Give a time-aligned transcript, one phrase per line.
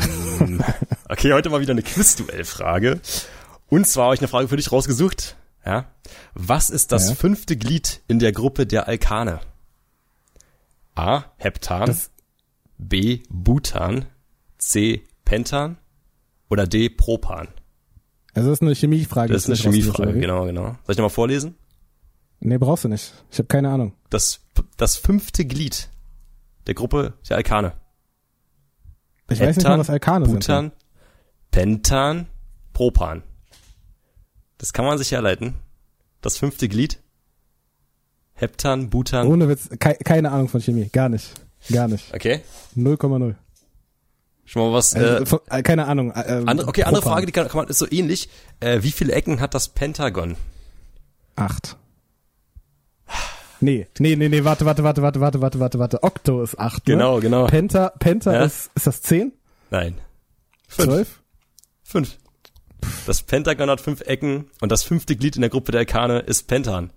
[1.08, 3.00] Okay, heute mal wieder eine Quizduell-Frage.
[3.68, 5.36] Und zwar habe ich eine Frage für dich rausgesucht.
[5.64, 5.86] Ja.
[6.34, 7.14] Was ist das Ja.
[7.14, 9.38] fünfte Glied in der Gruppe der Alkane?
[10.96, 11.24] A.
[11.36, 11.86] Heptan.
[11.86, 12.10] Das-
[12.78, 13.22] B.
[13.28, 14.06] Butan.
[14.58, 15.06] C.
[15.24, 15.78] Pentan.
[16.50, 16.88] Oder D.
[16.88, 17.48] Propan.
[18.34, 19.32] Also das ist eine Chemiefrage.
[19.32, 20.64] Das ist eine Chemiefrage, genau, genau.
[20.84, 21.54] Soll ich nochmal vorlesen?
[22.40, 23.12] Nee, brauchst du nicht.
[23.30, 23.94] Ich habe keine Ahnung.
[24.10, 24.40] Das,
[24.76, 25.88] das fünfte Glied
[26.66, 27.72] der Gruppe der Alkane.
[29.28, 30.34] Ich weiß nicht mal, was Alkane sind.
[30.34, 30.72] Butan,
[31.50, 32.26] Pentan,
[32.72, 33.22] Propan.
[34.58, 35.54] Das kann man sich herleiten.
[36.20, 37.00] Das fünfte Glied.
[38.34, 39.26] Heptan, Butan.
[39.26, 40.88] Ohne Witz, kei keine Ahnung von Chemie.
[40.92, 41.32] Gar nicht.
[41.72, 42.14] Gar nicht.
[42.14, 42.42] Okay.
[42.76, 43.34] 0,0.
[44.44, 44.94] Schon mal was.
[44.94, 46.12] Also, Äh, von, äh, keine Ahnung.
[46.12, 47.14] Äh, ähm, andere, okay, andere Propan.
[47.14, 48.28] Frage, die kann, kann man, ist so ähnlich.
[48.60, 50.36] Äh, wie viele Ecken hat das Pentagon?
[51.34, 51.76] Acht.
[53.60, 56.02] Nee, nee, nee, nee, warte, warte, warte, warte, warte, warte, warte, warte.
[56.02, 56.94] Okto ist acht, ne?
[56.94, 57.46] Genau, genau.
[57.46, 58.44] Penta, Penta Ja.
[58.44, 59.32] ist, ist das zehn?
[59.70, 59.96] Nein.
[60.68, 60.88] Fünf.
[60.88, 61.20] Zwölf?
[61.82, 62.18] Fünf.
[63.06, 66.46] Das Pentagon hat fünf Ecken und das fünfte Glied in der Gruppe der Alkane ist
[66.48, 66.90] Pentan.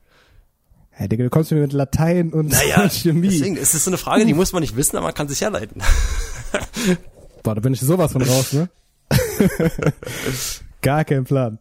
[0.90, 2.54] Hey, Digga, du kommst mir mit Latein und
[2.92, 3.30] Chemie.
[3.30, 5.40] deswegen ist es so eine Frage, die muss man nicht wissen, aber man kann sich
[5.42, 5.82] herleiten.
[7.44, 8.70] Boah, da bin ich sowas von raus, ne?
[10.82, 11.60] Gar kein Plan.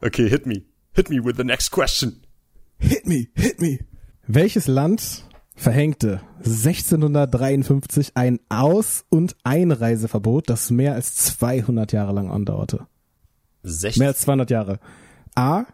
[0.00, 0.62] Okay, hit me.
[0.94, 2.22] Hit me with the next question.
[2.78, 3.80] Hit me, hit me.
[4.28, 5.24] Welches Land
[5.54, 12.86] verhängte 1653 ein Aus- und Einreiseverbot, das mehr als 200 Jahre lang andauerte?
[13.62, 14.80] Sech Mehr als 200 Jahre.
[15.36, 15.64] A.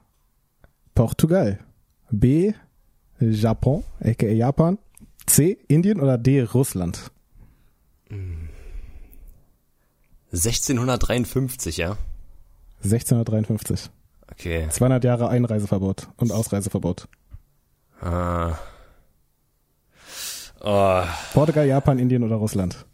[0.94, 1.60] Portugal.
[2.10, 2.52] B.
[3.18, 4.78] Japan, aka Japan.
[5.26, 5.56] C.
[5.68, 6.42] Indien oder D.
[6.42, 7.10] Russland.
[10.32, 11.96] 1653, ja?
[12.82, 13.90] 1653.
[14.30, 14.66] Okay.
[14.68, 17.08] 200 Jahre Einreiseverbot und Ausreiseverbot.
[18.02, 18.58] Ah.
[20.60, 22.84] Oh, Portugal, Japan, Indien oder Russland.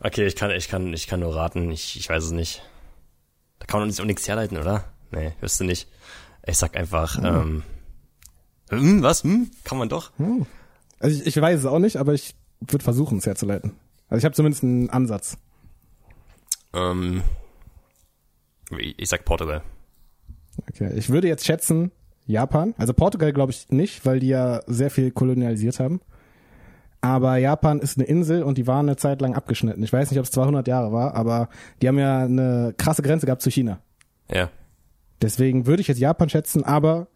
[0.00, 1.70] okay, ich kann, ich kann, ich kann nur raten.
[1.70, 2.62] Ich, ich weiß es nicht.
[3.58, 4.84] Da kann man doch nicht- auch nichts herleiten, oder?
[5.10, 5.88] Nee, wüsste nicht.
[6.46, 7.62] Ich sag einfach, ähm,
[8.70, 9.22] hm, was?
[9.24, 9.50] Hm?
[9.64, 10.10] Kann man doch?
[10.98, 13.72] Also ich, ich weiß es auch nicht, aber ich würde versuchen, es herzuleiten.
[14.08, 15.36] Also ich habe zumindest einen Ansatz.
[16.72, 17.22] Ähm,
[18.78, 19.62] ich ich sag Portugal.
[20.68, 20.92] Okay.
[20.96, 21.90] Ich würde jetzt schätzen,
[22.26, 22.74] Japan.
[22.78, 26.00] Also Portugal glaube ich nicht, weil die ja sehr viel kolonialisiert haben.
[27.00, 29.82] Aber Japan ist eine Insel und die waren eine Zeit lang abgeschnitten.
[29.82, 31.48] Ich weiß nicht, ob es 200 Jahre war, aber
[31.80, 33.80] die haben ja eine krasse Grenze gehabt zu China.
[34.30, 34.50] Ja.
[35.20, 37.08] Deswegen würde ich jetzt Japan schätzen, aber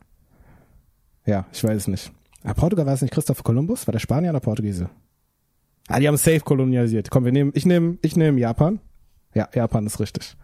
[1.25, 2.13] ja, ich weiß es nicht.
[2.43, 3.87] Aber Portugal war es nicht Christoph Kolumbus?
[3.87, 4.91] War der Spanier oder Portugiese?
[5.89, 7.11] Ah, die haben safe kolonialisiert.
[7.11, 8.81] Komm, wir nehmen, ich nehme, ich nehme Japan.
[9.35, 10.37] Ja, Japan ist richtig.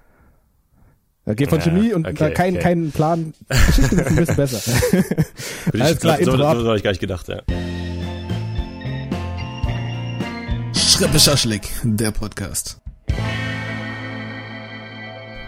[1.24, 2.62] Da geht von Ja, Chemie und okay, da kein, okay.
[2.62, 3.32] keinen Plan.
[3.48, 4.72] Geschichte ist ein bisschen besser.
[5.72, 7.42] Alles klar, so, so, habe ich gar nicht gedacht, ja.
[10.74, 12.80] Schrippe Schaschlik, der Podcast.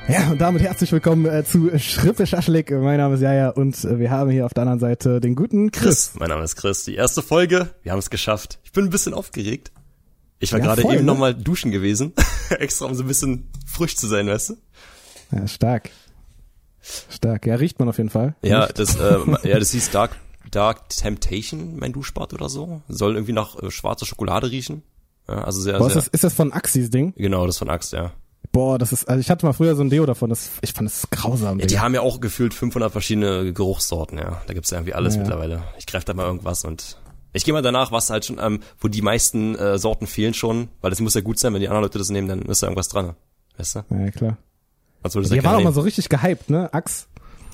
[0.07, 2.71] Ja, und damit herzlich willkommen äh, zu Schrippe Schaschlik.
[2.71, 5.73] Mein Name ist Jaja und äh, wir haben hier auf der anderen Seite den guten
[5.73, 5.83] Chris.
[5.83, 6.85] Chris, mein Name ist Chris.
[6.85, 8.61] Die erste Folge, wir haben es geschafft.
[8.63, 9.73] Ich bin ein bisschen aufgeregt.
[10.39, 11.03] Ich war Ja, gerade eben ne?
[11.03, 12.13] nochmal duschen gewesen.
[12.51, 14.57] Extra, um so ein bisschen frisch zu sein, weißt du?
[15.35, 15.91] Ja, stark.
[16.81, 17.47] Stark.
[17.47, 18.35] Ja, riecht man auf jeden Fall.
[18.43, 19.19] Ja, das, äh,
[19.49, 20.17] ja, das hieß Dark,
[20.51, 22.83] Dark Temptation, mein Duschbad oder so.
[22.89, 24.83] Soll irgendwie nach äh, schwarzer Schokolade riechen.
[25.29, 26.03] Ja, also sehr, Boah, ist sehr.
[26.03, 27.15] das, ist das von Axis Ding?
[27.17, 28.13] Genau, das von Axt, ja.
[28.53, 30.89] Boah, das ist, also ich hatte mal früher so ein Deo davon, das, ich fand
[30.89, 31.59] das grausam.
[31.59, 31.67] ja.
[31.67, 34.43] Die haben ja auch gefühlt 500 verschiedene Geruchssorten, ja.
[34.47, 35.23] Da gibt's ja irgendwie alles Ja.
[35.23, 35.63] mittlerweile.
[35.79, 36.99] Ich greife da mal irgendwas und
[37.33, 40.69] ich gehe mal danach, was halt schon, ähm, wo die meisten äh, Sorten fehlen schon,
[40.83, 42.67] weil das muss ja gut sein, wenn die anderen Leute das nehmen, dann ist da
[42.67, 43.15] irgendwas dran.
[43.57, 43.81] Weißt du?
[43.91, 44.37] ja, klar.
[45.13, 46.73] Würde es Die waren auch mal so richtig gehypt, ne?
[46.73, 47.07] Axe.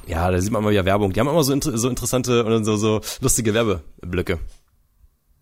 [0.07, 1.13] Ja, da sieht man immer wieder Werbung.
[1.13, 4.39] Die haben immer so, inter so interessante und so, so lustige Werbeblöcke.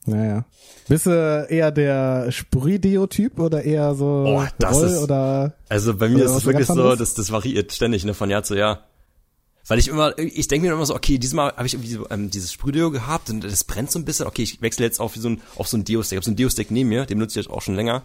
[0.06, 0.44] Naja.
[0.88, 6.08] Bist du eher der Sprühdeo-Typ oder eher so Oh, das Roll ist- oder Also bei
[6.08, 8.84] mir ist es wirklich so, das, das variiert ständig, ne, von Jahr zu Jahr.
[9.66, 12.30] Weil ich immer, ich denke mir immer so, okay, diesmal habe ich irgendwie so, ähm,
[12.30, 14.26] dieses Sprühdeo gehabt und das brennt so ein bisschen.
[14.26, 16.12] Okay, ich wechsle jetzt auf so ein, auf so ein Deo-Stick.
[16.12, 18.00] Ich habe so ein Deo-Stick neben mir, den nutze ich jetzt auch schon länger.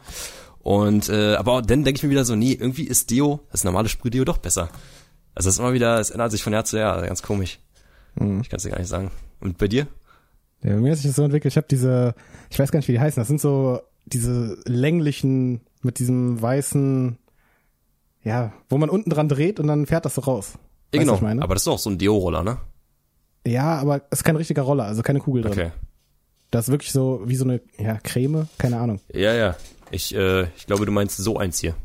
[0.64, 3.90] Und äh, aber dann denke ich mir wieder so, nee, irgendwie ist Deo, das normale
[3.90, 4.70] Sprühdeo doch besser.
[5.36, 7.60] Also das ist immer wieder, es ändert sich von Jahr zu Jahr, ganz komisch.
[8.16, 8.42] Mhm.
[8.42, 9.12] Ich kann es dir gar nicht sagen.
[9.42, 9.88] Und bei dir?
[10.64, 11.52] Ja, bei mir hat sich das so entwickelt.
[11.52, 12.16] Ich habe diese,
[12.50, 13.20] ich weiß gar nicht, wie die heißen.
[13.20, 17.18] Das sind so diese länglichen mit diesem weißen,
[18.24, 20.54] ja, wo man unten dran dreht und dann fährt das so raus.
[20.94, 22.58] Ja, genau, aber das ist doch so ein Deo-Roller, ne?
[23.46, 25.52] Ja, aber es ist kein richtiger Roller, also keine Kugel drin.
[25.52, 25.72] Okay.
[26.52, 29.02] Das ist wirklich so wie so eine, ja, Creme, keine Ahnung.
[29.12, 29.58] Ja, ja.
[29.94, 31.76] Ich, äh, ich glaube, du meinst so eins hier.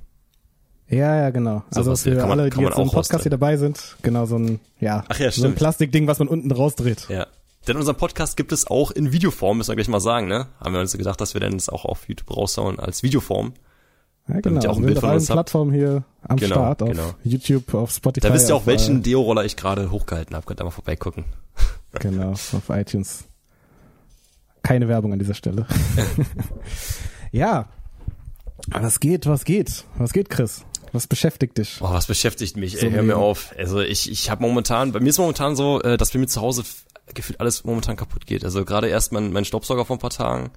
[0.89, 1.63] Ja, ja, genau.
[1.71, 4.59] So also für man- alle, die jetzt im Podcast hier dabei sind, genau so ein,
[4.81, 5.55] ja, Ach ja, so ein.
[5.55, 7.07] Plastikding, was man unten rausdreht.
[7.11, 7.27] Ja.
[7.67, 10.47] Denn unseren Podcast gibt es auch in Videoform, müssen wir gleich mal sagen, ne?
[10.59, 13.53] Haben wir uns gedacht, dass wir dann das auch auf YouTube raushauen als Videoform.
[14.29, 14.73] Ja, Damit ihr genau.
[14.73, 15.35] auch ein Bild von uns habt.
[15.37, 17.15] Plattformen hier am Genau, Start, auf genau.
[17.25, 18.27] YouTube, auf Spotify.
[18.29, 20.47] Da wisst ihr auch, auf, welchen äh, Deo-Roller ich gerade hochgehalten habe.
[20.47, 21.25] Könnt ihr mal vorbeigucken.
[22.01, 23.25] Genau, auf iTunes.
[24.63, 25.67] Keine Werbung an dieser Stelle.
[27.33, 27.67] ja.
[28.67, 29.85] Was geht, was geht?
[29.97, 30.65] Was geht, Chris?
[30.93, 31.79] Was beschäftigt dich?
[31.81, 32.79] Oh, was beschäftigt mich?
[32.79, 33.55] So Ey, hör mir auf.
[33.57, 36.41] Also ich, ich habe momentan, bei mir ist momentan so, äh, dass bei mir zu
[36.41, 36.65] Hause
[37.15, 38.45] gefühlt alles momentan kaputt geht.
[38.45, 40.51] Also gerade erst mein, mein Staubsauger vor ein paar Tagen,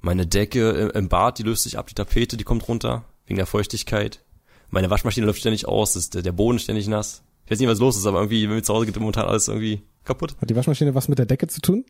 [0.00, 3.46] meine Decke im, Bad, die löst sich ab, die Tapete, die kommt runter, wegen der
[3.46, 4.22] Feuchtigkeit.
[4.70, 7.22] Meine Waschmaschine läuft ständig aus, ist der, der Boden ständig nass.
[7.44, 9.48] Ich weiß nicht, was los ist, aber irgendwie, bei mir zu Hause geht momentan alles
[9.48, 10.36] irgendwie kaputt.
[10.40, 11.84] Hat die Waschmaschine was mit der Decke zu tun?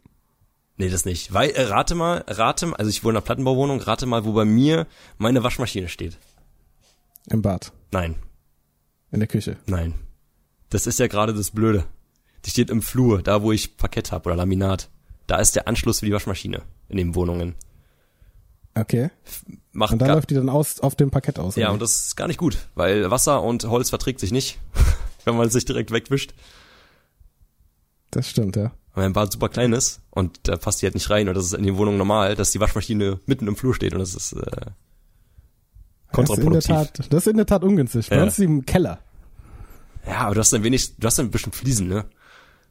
[0.77, 1.33] Nee, das nicht.
[1.33, 4.33] Weil, äh, rate mal, rate mal, also ich wohne in einer Plattenbauwohnung, rate mal, wo
[4.33, 4.87] bei mir
[5.19, 6.19] meine Waschmaschine steht.
[7.31, 7.73] Im Bad.
[7.93, 8.17] Nein,
[9.13, 9.57] In der Küche.
[9.67, 9.95] nein.
[10.71, 11.85] Das ist ja gerade das Blöde.
[12.45, 14.91] Die steht im Flur, da wo ich Parkett habe oder Laminat.
[15.29, 17.55] Da ist der Anschluss für die Waschmaschine in den Wohnungen.
[18.75, 19.11] Okay.
[19.71, 21.55] Macht Und da gar, läuft die dann aus, auf dem Parkett aus.
[21.55, 24.59] ja, und das ist gar nicht gut, weil Wasser und Holz verträgt sich nicht,
[25.25, 26.35] wenn man es sich direkt wegwischt.
[28.11, 28.73] das stimmt, ja.
[28.95, 31.47] Weil mein Bad super klein ist und da passt die halt nicht rein und das
[31.47, 34.33] ist in den Wohnungen normal, dass die Waschmaschine mitten im Flur steht und das ist
[34.35, 36.67] äh, Das ist in der kontraproduktiv.
[36.77, 38.09] Tat, das ist in der Tat ungünstig.
[38.09, 38.23] Bei Ja.
[38.23, 39.01] uns ist sie im Keller.
[40.07, 42.05] Ja, aber du hast dann wenig, du hast dann ein bisschen Fliesen, ne?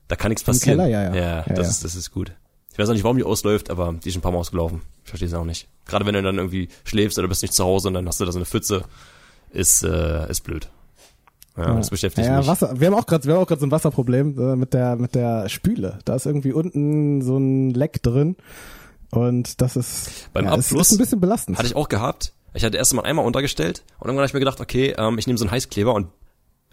[0.07, 0.77] Da kann nichts passieren.
[0.79, 1.15] Keller, ja, ja.
[1.15, 1.71] Ja, Ja, das, ja.
[1.71, 2.31] Ist, das ist gut.
[2.71, 4.81] Ich weiß auch nicht, warum die ausläuft, aber die ist ein paar Mal ausgelaufen.
[5.03, 5.67] Ich verstehe es auch nicht.
[5.85, 8.25] Gerade wenn du dann irgendwie schläfst oder bist nicht zu Hause und dann hast du
[8.25, 8.85] da so eine Pfütze,
[9.51, 10.69] ist, äh, ist blöd.
[11.55, 12.47] Ja, das beschäftigt ja, mich.
[12.47, 12.79] Wasser.
[12.79, 15.13] Wir haben auch gerade, wir haben auch gerade so ein Wasserproblem äh, mit der mit
[15.13, 16.00] der Spüle.
[16.05, 18.35] Da ist irgendwie unten so ein Leck drin
[19.11, 21.57] und das ist Beim ja, Abfluss ist ein bisschen belastend.
[21.57, 22.33] Hatte ich auch gehabt.
[22.55, 25.27] Ich hatte erst mal einmal untergestellt und irgendwann habe ich mir gedacht, okay, ähm, ich
[25.27, 26.07] nehme so einen Heißkleber und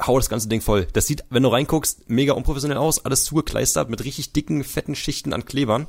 [0.07, 0.87] hau das ganze Ding voll.
[0.93, 5.33] Das sieht, wenn du reinguckst, mega unprofessionell aus, alles zugekleistert mit richtig dicken, fetten Schichten
[5.33, 5.87] an Klebern.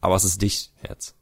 [0.00, 1.14] Aber es ist dicht, Herz.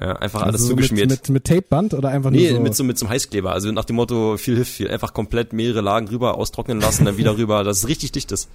[0.00, 1.10] Ja, einfach alles also so zugeschmiert.
[1.10, 3.50] Mit, mit, mit Tapeband oder einfach Nee, nur so, mit so, mit so einem Heißkleber.
[3.52, 4.88] Also nach dem Motto, viel hilft viel.
[4.90, 7.64] Einfach komplett mehrere Lagen rüber austrocknen lassen, dann wieder rüber.
[7.64, 8.48] Das ist richtig dicht ist.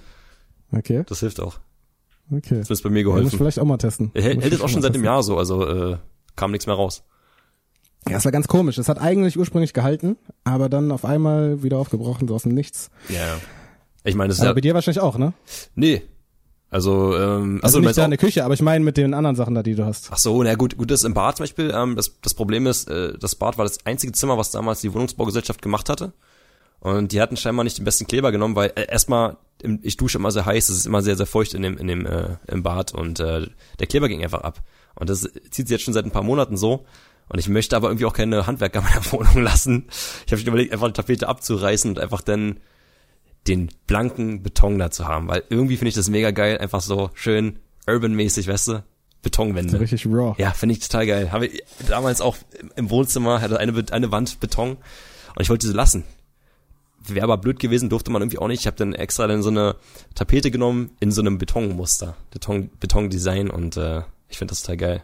[0.72, 1.58] Okay, Das hilft auch.
[2.34, 2.58] okay.
[2.60, 3.38] Das ist bei mir Ja, muss ich geholfen.
[3.38, 4.10] vielleicht auch mal testen.
[4.14, 5.04] Hält, hält es auch schon seit dem testen.
[5.04, 5.96] Jahr so, also äh,
[6.36, 7.04] kam nichts mehr raus.
[8.08, 8.76] Ja, es war ganz komisch.
[8.78, 12.90] Es hat eigentlich ursprünglich gehalten, aber dann auf einmal wieder aufgebrochen, so aus dem Nichts.
[13.08, 13.36] Ja, ja.
[14.02, 15.32] Ich meine, das ist Aber ja, bei dir wahrscheinlich auch, ne?
[15.74, 16.02] nee.
[16.74, 19.62] Also, ähm, Also du nicht der Küche, aber ich meine mit den anderen Sachen da,
[19.62, 20.08] die du hast.
[20.10, 21.72] Ach so, na gut, gut, das im Bad zum Beispiel.
[21.72, 24.92] Ähm, das, das Problem ist, äh, das Bad war das einzige Zimmer, was damals die
[24.92, 26.12] Wohnungsbaugesellschaft gemacht hatte.
[26.80, 29.36] Und die hatten scheinbar nicht den besten Kleber genommen, weil äh, erstmal,
[29.82, 32.06] ich dusche immer sehr heiß, es ist immer sehr, sehr feucht in dem, in dem,
[32.06, 33.46] äh, im Bad und äh,
[33.78, 34.60] der Kleber ging einfach ab.
[34.96, 36.86] Und das zieht sich jetzt schon seit ein paar Monaten so.
[37.28, 39.84] Und ich möchte aber irgendwie auch keine Handwerker in meiner Wohnung lassen.
[40.26, 42.58] Ich habe schon überlegt, einfach die Tapete abzureißen und einfach dann
[43.46, 47.10] den blanken Beton da zu haben, weil irgendwie finde ich das mega geil, einfach so
[47.14, 48.84] schön urban-mäßig, weißt du,
[49.24, 49.80] Betonwände.
[49.80, 50.34] Richtig raw.
[50.38, 51.32] Ja, finde ich total geil.
[51.32, 52.36] Habe ich damals auch
[52.76, 56.04] im Wohnzimmer hatte eine eine Wand Beton und ich wollte sie lassen.
[57.06, 58.60] Wäre aber blöd gewesen, durfte man irgendwie auch nicht.
[58.60, 59.76] Ich habe dann extra dann so eine
[60.14, 65.02] Tapete genommen in so einem Betonmuster, Beton Betondesign und äh, ich finde das total geil.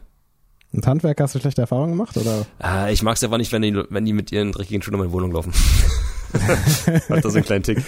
[0.72, 2.46] Und Handwerker hast du schlechte Erfahrungen gemacht oder?
[2.62, 5.00] Äh, ich mag es einfach nicht, wenn die wenn die mit ihren dreckigen Schuhen in
[5.00, 5.52] meine Wohnung laufen.
[7.08, 7.82] Hat da so einen kleinen Tick.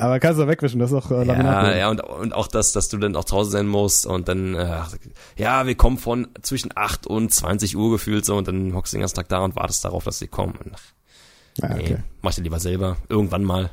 [0.00, 1.66] Aber kannst du wegwischen, das ist auch äh, Laminat.
[1.66, 4.28] Ja, ja und, und auch das, dass du dann auch zu Hause sein musst und
[4.28, 4.80] dann, äh,
[5.36, 8.96] ja, wir kommen von zwischen 8 und 20 Uhr gefühlt so und dann hockst du
[8.96, 10.54] den ganzen Tag da und wartest darauf, dass sie kommen.
[10.64, 10.80] Und, ach,
[11.62, 11.96] Ah, nee, okay.
[12.22, 12.96] mach dir lieber selber.
[13.08, 13.70] Irgendwann mal.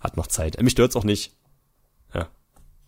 [0.00, 0.56] Hat noch Zeit.
[0.56, 1.34] Äh, Mich stört's auch nicht.
[2.14, 2.28] Ja.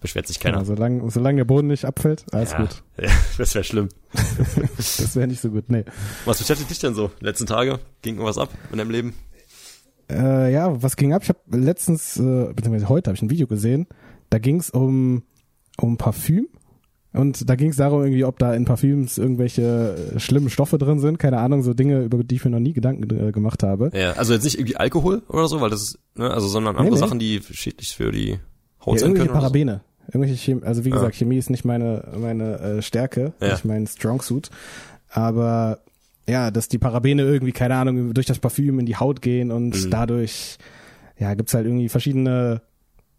[0.00, 0.59] Beschwert sich keiner.
[0.59, 2.83] Ja, solange, solange der Boden nicht abfällt, alles ja, gut.
[3.02, 3.88] Ja, das wäre schlimm.
[4.76, 5.85] Das wäre nicht so gut, nee.
[6.25, 7.11] Was beschäftigt dich denn so?
[7.21, 7.81] Letzten Tage?
[8.02, 9.14] Ging irgendwas ab in deinem Leben?
[10.11, 11.23] Äh, ja, was ging ab?
[11.23, 13.87] Ich habe letztens, äh, beziehungsweise heute habe ich ein Video gesehen,
[14.31, 15.23] da ging es um,
[15.81, 16.49] um Parfüm.
[17.15, 20.99] Und da ging es darum, irgendwie, ob da in Parfüms irgendwelche äh, schlimmen Stoffe drin
[21.00, 21.19] sind.
[21.19, 23.91] Keine Ahnung, so Dinge, über die ich mir noch nie Gedanken äh, gemacht habe.
[23.95, 26.81] Ja, also jetzt nicht irgendwie Alkohol oder so, weil das ist, ne, also sondern Nee,
[26.81, 27.00] andere nee.
[27.00, 28.38] Sachen, die schädlich für die
[28.85, 29.31] Haut Ja, sein können.
[29.31, 29.41] Oder so.
[29.41, 29.81] Parabene.
[30.07, 30.97] Irgendwelche Chemie, also wie Ah.
[30.97, 33.53] gesagt, Chemie ist nicht meine, meine äh, Stärke, Ja.
[33.53, 34.50] nicht mein Strong Suit.
[35.11, 35.79] Aber
[36.28, 39.70] ja, dass die Parabene irgendwie, keine Ahnung, durch das Parfüm in die Haut gehen und
[39.87, 39.90] Mhm.
[39.90, 40.58] dadurch,
[41.18, 42.62] ja, gibt's halt irgendwie verschiedene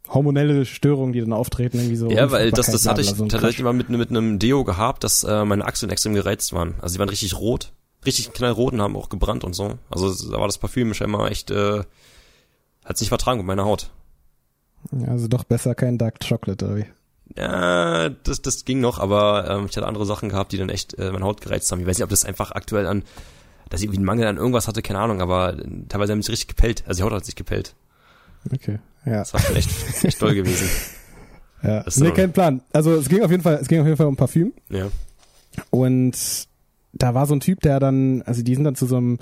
[0.08, 2.10] hormonelle Störungen, die dann auftreten, irgendwie so.
[2.10, 5.22] Ja, weil das, das hatte ich so tatsächlich mal mit, mit einem Deo gehabt, dass
[5.24, 6.74] äh, meine Achseln extrem gereizt waren.
[6.80, 7.72] Also die waren richtig rot,
[8.04, 9.74] richtig knallrot und haben auch gebrannt und so.
[9.90, 11.82] Also da war das Parfüm scheinbar echt, äh,
[12.84, 13.90] hat's nicht vertragen mit meiner Haut.
[14.92, 16.86] Ja, also doch besser kein Dark Chocolate, oder wie?
[17.36, 20.98] Ja, das, das ging noch, aber ähm, ich hatte andere Sachen gehabt, die dann echt
[20.98, 21.80] äh, meine Haut gereizt haben.
[21.80, 23.04] Ich weiß nicht, ob das einfach aktuell an,
[23.68, 26.32] dass ich irgendwie einen Mangel an irgendwas hatte, keine Ahnung, aber äh, teilweise haben sie
[26.32, 26.82] richtig gepellt.
[26.86, 27.74] Also die Haut hat sich gepellt.
[28.52, 29.18] Okay, ja.
[29.18, 29.70] Das war schon echt,
[30.04, 30.68] echt toll gewesen.
[31.62, 31.80] ja.
[31.82, 32.62] ist Nee, kein Plan.
[32.72, 34.52] Also es ging auf jeden Fall, es ging auf jeden Fall um Parfüm.
[34.68, 34.88] Ja.
[35.70, 36.48] Und
[36.92, 39.18] da war so ein Typ, der dann, also die sind dann zu so einem,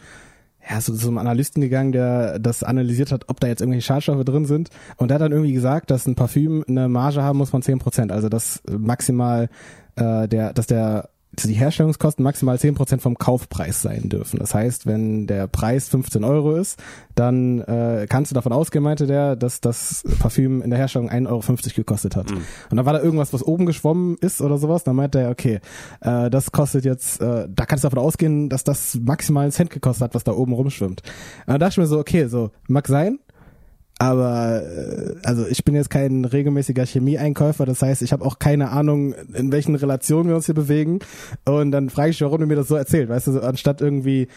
[0.69, 4.45] ja, so zum Analysten gegangen, der das analysiert hat, ob da jetzt irgendwelche Schadstoffe drin
[4.45, 4.69] sind.
[4.97, 8.11] Und der hat dann irgendwie gesagt, dass ein Parfüm eine Marge haben muss von 10%.
[8.11, 9.49] Also dass maximal
[9.97, 14.39] äh, der, dass der die Herstellungskosten maximal 10% vom Kaufpreis sein dürfen.
[14.39, 16.79] Das heißt, wenn der Preis 15 Euro ist,
[17.15, 21.29] dann äh, kannst du davon ausgehen, meinte der, dass das Parfüm in der Herstellung 1,50
[21.29, 21.43] Euro
[21.77, 22.31] gekostet hat.
[22.31, 22.39] Mhm.
[22.71, 24.85] Und dann war da irgendwas, was oben geschwommen ist oder sowas.
[24.85, 25.61] Dann meinte er, okay,
[26.01, 29.71] äh, das kostet jetzt, äh, da kannst du davon ausgehen, dass das maximal einen Cent
[29.71, 31.03] gekostet hat, was da oben rumschwimmt.
[31.03, 33.19] Und dann dachte ich mir so, okay, so mag sein,
[33.99, 38.71] aber äh, also ich bin jetzt kein regelmäßiger Chemieeinkäufer, das heißt, ich habe auch keine
[38.71, 41.01] Ahnung, in welchen Relationen wir uns hier bewegen.
[41.45, 44.29] Und dann frage ich, warum du mir das so erzählt, weißt du, anstatt irgendwie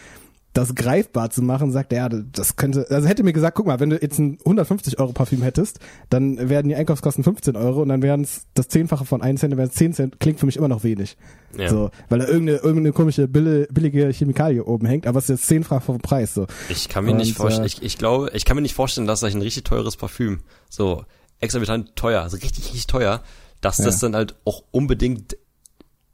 [0.52, 3.80] das greifbar zu machen, sagt er, ja, das könnte, also hätte mir gesagt, guck mal,
[3.80, 5.78] wenn du jetzt ein 150 Euro Parfüm hättest,
[6.10, 9.52] dann werden die Einkaufskosten 15 Euro und dann wären es das Zehnfache von 1 Cent,
[9.52, 11.16] dann wären es 10 Cent, klingt für mich immer noch wenig.
[11.56, 11.68] Ja.
[11.68, 15.82] So, weil da irgendeine, irgendeine komische billige Chemikalie oben hängt, aber es ist jetzt zehnfach
[15.82, 16.46] vom Preis, so.
[16.68, 19.06] Ich kann mir und, nicht vorstellen, äh, ich, ich glaube, ich kann mir nicht vorstellen,
[19.06, 21.04] dass ich ein richtig teures Parfüm, so
[21.40, 23.22] exorbitant teuer, also richtig, richtig teuer,
[23.62, 23.86] dass ja.
[23.86, 25.36] das dann halt auch unbedingt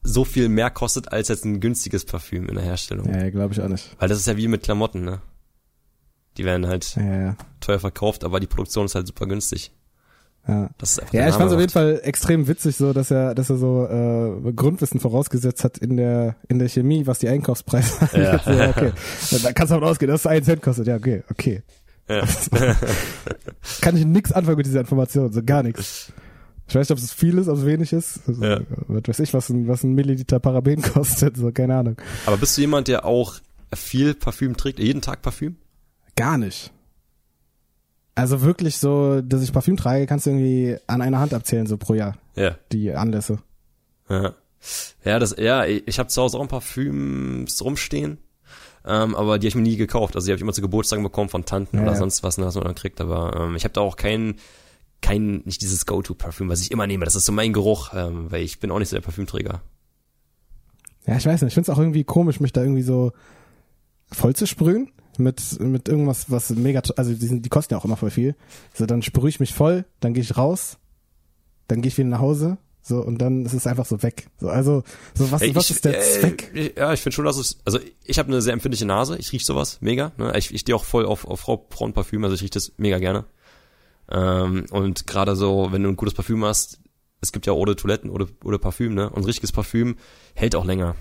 [0.03, 3.13] so viel mehr kostet als jetzt ein günstiges Parfüm in der Herstellung.
[3.13, 3.97] Ja, glaube ich auch nicht.
[3.99, 5.21] Weil das ist ja wie mit Klamotten, ne?
[6.37, 7.37] Die werden halt ja, ja.
[7.61, 9.73] teuer verkauft, aber die Produktion ist halt super günstig.
[10.47, 13.35] Ja, das ist ja ich fand es auf jeden Fall extrem witzig, so dass er,
[13.35, 18.09] dass er so äh, Grundwissen vorausgesetzt hat in der in der Chemie, was die Einkaufspreise
[18.19, 18.39] ja.
[18.39, 18.93] so, ja, okay.
[19.43, 20.87] Da kannst du davon ausgehen, dass es einen Cent kostet.
[20.87, 21.63] Ja, okay, okay.
[22.09, 22.25] Ja.
[23.83, 26.13] Kann ich nix anfangen mit dieser Information, so gar nichts.
[26.69, 28.21] Ich weiß nicht, ob es viel ist, ob es wenig ist.
[28.27, 28.61] Also, ja.
[28.89, 31.97] Was weiß ich, was ein, was ein Milliliter Paraben kostet, so, keine Ahnung.
[32.27, 33.37] Aber bist du jemand, der auch
[33.75, 35.57] viel Parfüm trägt, jeden Tag Parfüm?
[36.15, 36.71] Gar nicht.
[38.15, 41.77] Also wirklich so, dass ich Parfüm trage, kannst du irgendwie an einer Hand abzählen, so
[41.77, 42.19] pro Jahr.
[42.35, 42.57] Ja.
[42.73, 43.39] Die Anlässe.
[44.09, 44.35] Ja.
[45.05, 48.19] Ja, das, ja, ich habe zu Hause auch ein Parfüms rumstehen.
[48.85, 50.17] Ähm, aber die habe ich mir nie gekauft.
[50.17, 51.99] Also die habe ich immer zu Geburtstagen bekommen von Tanten ja, oder ja.
[51.99, 53.01] sonst was, ne, was man dann kriegt.
[53.01, 54.37] Aber ähm, ich habe da auch keinen
[55.01, 57.05] kein, nicht dieses Go-To-Parfüm, was ich immer nehme.
[57.05, 59.63] Das ist so mein Geruch, ähm, weil ich bin auch nicht so der Parfümträger.
[61.07, 61.49] Ja, ich weiß nicht.
[61.49, 63.13] Ich finde es auch irgendwie komisch, mich da irgendwie so
[64.13, 67.85] voll zu sprühen mit, mit irgendwas, was mega, also die, sind, die kosten ja auch
[67.85, 68.35] immer voll viel.
[68.75, 70.79] So, dann sprühe ich mich voll, dann gehe ich raus,
[71.67, 74.29] dann gehe ich wieder nach Hause, so, und dann ist es einfach so weg.
[74.41, 74.83] So, also,
[75.15, 76.75] so was, ich, was ist der äh, Zweck?
[76.77, 79.45] Ja, ich finde schon, dass es, also ich habe eine sehr empfindliche Nase, ich riech
[79.45, 80.13] sowas, mega.
[80.17, 80.33] Ne?
[80.39, 83.27] Ich, ich stehe auch voll auf, auf Frauenparfüm, also ich riech das mega gerne.
[84.11, 86.81] Ähm, und gerade so, wenn du ein gutes Parfüm hast,
[87.21, 89.11] es gibt ja de Toiletten oder, oder Parfüm, ne?
[89.11, 89.97] Und richtiges Parfüm
[90.35, 90.95] hält auch länger.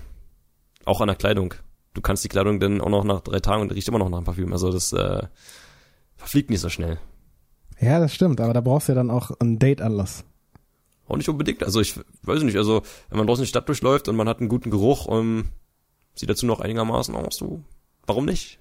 [0.84, 1.54] Auch an der Kleidung.
[1.94, 4.18] Du kannst die Kleidung dann auch noch nach drei Tagen und riecht immer noch nach
[4.18, 4.52] einem Parfüm.
[4.52, 5.22] Also das äh,
[6.16, 6.98] verfliegt nicht so schnell.
[7.80, 10.24] Ja, das stimmt, aber da brauchst du ja dann auch einen Date-Anlass.
[11.06, 11.62] Auch nicht unbedingt.
[11.62, 14.48] Also ich weiß nicht, also wenn man draußen die Stadt durchläuft und man hat einen
[14.48, 15.50] guten Geruch, ähm,
[16.14, 17.62] sieht dazu noch einigermaßen aus, so,
[18.06, 18.58] warum nicht?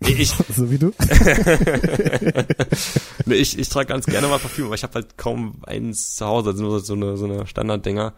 [0.00, 0.92] Ich, so wie du?
[3.26, 6.26] nee, ich, ich trage ganz gerne mal Parfüm, aber ich habe halt kaum eins zu
[6.26, 8.14] Hause, also nur so eine, so eine Standarddinger.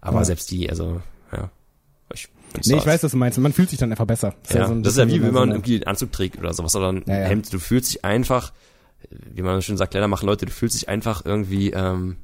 [0.00, 0.24] Aber ja.
[0.24, 1.00] selbst die, also,
[1.32, 1.50] ja.
[2.14, 2.28] Ich
[2.68, 3.38] nee, ich weiß, was du meinst.
[3.38, 4.34] Man fühlt sich dann einfach besser.
[4.44, 6.54] Das, ja, ja so das ist ja wie, wenn man irgendwie einen Anzug trägt oder
[6.54, 7.52] sowas oder ein ja, Hemd.
[7.52, 8.52] Du fühlst dich einfach,
[9.10, 12.16] wie man schön sagt, Kleider machen Leute, du fühlst dich einfach irgendwie, ähm,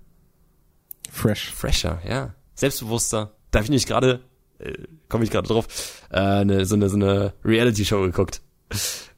[1.10, 1.52] fresh.
[1.52, 2.34] Fresher, ja.
[2.54, 3.32] Selbstbewusster.
[3.50, 4.20] Da habe ich nicht gerade,
[4.60, 4.74] äh,
[5.08, 5.66] komme ich gerade drauf,
[6.10, 8.40] äh, eine, so eine, so eine Reality-Show geguckt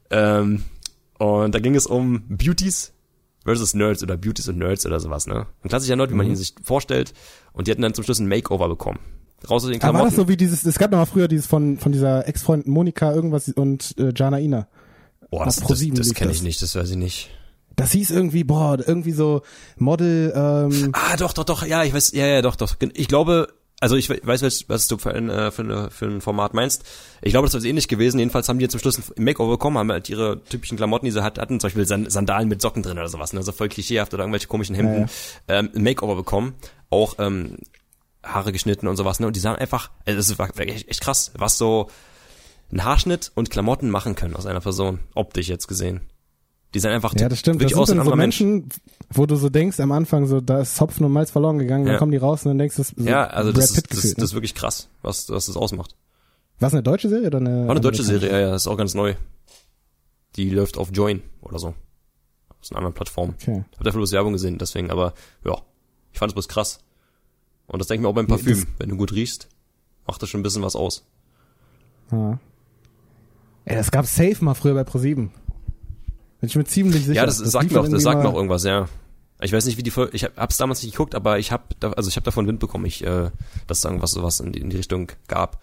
[0.09, 0.63] ähm,
[1.17, 2.93] und da ging es um Beauties
[3.43, 5.47] versus Nerds oder Beauties und Nerds oder sowas, ne?
[5.63, 6.33] Ein klassischer Nerd, wie man mhm.
[6.33, 7.13] ihn sich vorstellt.
[7.51, 8.99] Und die hatten dann zum Schluss ein Makeover bekommen.
[9.49, 9.85] Raus aus den Klamotten.
[9.85, 12.27] Aber war das so wie dieses, es gab noch mal früher dieses von, von dieser
[12.27, 14.67] Ex-Freundin Monika irgendwas und äh, Jana Ina.
[15.29, 17.29] Boah, das, das, das kenne ich nicht, das weiß ich nicht.
[17.75, 19.41] Das hieß irgendwie, boah, irgendwie so
[19.77, 20.91] Model, ähm.
[20.93, 22.75] Ah, doch, doch, doch, ja, ich weiß, ja, ja, doch, doch.
[22.93, 23.47] Ich glaube,
[23.83, 26.85] also ich weiß, was du für ein, äh, für, eine, für ein Format meinst.
[27.21, 28.17] Ich glaube, das ist ähnlich gewesen.
[28.17, 31.21] Jedenfalls haben die zum Schluss ein Makeover bekommen, haben halt ihre typischen Klamotten, die sie
[31.21, 33.43] hatten, zum Beispiel Sandalen mit Socken drin oder sowas, ne?
[33.43, 35.09] so voll klischeehaft oder irgendwelche komischen Hemden,
[35.49, 35.59] ja, ja.
[35.59, 36.55] Ähm, ein Makeover bekommen.
[36.89, 37.57] Auch ähm,
[38.23, 39.27] Haare geschnitten und sowas, ne?
[39.27, 41.89] Und die sahen einfach, also das war echt, echt krass, was so
[42.71, 45.99] ein Haarschnitt und Klamotten machen können aus einer Person, optisch jetzt gesehen.
[46.73, 47.59] Die sind einfach ja, das stimmt.
[47.59, 48.75] wirklich das sind aus so Menschen, Mensch.
[49.11, 51.97] wo du so denkst am Anfang so, da ist Hopfen und Malz verloren gegangen, dann
[51.97, 54.17] kommen die raus und dann denkst du, so ja, also das, ist, das, gefühlt, das,
[54.17, 54.23] ne?
[54.23, 55.95] ist wirklich krass, was, was das ausmacht.
[56.59, 57.63] War es eine deutsche Serie oder eine?
[57.67, 59.15] War eine deutsche Serie, ja, ja, das ist auch ganz neu.
[60.35, 61.75] Die läuft auf Join oder so.
[62.59, 63.35] Aus einer anderen Plattform.
[63.39, 63.63] Okay.
[63.77, 65.13] Hab dafür bloß Werbung gesehen, deswegen, aber
[65.45, 65.57] ja,
[66.11, 66.79] ich fand es bloß krass.
[67.67, 68.59] Und das denke ich mir auch beim Parfüm.
[68.59, 69.47] Nee, Wenn du gut riechst,
[70.07, 71.05] macht das schon ein bisschen was aus.
[72.11, 72.39] Ja.
[73.65, 75.31] Ey, das gab safe mal früher bei ProSieben.
[76.43, 77.13] Bin ich mir ziemlich sicher.
[77.13, 78.89] Ja, das, das sagt mir auch, das sagt mir auch irgendwas, ja.
[79.39, 81.91] Ich weiß nicht, wie die Folge, ich hab's damals nicht geguckt, aber ich hab, da,
[81.93, 83.31] also ich habe davon Wind bekommen, ich, äh,
[83.65, 85.61] dass es irgendwas sowas in die, in die Richtung gab.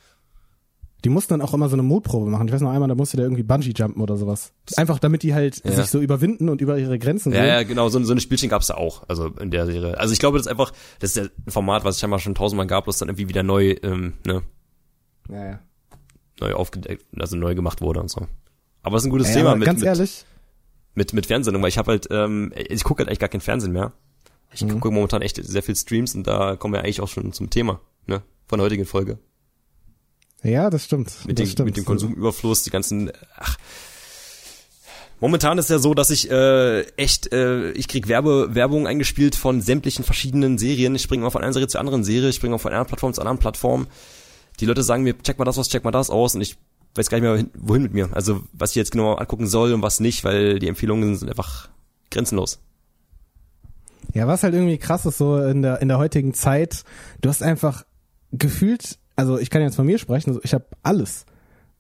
[1.05, 2.49] Die mussten dann auch immer so eine Mutprobe machen.
[2.49, 4.55] Ich weiß noch einmal, da musste der irgendwie Bungee jumpen oder sowas.
[4.79, 5.73] Einfach damit die halt Ja.
[5.73, 7.49] sich so überwinden und über ihre Grenzen Ja, gehen.
[7.49, 9.99] ja, genau, so, so eine Spielchen gab's da auch, also in der Serie.
[9.99, 12.35] Also ich glaube, das ist einfach, das ist ja ein Format, was es scheinbar schon
[12.35, 14.41] tausendmal gab, bloß dann irgendwie wieder neu, ähm, ne,
[15.29, 15.59] ja, ja.
[16.41, 18.27] neu aufgedeckt, also neu gemacht wurde und so.
[18.83, 20.25] Aber es ist ein gutes Ja, Thema mit, ganz mit, ehrlich,
[20.95, 23.73] mit, mit Fernsehsendung, weil ich habe halt, ähm, ich gucke halt eigentlich gar kein Fernsehen
[23.73, 23.93] mehr.
[24.53, 24.71] Ich Mhm.
[24.81, 27.81] gucke momentan echt sehr viel Streams und da kommen wir eigentlich auch schon zum Thema,
[28.07, 29.19] ne, von der heutigen Folge.
[30.43, 31.13] ja, das stimmt.
[31.27, 31.67] Mit, das dem, stimmt.
[31.67, 33.57] mit dem Konsumüberfluss, die ganzen, ach.
[35.21, 39.61] Momentan ist ja so, dass ich äh, echt, äh, ich krieg Werbe, Werbung eingespielt von
[39.61, 40.95] sämtlichen verschiedenen Serien.
[40.95, 43.13] Ich springe mal von einer Serie zur anderen Serie, ich springe mal von einer Plattform
[43.13, 43.87] zur anderen Plattform.
[44.61, 46.57] Die Leute sagen mir, check mal das aus, check mal das aus und ich
[46.95, 48.09] weiß gar nicht mehr, hin- wohin mit mir.
[48.13, 51.69] Also was ich jetzt genau angucken soll und was nicht, weil die Empfehlungen sind einfach
[52.11, 52.61] grenzenlos.
[54.13, 56.85] Ja, was halt irgendwie krass ist so in der in der heutigen Zeit,
[57.21, 57.85] du hast einfach
[58.33, 61.27] gefühlt, also ich kann jetzt von mir sprechen, ich habe alles.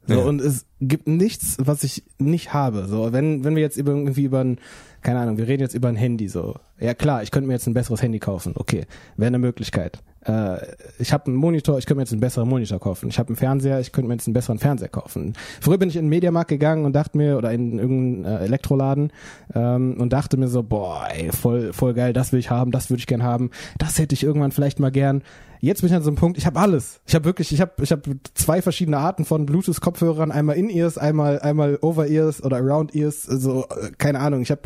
[0.07, 0.25] So Ja.
[0.25, 2.87] und es gibt nichts, was ich nicht habe.
[2.87, 4.59] So wenn wenn wir jetzt über irgendwie über ein
[5.02, 6.57] keine Ahnung, wir reden jetzt über ein Handy so.
[6.78, 8.52] Ja klar, ich könnte mir jetzt ein besseres Handy kaufen.
[8.57, 8.85] Okay,
[9.16, 10.02] wäre eine Möglichkeit.
[10.26, 10.59] Äh,
[10.99, 13.09] ich habe einen Monitor, ich könnte mir jetzt einen besseren Monitor kaufen.
[13.09, 15.33] Ich habe einen Fernseher, ich könnte mir jetzt einen besseren Fernseher kaufen.
[15.62, 19.11] Früher bin ich in den Mediamarkt gegangen und dachte mir, oder in irgendeinen äh, Elektroladen
[19.54, 22.90] ähm, und dachte mir so, boah, ey, voll, voll geil, das will ich haben, das
[22.90, 25.23] würde ich gern haben, das hätte ich irgendwann vielleicht mal gern.
[25.60, 27.00] Jetzt bin ich an so einem Punkt, ich habe alles.
[27.06, 31.40] Ich habe wirklich, ich habe ich hab zwei verschiedene Arten von Bluetooth-Kopfhörern, einmal In-Ears, einmal,
[31.40, 34.62] einmal Over-Ears oder Around-Ears, also äh, keine Ahnung, ich habe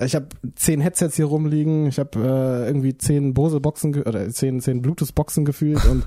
[0.00, 0.26] ich habe
[0.56, 5.84] zehn Headsets hier rumliegen, ich habe äh, irgendwie zehn Bose-Boxen oder zehn, zehn Bluetooth-Boxen gefühlt
[5.86, 6.04] und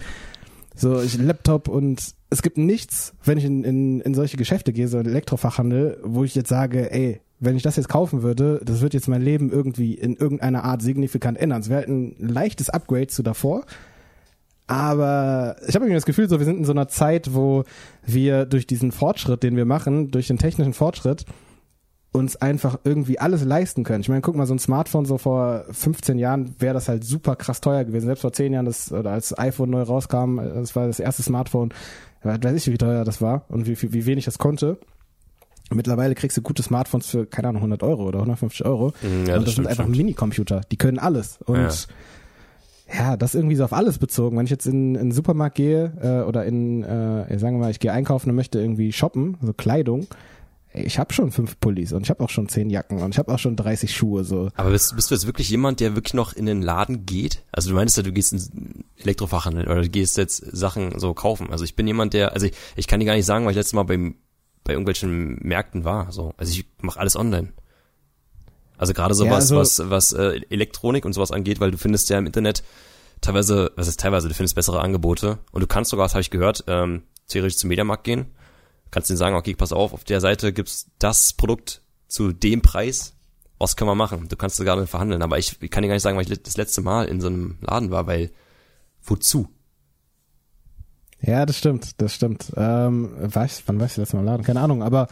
[0.75, 4.87] so ich Laptop und es gibt nichts, wenn ich in, in, in solche Geschäfte gehe,
[4.87, 8.81] so in Elektrofachhandel, wo ich jetzt sage, ey, wenn ich das jetzt kaufen würde, das
[8.81, 11.61] wird jetzt mein Leben irgendwie in irgendeiner Art signifikant ändern.
[11.61, 13.63] Es wäre halt ein leichtes Upgrade zu davor.
[14.67, 17.63] Aber ich habe irgendwie das Gefühl, so wir sind in so einer Zeit, wo
[18.05, 21.25] wir durch diesen Fortschritt, den wir machen, durch den technischen Fortschritt,
[22.11, 24.01] uns einfach irgendwie alles leisten können.
[24.01, 27.35] Ich meine, guck mal, so ein Smartphone so vor 15 Jahren wäre das halt super
[27.35, 28.07] krass teuer gewesen.
[28.07, 31.73] Selbst vor 10 Jahren, das, oder als iPhone neu rauskam, das war das erste Smartphone,
[32.23, 34.77] weiß ich, wie teuer das war und wie, wie, wie wenig das konnte.
[35.69, 38.93] Mittlerweile kriegst du gute Smartphones für, keine Ahnung, 100 Euro oder 150 Euro.
[39.01, 39.85] Mhm, ja, und das sind einfach.
[39.85, 40.61] Minicomputer.
[40.71, 41.39] Die können alles.
[41.45, 41.69] Und ja.
[43.17, 44.37] Das irgendwie so auf alles bezogen.
[44.37, 47.71] Wenn ich jetzt in, in den Supermarkt gehe äh, oder in, äh, sagen wir mal,
[47.71, 50.07] ich gehe einkaufen und möchte irgendwie shoppen, so Kleidung,
[50.73, 53.33] ich habe schon fünf Pullis und ich habe auch schon zehn Jacken und ich habe
[53.33, 54.23] auch schon 30 Schuhe.
[54.23, 54.49] So.
[54.55, 57.43] Aber bist, bist du jetzt wirklich jemand, der wirklich noch in den Laden geht?
[57.51, 61.51] Also du meinst ja, du gehst in Elektrofachhandel oder du gehst jetzt Sachen so kaufen.
[61.51, 63.57] Also ich bin jemand, der, also ich, ich kann dir gar nicht sagen, weil ich
[63.57, 64.15] letztes Mal beim,
[64.63, 66.11] bei irgendwelchen Märkten war.
[66.11, 66.33] So.
[66.37, 67.53] Also ich mache alles online.
[68.77, 72.09] Also gerade sowas, Ja, also- was, was äh, Elektronik und sowas angeht, weil du findest
[72.09, 72.63] ja im Internet
[73.21, 76.29] teilweise, was ist teilweise, du findest bessere Angebote und du kannst sogar, das habe ich
[76.29, 78.27] gehört, ähm, theoretisch zum Mediamarkt gehen,
[78.91, 83.15] kannst denen sagen, okay, pass auf, auf der Seite gibt's das Produkt zu dem Preis,
[83.57, 84.27] was können wir machen?
[84.29, 86.43] Du kannst sogar damit verhandeln, aber ich, ich kann dir gar nicht sagen, weil ich
[86.43, 88.29] das letzte Mal in so einem Laden war, weil
[89.03, 89.49] wozu?
[91.19, 92.53] Ja, das stimmt, das stimmt.
[92.55, 94.45] Ähm, ich, wann war ich das letzte Mal im Laden?
[94.45, 95.07] Keine Ahnung, aber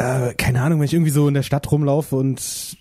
[0.00, 2.76] äh, keine Ahnung, wenn ich irgendwie so in der Stadt rumlaufe und es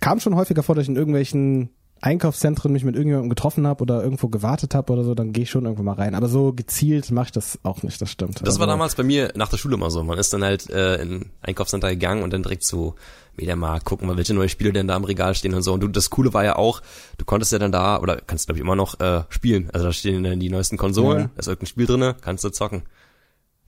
[0.00, 4.02] kam schon häufiger vor, dass ich in irgendwelchen Einkaufszentren mich mit irgendjemandem getroffen habe oder
[4.04, 6.14] irgendwo gewartet habe oder so, dann gehe ich schon irgendwo mal rein.
[6.14, 8.36] Aber so gezielt mache ich das auch nicht, das stimmt.
[8.36, 10.04] Das war Also, damals bei mir nach der Schule immer so.
[10.04, 12.94] Man ist dann halt äh, in Einkaufscenter gegangen und dann direkt zu
[13.36, 15.72] Mediamarkt gucken, mal welche neue Spiele denn da im Regal stehen und so.
[15.72, 16.82] Und du, das Coole war ja auch,
[17.18, 19.68] du konntest ja dann da, oder kannst glaube ich immer noch äh, spielen.
[19.72, 21.30] Also da stehen dann die neuesten Konsolen, Ja.
[21.34, 22.82] da ist irgendein Spiel drinne, kannst du zocken.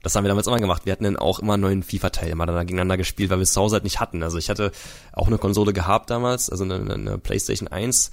[0.03, 0.85] Das haben wir damals immer gemacht.
[0.85, 3.61] Wir hatten dann auch immer neuen FIFA-Teil immer dann gegeneinander gespielt, weil wir es zu
[3.61, 4.23] Hause halt nicht hatten.
[4.23, 4.71] Also ich hatte
[5.13, 8.11] auch eine Konsole gehabt damals, also eine, eine Playstation 1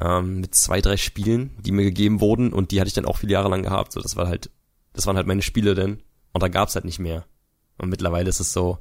[0.00, 3.16] ähm, mit zwei, drei Spielen, die mir gegeben wurden und die hatte ich dann auch
[3.16, 3.92] viele Jahre lang gehabt.
[3.92, 4.50] So, das war halt,
[4.92, 7.24] das waren halt meine Spiele denn und da gab's halt nicht mehr.
[7.78, 8.78] Und mittlerweile ist es so,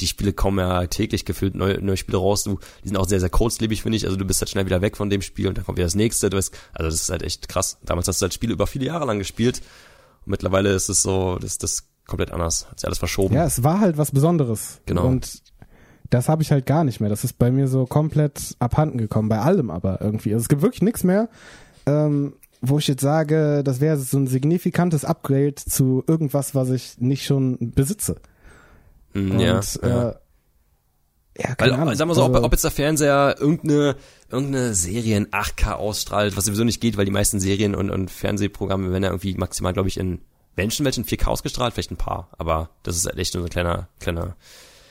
[0.00, 2.44] die Spiele kommen ja täglich gefühlt neue, neue Spiele raus.
[2.44, 4.06] Du, die sind auch sehr, sehr kurzlebig, finde ich.
[4.06, 5.94] Also du bist halt schnell wieder weg von dem Spiel und dann kommt wieder das
[5.94, 6.30] nächste.
[6.30, 7.78] Du weißt, also das ist halt echt krass.
[7.84, 9.60] Damals hast du halt Spiele über viele Jahre lang gespielt.
[10.24, 12.66] Und mittlerweile ist es so, das, das komplett anders.
[12.70, 13.34] Hat sich alles verschoben.
[13.34, 14.80] Ja, es war halt was Besonderes.
[14.86, 15.06] Genau.
[15.06, 15.42] Und
[16.10, 17.08] das habe ich halt gar nicht mehr.
[17.08, 20.32] Das ist bei mir so komplett abhanden gekommen, bei allem aber irgendwie.
[20.34, 21.28] Also es gibt wirklich nichts mehr,
[21.86, 26.98] ähm, wo ich jetzt sage, das wäre so ein signifikantes Upgrade zu irgendwas, was ich
[26.98, 28.16] nicht schon besitze.
[29.14, 30.14] Mm, Und, ja, äh, ja.
[31.38, 31.94] ja, Weil, keine Ahnung.
[31.94, 33.96] sagen wir so, ob, Also- ob jetzt der Fernseher irgendeine,
[34.30, 38.10] irgendeine Serie in 8K ausstrahlt, was sowieso nicht geht, weil die meisten Serien und, und
[38.10, 40.20] Fernsehprogramme werden ja irgendwie maximal, glaube ich, in
[40.56, 43.50] Menschen welchen 4K ausgestrahlt, vielleicht ein paar, aber das ist halt echt nur so ein
[43.50, 44.36] kleiner, kleiner,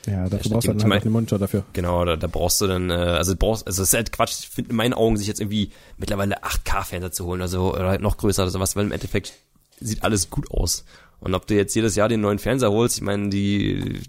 [0.07, 1.63] Ja, dafür brauchst du halt einen Monitor dafür.
[1.73, 4.49] genau, da, da brauchst du dann, äh, also brauchst, also es ist halt Quatsch, ich
[4.49, 8.17] finde in meinen Augen sich jetzt irgendwie mittlerweile 8K-Fernseher zu holen, also oder halt noch
[8.17, 9.33] größer oder sowas, weil im Endeffekt
[9.79, 10.85] sieht alles gut aus.
[11.19, 14.01] Und ob du jetzt jedes Jahr den neuen Fernseher holst, ich meine, die,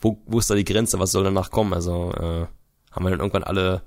[0.00, 0.98] wo, wo ist da die Grenze?
[0.98, 1.72] Was soll danach kommen?
[1.72, 2.46] Also, äh,
[2.90, 3.82] haben wir dann irgendwann alle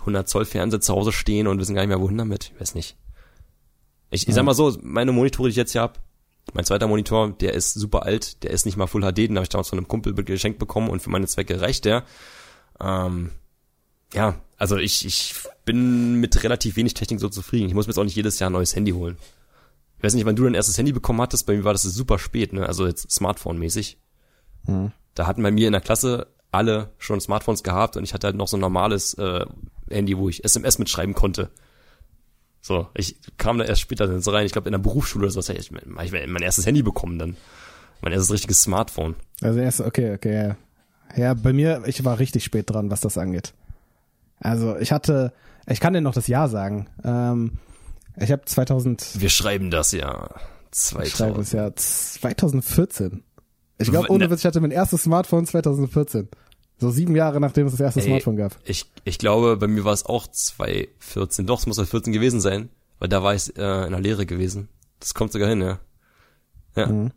[0.00, 2.50] 100 Zoll Fernseher zu Hause stehen und wissen gar nicht mehr, wohin damit?
[2.54, 2.96] Ich weiß nicht.
[4.10, 6.00] Ich, ich sag mal so, meine Monitore, die ich jetzt hier hab,
[6.54, 9.44] mein zweiter Monitor, der ist super alt, der ist nicht mal Full HD, den habe
[9.44, 12.04] ich damals von einem Kumpel geschenkt bekommen und für meine Zwecke reicht der.
[12.80, 13.30] Ähm,
[14.12, 17.68] ja, also ich, ich bin mit relativ wenig Technik so zufrieden.
[17.68, 19.16] Ich muss mir jetzt auch nicht jedes Jahr ein neues Handy holen.
[19.98, 22.18] Ich weiß nicht, wann du dein erstes Handy bekommen hattest, bei mir war das super
[22.18, 22.66] spät, ne?
[22.66, 23.98] Also jetzt Smartphone-mäßig.
[24.66, 24.92] Hm.
[25.14, 28.36] Da hatten bei mir in der Klasse alle schon Smartphones gehabt und ich hatte halt
[28.36, 29.46] noch so ein normales äh,
[29.88, 31.50] Handy, wo ich SMS mitschreiben konnte.
[32.64, 34.46] So, ich kam da erst später dann so rein.
[34.46, 37.36] Ich glaube, in der Berufsschule oder so, ich, ich mein erstes Handy bekommen dann.
[38.00, 39.16] Mein erstes richtiges Smartphone.
[39.42, 40.56] Also erst, okay, okay, ja.
[41.16, 43.52] Ja, bei mir, ich war richtig spät dran, was das angeht.
[44.38, 45.32] Also ich hatte,
[45.68, 46.86] ich kann dir noch das Jahr sagen.
[47.04, 47.58] Ähm,
[48.16, 49.20] ich habe 2000.
[49.20, 51.06] Wir schreiben das Jahr 2000.
[51.08, 53.22] Ich schreibe das Jahr 2014.
[53.78, 54.30] Ich glaube, ohne Ne.
[54.30, 56.28] Witz, ich hatte mein erstes Smartphone 2014.
[56.82, 58.58] So sieben Jahre nachdem es das erste Ey, Smartphone gab.
[58.64, 61.46] Ich, ich glaube, bei mir war es auch 2014.
[61.46, 64.68] Doch, es muss 2014 gewesen sein, weil da war ich äh, in der Lehre gewesen.
[64.98, 65.78] Das kommt sogar hin, ja.
[66.74, 66.86] Ja.
[66.88, 67.12] Mhm.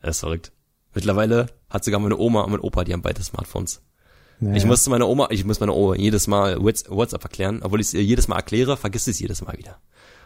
[0.00, 0.52] Das ist verrückt.
[0.94, 3.82] Mittlerweile hat sogar meine Oma und mein Opa, die haben beide Smartphones.
[4.38, 4.54] Naja.
[4.56, 7.88] Ich musste meiner Oma, ich muss meiner Oma jedes Mal Whats- WhatsApp erklären, obwohl ich
[7.88, 9.80] es ihr jedes Mal erkläre, vergisst sie es jedes Mal wieder.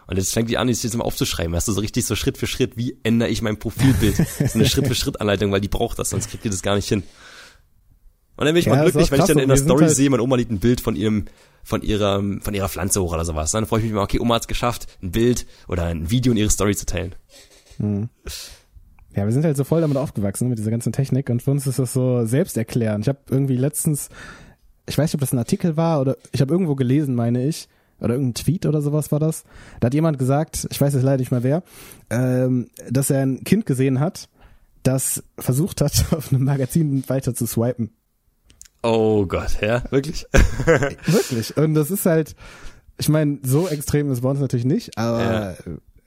[0.05, 2.37] Und jetzt fängt die an, es jetzt mal aufzuschreiben, weißt du, so richtig so Schritt
[2.37, 4.15] für Schritt, wie ändere ich mein Profilbild?
[4.37, 6.75] so eine Schritt für Schritt Anleitung, weil die braucht das, sonst kriegt ihr das gar
[6.75, 7.01] nicht hin.
[8.37, 10.09] Und dann bin ich Ja, mal glücklich, wenn ich dann in der Story halt- sehe,
[10.09, 11.25] meine Oma liegt ein Bild von ihrem,
[11.63, 13.51] von ihrer, von ihrer Pflanze hoch oder sowas.
[13.51, 16.37] Dann freue ich mich mal, okay, Oma hat's geschafft, ein Bild oder ein Video in
[16.37, 17.15] ihre Story zu teilen.
[17.79, 21.65] Ja, wir sind halt so voll damit aufgewachsen, mit dieser ganzen Technik und für uns
[21.67, 23.05] ist das so selbsterklärend.
[23.05, 24.09] Ich habe irgendwie letztens,
[24.87, 27.67] ich weiß nicht, ob das ein Artikel war oder ich habe irgendwo gelesen, meine ich,
[27.99, 29.43] oder irgendein Tweet oder sowas war das.
[29.79, 31.63] Da hat jemand gesagt, ich weiß jetzt leider nicht mehr wer,
[32.11, 34.29] ähm, dass er ein Kind gesehen hat,
[34.83, 37.89] das versucht hat, auf einem Magazin weiter zu swipen.
[38.83, 40.25] Oh Gott, ja, wirklich?
[41.05, 41.57] Wirklich.
[41.57, 42.35] Und das ist halt,
[42.97, 45.55] ich meine, so extrem ist bei uns natürlich nicht, aber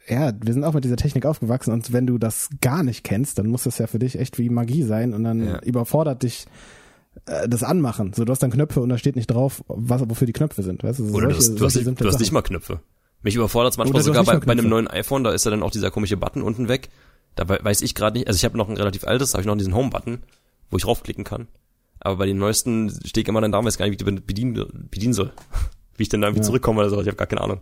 [0.08, 0.32] ja.
[0.40, 3.48] wir sind auch mit dieser Technik aufgewachsen und wenn du das gar nicht kennst, dann
[3.48, 5.58] muss das ja für dich echt wie Magie sein und dann Ja.
[5.62, 6.46] überfordert dich
[7.26, 8.12] äh, das Anmachen.
[8.12, 10.82] So, du hast dann Knöpfe und da steht nicht drauf, was, wofür die Knöpfe sind.
[10.84, 12.80] Weißt du, so Oder du solche- hast, du hast, simple du hast nicht mal Knöpfe.
[13.22, 15.62] Mich überfordert manchmal Oder du sogar bei, bei einem neuen iPhone, da ist ja dann
[15.62, 16.88] auch dieser komische Button unten weg.
[17.34, 19.42] Da wei- weiß ich gerade nicht, also ich habe noch ein relativ altes, da habe
[19.42, 20.22] ich noch diesen Home-Button,
[20.70, 21.46] wo ich raufklicken kann.
[22.00, 24.20] Aber bei den neuesten stehe ich immer dann da, weiß gar nicht, wie ich die
[24.22, 25.32] bedienen, bedienen soll.
[25.96, 26.46] Wie ich dann da irgendwie Ja.
[26.46, 27.60] zurückkomme oder so, ich habe gar keine Ahnung.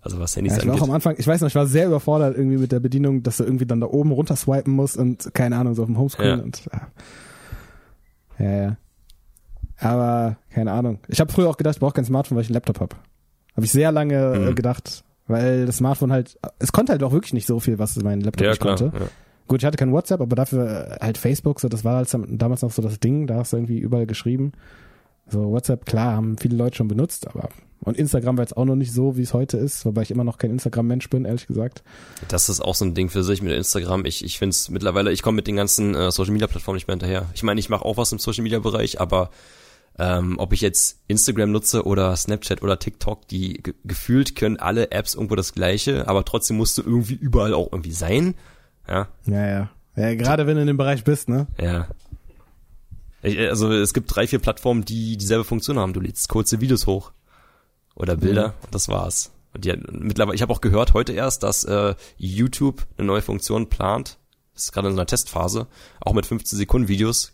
[0.00, 1.86] Also was Handys Ja, ich war auch am Anfang, ich weiß noch, ich war sehr
[1.88, 5.34] überfordert irgendwie mit der Bedienung, dass du irgendwie dann da oben runter swipen musst und
[5.34, 6.44] keine Ahnung, so auf dem Homescreen Ja.
[6.44, 6.62] und
[8.38, 8.46] ja.
[8.46, 8.76] ja, ja.
[9.78, 10.98] Aber keine Ahnung.
[11.08, 12.94] Ich habe früher auch gedacht, ich brauche kein Smartphone, weil ich einen Laptop habe.
[13.56, 14.54] Habe ich sehr lange äh, Mhm.
[14.54, 18.20] gedacht, weil das Smartphone halt, es konnte halt auch wirklich nicht so viel, was mein
[18.20, 18.76] Laptop Ja, nicht klar.
[18.76, 18.96] konnte.
[18.96, 19.06] Ja.
[19.46, 22.62] Gut, ich hatte kein WhatsApp, aber dafür äh, halt Facebook, so das war halt damals
[22.62, 24.52] noch so das Ding, da hast du irgendwie überall geschrieben.
[25.28, 27.48] So WhatsApp, klar, haben viele Leute schon benutzt, aber
[27.84, 30.24] und Instagram war jetzt auch noch nicht so, wie es heute ist, wobei ich immer
[30.24, 31.82] noch kein Instagram-Mensch bin, ehrlich gesagt.
[32.28, 34.06] Das ist auch so ein Ding für sich mit Instagram.
[34.06, 36.88] Ich, ich finde es mittlerweile, ich komme mit den ganzen äh, Social Media Plattformen nicht
[36.88, 37.26] mehr hinterher.
[37.34, 39.30] Ich meine, ich mache auch was im Social Media Bereich, aber
[39.98, 44.90] ähm, ob ich jetzt Instagram nutze oder Snapchat oder TikTok, die ge gefühlt können alle
[44.90, 48.34] Apps irgendwo das gleiche, aber trotzdem musst du irgendwie überall auch irgendwie sein.
[48.88, 49.70] Ja, Ja, ja.
[49.96, 51.46] Ja, gerade wenn du in dem Bereich bist, ne?
[51.60, 51.86] ja.
[53.22, 55.92] Ich, äh, also es gibt drei, vier Plattformen, die dieselbe Funktion haben.
[55.92, 57.12] Du lädst kurze Videos hoch
[57.94, 59.32] oder Bilder und das war's.
[59.54, 63.68] Und die, mittlerweile, ich habe auch gehört heute erst, dass äh, YouTube eine neue Funktion
[63.68, 64.18] plant.
[64.52, 65.66] Das ist gerade in so einer Testphase,
[66.00, 67.32] auch mit 15 Sekunden Videos.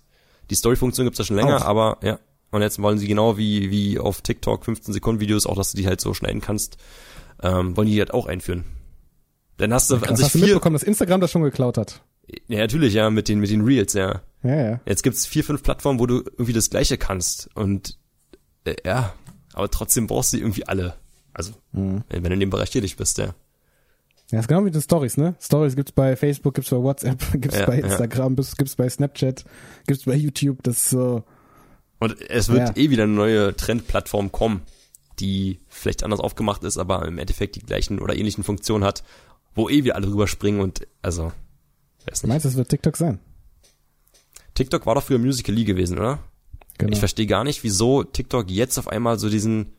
[0.49, 1.67] Die Story-Funktion gibt's ja schon länger, Auch.
[1.67, 2.19] aber ja.
[2.51, 5.77] Und jetzt wollen sie genau wie wie auf TikTok 15 Sekunden Videos, auch dass du
[5.77, 6.79] die halt so schneiden kannst,
[7.43, 8.65] ähm, wollen die halt auch einführen.
[9.61, 12.03] Dann hast du Krass, sich hast du mitbekommen, dass Instagram das schon geklaut hat?
[12.49, 14.23] ja natürlich ja mit den mit den Reels ja.
[14.43, 14.81] Ja, ja.
[14.87, 17.49] Jetzt gibt's vier, fünf Plattformen, wo du irgendwie das Gleiche kannst.
[17.55, 17.99] Und
[18.65, 19.13] äh, ja,
[19.53, 20.95] aber trotzdem brauchst du die irgendwie alle.
[21.35, 22.03] Also, Mhm.
[22.09, 23.35] wenn du in dem Bereich tätig bist, ja.
[24.31, 25.35] Ja, ist genau wie den Stories, ne?
[25.41, 27.87] Stories gibt's bei Facebook, gibt's bei WhatsApp, gibt's Ja, bei ja.
[27.87, 29.45] Instagram, gibt's gibt's bei Snapchat,
[29.87, 31.25] gibt's bei YouTube, das so.
[31.99, 32.77] Und es wird Ja.
[32.83, 34.63] eh wieder eine neue Trendplattform kommen,
[35.19, 39.03] die vielleicht anders aufgemacht ist, aber im Endeffekt die gleichen oder ähnlichen Funktionen hat,
[39.55, 41.33] wo eh wir alle rüberspringen und also,
[42.07, 42.33] weiß Du nicht.
[42.35, 43.19] meinst, es wird TikTok sein?
[44.55, 46.19] TikTok war doch früher Musical.ly gewesen, oder?
[46.79, 46.93] Genau.
[46.93, 49.73] Ich verstehe gar nicht, wieso TikTok jetzt auf einmal so diesen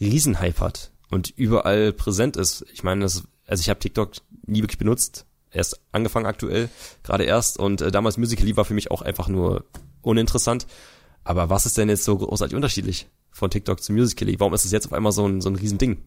[0.00, 2.64] Riesenhype hat und überall präsent ist.
[2.72, 4.12] Ich meine, das, also ich habe TikTok
[4.46, 6.68] nie wirklich benutzt, erst angefangen aktuell,
[7.02, 9.64] gerade erst und äh, damals Musical.ly war für mich auch einfach nur
[10.02, 10.66] uninteressant.
[11.24, 14.38] Aber was ist denn jetzt so großartig unterschiedlich von TikTok zu Musical.ly?
[14.38, 15.98] Warum ist es jetzt auf einmal so ein, so ein Riesending?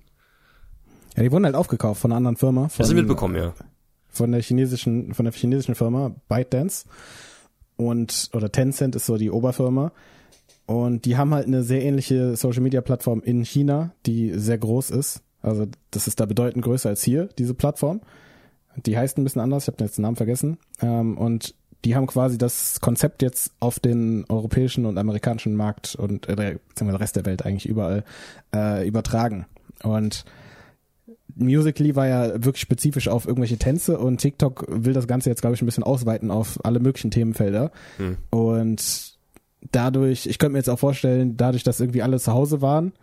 [1.20, 2.70] Ja, die wurden halt aufgekauft von einer anderen Firma.
[2.70, 3.54] Von, Hast du mitbekommen, ja.
[4.08, 6.86] von der chinesischen, von der chinesischen Firma ByteDance
[7.76, 9.92] und oder Tencent ist so die Oberfirma
[10.66, 14.92] und die haben halt eine sehr ähnliche Social Media Plattform in China, die sehr groß
[14.92, 15.22] ist.
[15.42, 18.00] Also das ist da bedeutend größer als hier diese Plattform.
[18.86, 20.58] Die heißt ein bisschen anders, ich habe jetzt den Namen vergessen.
[20.82, 21.54] Ähm, und
[21.84, 26.86] die haben quasi das Konzept jetzt auf den europäischen und amerikanischen Markt und äh, beziehungsweise
[26.86, 28.06] den Rest der Welt eigentlich überall
[28.56, 29.48] äh, übertragen.
[29.84, 30.24] Und
[31.40, 35.56] Musically war ja wirklich spezifisch auf irgendwelche Tänze und TikTok will das Ganze jetzt, glaube
[35.56, 37.72] ich, ein bisschen ausweiten auf alle möglichen Themenfelder.
[37.98, 38.18] Hm.
[38.30, 39.14] Und
[39.72, 42.94] dadurch, ich könnte mir jetzt auch vorstellen, dadurch, dass irgendwie alle zu Hause waren,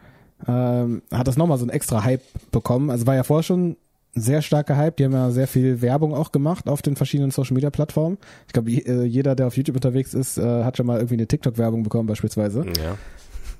[0.47, 2.91] ähm, hat das nochmal so einen extra Hype bekommen.
[2.91, 3.77] Also war ja vorher schon
[4.15, 4.97] sehr starker Hype.
[4.97, 8.19] Die haben ja sehr viel Werbung auch gemacht auf den verschiedenen Social Media Plattformen.
[8.47, 11.83] Ich glaube, jeder, der auf YouTube unterwegs ist, äh, hat schon mal irgendwie eine TikTok-Werbung
[11.83, 12.65] bekommen beispielsweise,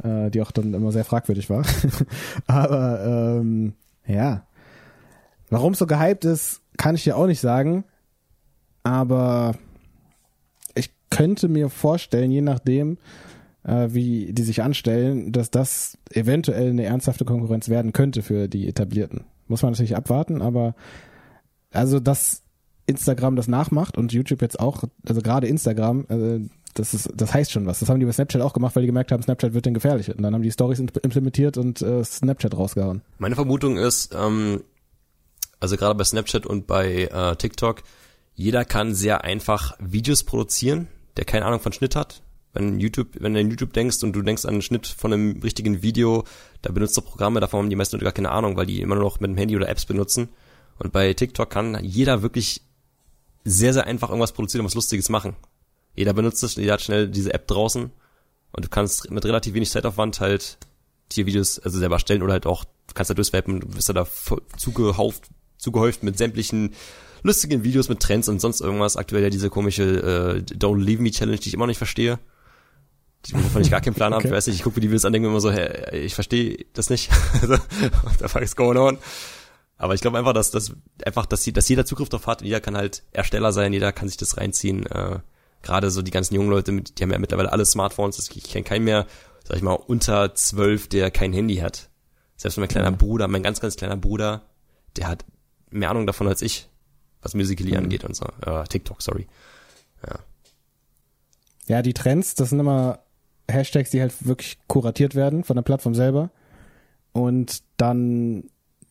[0.03, 0.27] Ja.
[0.27, 1.65] äh, die auch dann immer sehr fragwürdig war.
[2.47, 3.75] Aber ähm,
[4.07, 4.47] ja,
[5.51, 7.85] warum so gehypt ist, kann ich dir auch nicht sagen.
[8.83, 9.55] Aber
[10.75, 12.99] ich könnte mir vorstellen, je nachdem,
[13.65, 18.69] äh, wie die sich anstellen, dass das eventuell eine ernsthafte Konkurrenz werden könnte für die
[18.69, 19.25] etablierten.
[19.49, 20.75] Muss man natürlich abwarten, aber
[21.73, 22.43] also dass
[22.87, 27.51] Instagram das nachmacht und YouTube jetzt auch, also gerade Instagram, äh, das ist, das heißt
[27.51, 27.81] schon was.
[27.81, 30.15] Das haben die bei Snapchat auch gemacht, weil die gemerkt haben, Snapchat wird den gefährlich.
[30.15, 33.03] Und dann haben die Stories implementiert und äh, Snapchat rausgehauen.
[33.19, 34.63] Meine Vermutung ist, ähm,
[35.61, 37.83] also gerade bei Snapchat und bei äh, TikTok,
[38.35, 42.23] jeder kann sehr einfach Videos produzieren, der keine Ahnung von Schnitt hat.
[42.53, 45.41] Wenn YouTube, wenn du an YouTube denkst und du denkst an einen Schnitt von einem
[45.43, 46.25] richtigen Video,
[46.63, 48.95] da benutzt du Programme, davon haben die meisten Leute gar keine Ahnung, weil die immer
[48.95, 50.29] nur noch mit dem Handy oder Apps benutzen.
[50.79, 52.63] Und bei TikTok kann jeder wirklich
[53.45, 55.37] sehr, sehr einfach irgendwas produzieren und was Lustiges machen.
[55.95, 57.91] Jeder benutzt es, jeder hat schnell diese App draußen
[58.53, 60.59] und du kannst mit relativ wenig Zeitaufwand halt
[61.09, 64.07] Tiervideos also selber stellen oder halt auch, du kannst da durchswipen, du da, da
[64.57, 65.29] zugehauft,
[65.67, 66.75] zugehäuft mit sämtlichen
[67.23, 68.97] lustigen Videos mit Trends und sonst irgendwas.
[68.97, 72.21] Aktuell ja diese komische äh, Don't Leave Me Challenge, die ich immer noch nicht verstehe.
[73.27, 74.21] Die, wovon ich gar keinen Plan okay.
[74.21, 74.29] habe.
[74.29, 76.15] Ich weiß nicht, ich gucke mir die Videos an, denke mir immer so, hey, ich
[76.15, 77.11] verstehe das nicht.
[77.43, 78.99] What the fuck is going on?
[79.77, 80.73] Aber ich glaube einfach, dass das
[81.05, 84.09] einfach, dass, sie, dass jeder Zugriff drauf hat, jeder kann halt Ersteller sein, jeder kann
[84.09, 84.87] sich das reinziehen.
[84.87, 85.19] Äh,
[85.63, 88.31] Gerade so die ganzen jungen Leute, die haben ja mittlerweile alle Smartphones.
[88.33, 89.07] Ich kenne keinen mehr,
[89.43, 91.91] sag ich mal, unter zwölf, der kein Handy hat.
[92.37, 92.99] Selbst mein kleiner mhm.
[92.99, 94.43] Bruder, mein ganz, ganz kleiner Bruder,
[94.97, 95.25] der hat
[95.71, 96.69] mehr Ahnung davon als ich,
[97.23, 97.79] was Musically mhm.
[97.85, 98.27] angeht und so.
[98.45, 99.27] Äh, TikTok, sorry.
[100.07, 100.19] Ja.
[101.69, 103.01] Ja, die Trends, das sind immer
[103.51, 106.31] Hashtags, die halt wirklich kuratiert werden von der Plattform selber.
[107.13, 108.45] Und dann,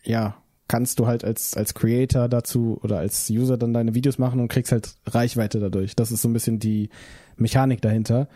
[0.04, 0.36] ja,
[0.68, 4.48] kannst du halt als, als Creator dazu oder als User dann deine Videos machen und
[4.48, 5.96] kriegst halt Reichweite dadurch.
[5.96, 6.90] Das ist so ein bisschen die
[7.38, 8.28] Mechanik dahinter.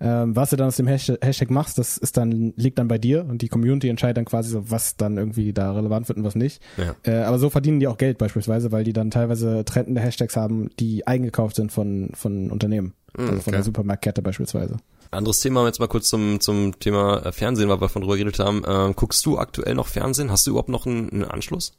[0.00, 2.98] Ähm, was du dann aus dem Hashtag, Hashtag machst, das ist dann, liegt dann bei
[2.98, 6.24] dir und die Community entscheidet dann quasi so, was dann irgendwie da relevant wird und
[6.24, 6.62] was nicht.
[6.76, 6.94] Ja.
[7.02, 10.70] Äh, aber so verdienen die auch Geld beispielsweise, weil die dann teilweise trendende Hashtags haben,
[10.78, 12.94] die eingekauft sind von, von Unternehmen.
[13.16, 13.50] Mhm, also von okay.
[13.52, 14.76] der Supermarktkette beispielsweise.
[15.10, 18.38] Anderes Thema, jetzt mal kurz zum, zum Thema äh, Fernsehen, weil wir von drüber geredet
[18.38, 18.62] haben.
[18.66, 20.30] Ähm, guckst du aktuell noch Fernsehen?
[20.30, 21.72] Hast du überhaupt noch einen, einen Anschluss?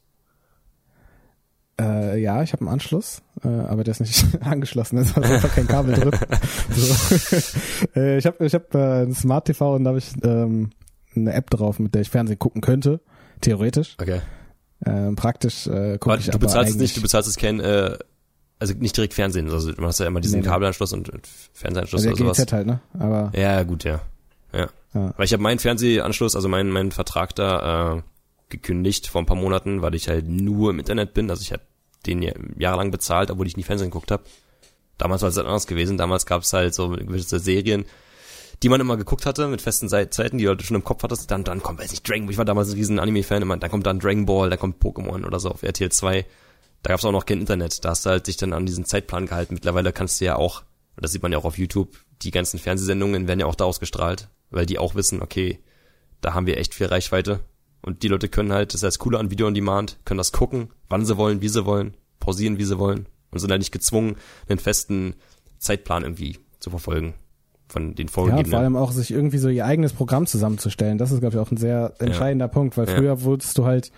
[1.79, 5.53] Äh, ja, ich habe einen Anschluss, äh, aber der ist nicht angeschlossen, da ist einfach
[5.53, 6.11] kein Kabel drin.
[6.75, 7.55] So.
[7.95, 10.71] äh, ich habe ich hab, äh, ein Smart TV und da habe ich ähm,
[11.15, 12.99] eine App drauf, mit der ich Fernsehen gucken könnte,
[13.41, 13.95] theoretisch.
[13.99, 14.21] Okay.
[14.85, 17.97] Ähm, praktisch äh, gucke ich du aber bezahlst es nicht, du bezahlst es kein, äh,
[18.59, 20.45] also nicht direkt Fernsehen, also du hast ja immer diesen Nee.
[20.45, 21.09] Kabelanschluss und
[21.53, 22.45] Fernsehanschluss also der oder sowas.
[22.45, 22.79] GZ halt, ne?
[22.97, 24.01] Aber Ja, gut, ja.
[24.53, 24.67] Ja.
[24.93, 25.13] Ja.
[25.17, 28.01] Weil ich habe meinen Fernsehanschluss, also meinen meinen Vertrag da äh,
[28.49, 31.29] gekündigt vor ein paar Monaten, weil ich halt nur im Internet bin.
[31.29, 31.61] Also ich habe
[32.05, 34.23] den ja- jahrelang bezahlt, obwohl ich nie Fernsehen geguckt habe.
[34.97, 35.97] Damals war es halt anders gewesen.
[35.97, 37.85] Damals gab es halt so gewisse Serien,
[38.61, 41.31] die man immer geguckt hatte mit festen Zeiten, die du halt schon im Kopf hattest.
[41.31, 42.31] Dann, dann kommt, weiß nicht, Dragon Ball.
[42.31, 43.47] Ich war damals ein riesen Anime-Fan.
[43.47, 46.25] Dann kommt dann Dragon Ball, dann kommt Pokémon oder so auf RTL 2.
[46.83, 47.83] Da gab es auch noch kein Internet.
[47.83, 49.53] Da hast du halt dich dann an diesen Zeitplan gehalten.
[49.53, 50.61] Mittlerweile kannst du ja auch,
[50.95, 53.63] und das sieht man ja auch auf YouTube, die ganzen Fernsehsendungen werden ja auch da
[53.65, 55.59] ausgestrahlt, weil die auch wissen, okay,
[56.19, 57.39] da haben wir echt viel Reichweite.
[57.81, 60.31] Und die Leute können halt, das ist das Coole an Video on Demand, können das
[60.31, 63.05] gucken, wann sie wollen, wie sie wollen, pausieren, wie sie wollen.
[63.31, 64.15] Und sind halt nicht gezwungen,
[64.49, 65.13] einen festen
[65.59, 67.13] Zeitplan irgendwie zu verfolgen.
[67.67, 68.49] Von den ja, und vorgegebenen.
[68.51, 70.97] vor allem auch sich irgendwie so ihr eigenes Programm zusammenzustellen.
[70.97, 72.95] Das ist, glaube ich, auch ein sehr entscheidender Punkt, weil Ja.
[72.95, 73.91] früher wurdest du halt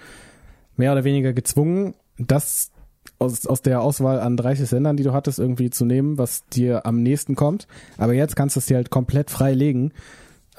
[0.76, 2.72] mehr oder weniger gezwungen, das
[3.18, 6.86] aus, aus der Auswahl an 30 Sendern, die du hattest, irgendwie zu nehmen, was dir
[6.86, 7.68] am nächsten kommt.
[7.98, 9.94] Aber jetzt kannst du es dir halt komplett frei legen.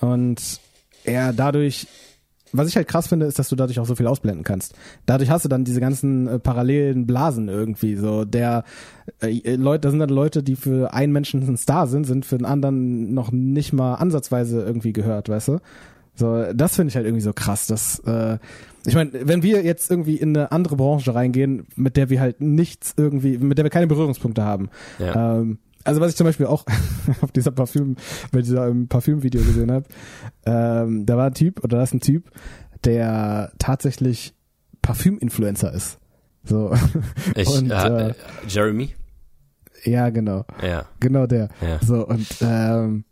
[0.00, 0.60] Und
[1.04, 1.86] ja, dadurch,
[2.52, 4.74] was ich halt krass finde, ist, dass du dadurch auch so viel ausblenden kannst.
[5.06, 7.96] Dadurch hast du dann diese ganzen äh, parallelen Blasen irgendwie.
[7.96, 8.64] So der
[9.20, 12.38] äh, Leute, da sind dann Leute, die für einen Menschen ein Star sind, sind für
[12.38, 15.58] den anderen noch nicht mal ansatzweise irgendwie gehört, weißt du?
[16.14, 18.38] So, das finde ich halt irgendwie so krass, dass äh,
[18.84, 22.40] ich meine, wenn wir jetzt irgendwie in eine andere Branche reingehen, mit der wir halt
[22.40, 24.70] nichts irgendwie, mit der wir keine Berührungspunkte haben.
[24.98, 25.38] Ja.
[25.38, 26.64] Ähm, also was ich zum Beispiel auch
[27.22, 27.96] auf dieser Parfüm,
[28.30, 29.86] bei dieser ähm, Parfümvideo gesehen habe,
[30.46, 32.30] ähm, da war ein Typ oder da ist ein Typ,
[32.84, 34.34] der tatsächlich
[34.82, 35.98] Parfüm-Influencer ist.
[36.44, 36.74] So.
[37.36, 38.14] Ich, und, äh, äh,
[38.48, 38.94] Jeremy?
[39.84, 40.44] ja, genau.
[40.62, 40.86] Ja.
[41.00, 41.48] Genau der.
[41.60, 41.78] Ja.
[41.84, 43.04] So, und ähm,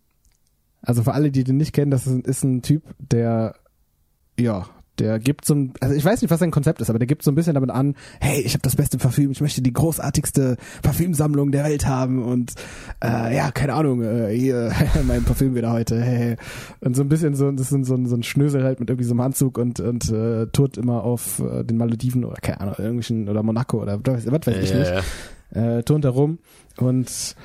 [0.82, 3.54] also für alle, die den nicht kennen, das ist, ein- ist ein Typ, der
[4.38, 4.66] ja,
[5.00, 7.22] der gibt so ein, also ich weiß nicht, was sein Konzept ist, aber der gibt
[7.22, 10.56] so ein bisschen damit an, hey, ich habe das beste Parfüm, ich möchte die großartigste
[10.82, 12.52] Parfümsammlung der Welt haben und
[13.02, 14.72] äh, ja, keine Ahnung, äh, hier
[15.06, 16.36] mein Parfüm wieder heute, hey.
[16.80, 19.06] Und so ein bisschen so, das ist so ein, so ein Schnösel halt mit irgendwie
[19.06, 22.74] so einem Anzug und und äh, tourt immer auf äh, den Malediven oder keine Ahnung,
[22.78, 24.92] irgendwelchen oder Monaco oder was, was weiß ich ja, nicht
[25.54, 25.78] ja.
[25.78, 26.38] äh, turnt da rum
[26.76, 27.36] und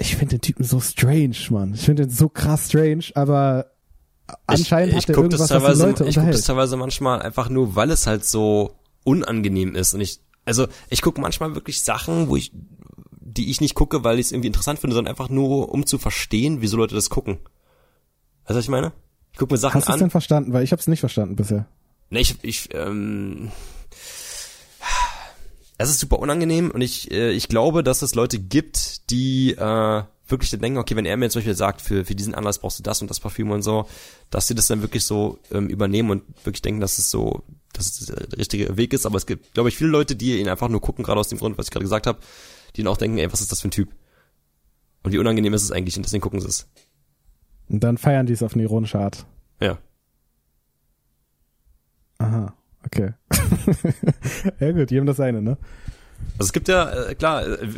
[0.00, 1.74] ich finde den Typen so strange, Mann.
[1.74, 3.66] Ich finde den so krass strange, aber
[4.46, 7.22] anscheinend ich, hat ich er guck irgendwas, das teilweise, Leute ich guck das teilweise manchmal
[7.22, 11.82] einfach nur, weil es halt so unangenehm ist und ich, also ich gucke manchmal wirklich
[11.82, 12.52] Sachen, wo ich,
[13.20, 15.98] die ich nicht gucke, weil ich es irgendwie interessant finde, sondern einfach nur, um zu
[15.98, 17.38] verstehen, wieso Leute das gucken.
[18.44, 18.92] Weißt du, was ich meine?
[19.32, 20.00] Ich gucke mir Sachen Hast du es an.
[20.00, 20.52] denn verstanden?
[20.52, 21.66] Weil ich habe es nicht verstanden bisher.
[22.10, 23.52] Nee, ich, ich, ähm,
[25.78, 30.02] es ist super unangenehm und ich, äh, ich glaube, dass es Leute gibt, die äh,
[30.30, 32.82] wirklich denken, okay, wenn er mir zum Beispiel sagt, für, für diesen Anlass brauchst du
[32.82, 33.86] das und das Parfüm und so,
[34.30, 38.00] dass sie das dann wirklich so ähm, übernehmen und wirklich denken, dass es so, dass
[38.00, 39.06] es der richtige Weg ist.
[39.06, 41.38] Aber es gibt, glaube ich, viele Leute, die ihn einfach nur gucken, gerade aus dem
[41.38, 42.18] Grund, was ich gerade gesagt habe,
[42.76, 43.90] die dann auch denken, ey, was ist das für ein Typ?
[45.02, 46.68] Und wie unangenehm ist es eigentlich und deswegen gucken sie es.
[47.68, 49.26] Und dann feiern die es auf eine ironische Art.
[49.60, 49.78] Ja.
[52.18, 53.14] Aha, okay.
[54.60, 55.56] ja gut, jedem das seine, ne?
[56.32, 57.68] Also es gibt ja, äh, klar, äh,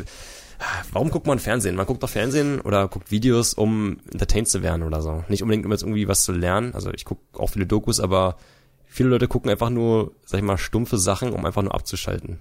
[0.93, 1.77] warum guckt man Fernsehen?
[1.77, 5.25] Man guckt doch Fernsehen oder guckt Videos, um entertained zu werden oder so.
[5.29, 6.75] Nicht unbedingt, um jetzt irgendwie was zu lernen.
[6.75, 8.37] Also ich gucke auch viele Dokus, aber
[8.85, 12.39] viele Leute gucken einfach nur, sag ich mal, stumpfe Sachen, um einfach nur abzuschalten.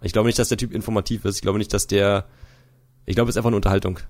[0.00, 1.36] Ich glaube nicht, dass der Typ informativ ist.
[1.36, 2.26] Ich glaube nicht, dass der,
[3.06, 4.00] ich glaube, es ist einfach eine Unterhaltung.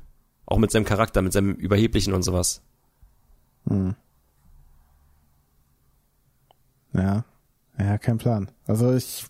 [0.47, 2.63] Auch mit seinem Charakter, mit seinem Überheblichen und sowas.
[3.69, 3.95] Hm.
[6.93, 7.25] Ja,
[7.79, 8.51] ja, kein Plan.
[8.67, 9.27] Also ich,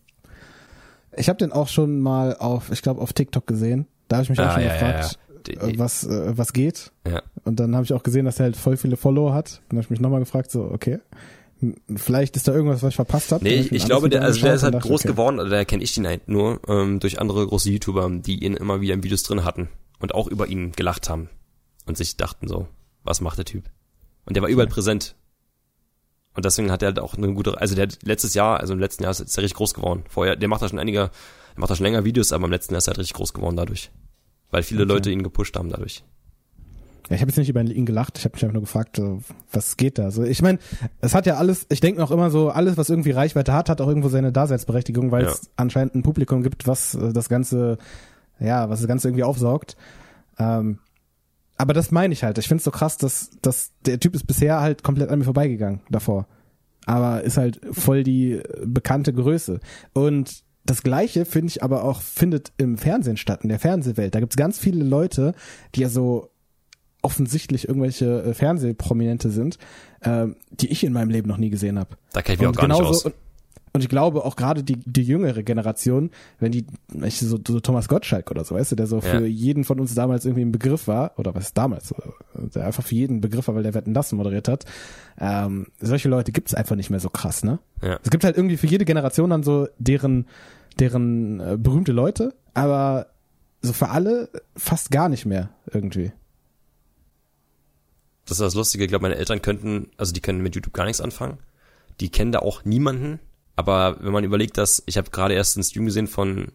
[1.17, 3.87] ich habe den auch schon mal auf, ich glaube auf TikTok gesehen.
[4.09, 6.37] Da habe ich mich auch Ah, schon ja, ja, gefragt, Die- äh, die- was äh,
[6.37, 6.93] was geht.
[7.07, 7.23] Ja.
[7.45, 9.61] Und dann habe ich auch gesehen, dass er halt voll viele Follower hat.
[9.69, 10.99] Dann habe ich mich nochmal gefragt, so okay,
[11.97, 13.45] vielleicht ist da irgendwas, was ich verpasst habe.
[13.45, 15.97] Nee, ich, ich glaube, der, also der ist halt groß geworden, oder der kenne ich
[15.97, 19.45] ihn halt nur ähm, durch andere große YouTuber, die ihn immer wieder in Videos drin
[19.45, 19.69] hatten
[20.01, 21.29] und auch über ihn gelacht haben
[21.87, 22.69] und sich dachten so,
[23.03, 23.65] was macht der Typ?
[24.27, 25.15] Und der war überall präsent.
[26.35, 28.79] Und deswegen hat er halt auch eine gute, also der hat letztes Jahr, also im
[28.81, 30.05] letzten Jahr ist ist er richtig groß geworden.
[30.09, 31.11] Vorher, der macht da schon einige, der
[31.61, 33.57] macht da schon länger Videos, aber im letzten Jahr ist er halt richtig groß geworden
[33.57, 33.91] dadurch.
[34.51, 34.93] Weil viele Okay.
[34.93, 36.03] Leute ihn gepusht haben dadurch.
[37.11, 38.99] Ja, ich habe jetzt nicht über ihn gelacht, ich habe mich einfach nur gefragt,
[39.53, 40.11] was geht da?
[40.11, 40.59] So, ich meine,
[41.03, 43.81] es hat ja alles, ich denke noch immer so, alles, was irgendwie Reichweite hat, hat
[43.83, 45.31] auch irgendwo seine Daseinsberechtigung, weil Ja.
[45.31, 47.77] es anscheinend ein Publikum gibt, was äh, das Ganze,
[48.41, 49.77] ja, was das Ganze irgendwie aufsaugt.
[50.39, 50.79] Ähm,
[51.57, 52.39] aber das meine ich halt.
[52.39, 55.25] Ich finde es so krass, dass, dass der Typ ist bisher halt komplett an mir
[55.25, 56.27] vorbeigegangen davor.
[56.87, 59.61] Aber ist halt voll die äh, bekannte Größe.
[59.93, 64.15] Und das Gleiche finde ich aber auch, findet im Fernsehen statt, in der Fernsehwelt.
[64.15, 65.35] Da gibt's ganz viele Leute,
[65.75, 66.31] die ja so
[67.03, 69.59] offensichtlich irgendwelche äh, Fernsehprominente sind,
[70.03, 71.97] ähm, die ich in meinem Leben noch nie gesehen habe.
[72.13, 73.05] Da kenne ich mich auch gar nicht aus.
[73.05, 73.15] Und,
[73.75, 76.65] und ich glaube auch gerade die, die jüngere Generation, wenn die,
[77.03, 79.27] ich, so, so Thomas Gottschalk oder so, weißt du, der so für Ja.
[79.27, 81.93] jeden von uns damals irgendwie ein Begriff war, oder was damals,
[82.35, 84.65] der einfach für jeden ein Begriff war, weil der Wetten das moderiert hat.
[85.19, 87.59] Ähm, solche Leute gibt's einfach nicht mehr so krass, ne?
[87.83, 87.99] Ja.
[88.05, 90.27] Es gibt halt irgendwie für jede Generation dann so deren,
[90.79, 93.09] deren äh, berühmte Leute, aber
[93.61, 96.13] so für alle fast gar nicht mehr irgendwie.
[98.27, 100.85] Das ist das Lustige, ich glaube, meine Eltern könnten, also die können mit YouTube gar
[100.85, 101.39] nichts anfangen.
[102.01, 103.19] Die kennen da auch niemanden.
[103.57, 106.53] Aber wenn man überlegt, dass, ich habe gerade erst einen Stream gesehen von,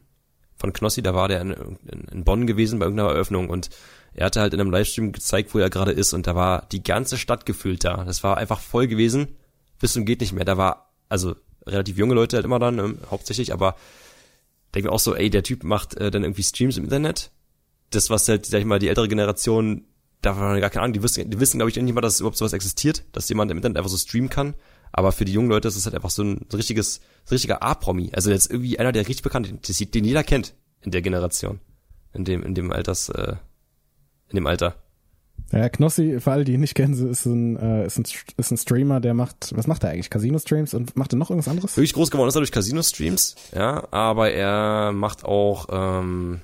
[0.55, 1.77] von Knossi, da war der in,
[2.11, 3.69] in, Bonn gewesen bei irgendeiner Eröffnung und
[4.13, 6.83] er hatte halt in einem Livestream gezeigt, wo er gerade ist und da war die
[6.83, 8.03] ganze Stadt gefüllt da.
[8.03, 9.35] Das war einfach voll gewesen,
[9.79, 10.45] bis zum geht nicht mehr.
[10.45, 11.35] Da war, also
[11.65, 13.75] relativ junge Leute halt immer dann, ähm, hauptsächlich, aber
[14.73, 17.31] denke mir auch so, ey, der Typ macht äh, dann irgendwie Streams im Internet.
[17.91, 19.85] Das, was halt, sag ich mal, die ältere Generation,
[20.21, 22.37] da war gar keine Ahnung, die wissen, die wissen, glaube ich, nicht mal, dass überhaupt
[22.37, 24.53] sowas existiert, dass jemand im Internet einfach so streamen kann.
[24.91, 28.11] Aber für die jungen Leute ist es halt einfach so ein, richtiges, ein richtiger A-Promi.
[28.13, 31.59] Also jetzt irgendwie einer, der richtig bekannt ist, den jeder kennt in der Generation.
[32.13, 33.35] In dem, in dem Alters, äh,
[34.29, 34.75] in dem Alter.
[35.51, 38.05] Ja, Knossi, für alle, die ihn nicht kennen, ist ein, äh, ist ein,
[38.37, 40.09] ist ein Streamer, der macht, was macht er eigentlich?
[40.09, 41.75] Casino-Streams und macht er noch irgendwas anderes?
[41.75, 46.41] Wirklich groß geworden ist er durch Casino-Streams, ja, aber er macht auch ähm,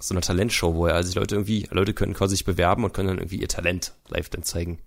[0.00, 2.92] so eine Talentshow, wo er also die Leute irgendwie, Leute können quasi sich bewerben und
[2.92, 4.78] können dann irgendwie ihr Talent live dann zeigen.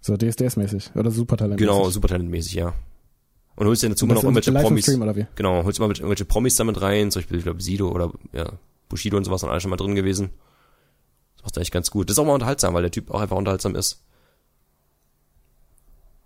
[0.00, 1.58] So DSDS-mäßig oder Supertalent.
[1.58, 2.72] Genau, supertalentmäßig, ja.
[3.56, 4.88] Und holst dir dazu mal noch irgendwelche Promis.
[4.88, 5.26] Oder wie?
[5.34, 8.52] Genau, holst mal mit irgendwelche Promis damit rein, zum Beispiel, ich glaube, Sido oder ja,
[8.88, 10.30] Bushido und sowas sind alle schon mal drin gewesen.
[11.36, 12.08] Das macht eigentlich ganz gut.
[12.08, 14.02] Das ist auch mal unterhaltsam, weil der Typ auch einfach unterhaltsam ist.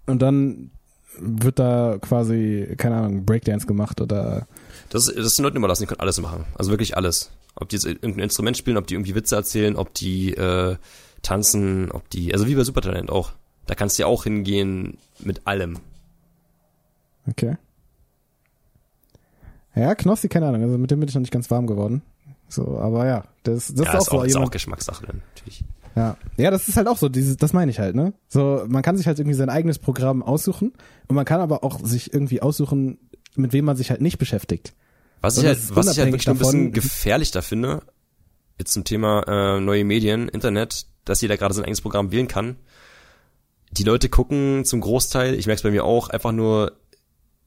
[0.07, 0.71] Und dann
[1.19, 4.47] wird da quasi, keine Ahnung, Breakdance gemacht oder
[4.91, 6.45] Das, ist- das ist den Leuten überlassen, die können alles machen.
[6.57, 7.31] Also wirklich alles.
[7.57, 10.77] Ob die jetzt irgendein Instrument spielen, ob die irgendwie Witze erzählen, ob die äh,
[11.23, 13.33] tanzen, ob die, also wie bei Supertalent auch.
[13.67, 15.79] Da kannst du ja auch hingehen mit allem.
[17.29, 17.57] okay.
[19.77, 22.03] Ja, Knossi, keine Ahnung, also mit dem bin ich noch nicht ganz warm geworden.
[22.49, 25.23] So, aber ja, das, das ja, ist auch ist so auch, ist auch Geschmackssache dann,
[25.35, 25.65] natürlich.
[25.97, 26.17] Ja.
[26.37, 28.13] ja, das ist halt auch so, dieses, das meine ich halt, ne?
[28.29, 30.73] So, man kann sich halt irgendwie sein eigenes Programm aussuchen
[31.09, 32.99] und man kann aber auch sich irgendwie aussuchen,
[33.35, 34.75] mit wem man sich halt nicht beschäftigt.
[35.21, 37.83] Was Und ich halt, was ich halt wirklich nur ein bisschen davon- gefährlich da finde,
[38.59, 42.57] jetzt zum Thema äh, neue Medien, Internet, dass jeder gerade sein eigenes Programm wählen kann.
[43.77, 46.79] Die Leute gucken zum Großteil, ich merke es bei mir auch, einfach nur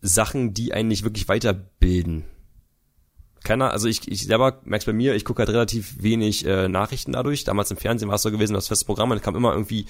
[0.01, 2.25] Sachen, die einen nicht wirklich weiterbilden.
[3.45, 6.67] Keiner, also ich, ich selber merke es bei mir, ich gucke halt relativ wenig äh,
[6.67, 7.45] Nachrichten dadurch.
[7.45, 9.85] Damals im Fernsehen war es so gewesen, das festes Programm, und es kam immer irgendwie,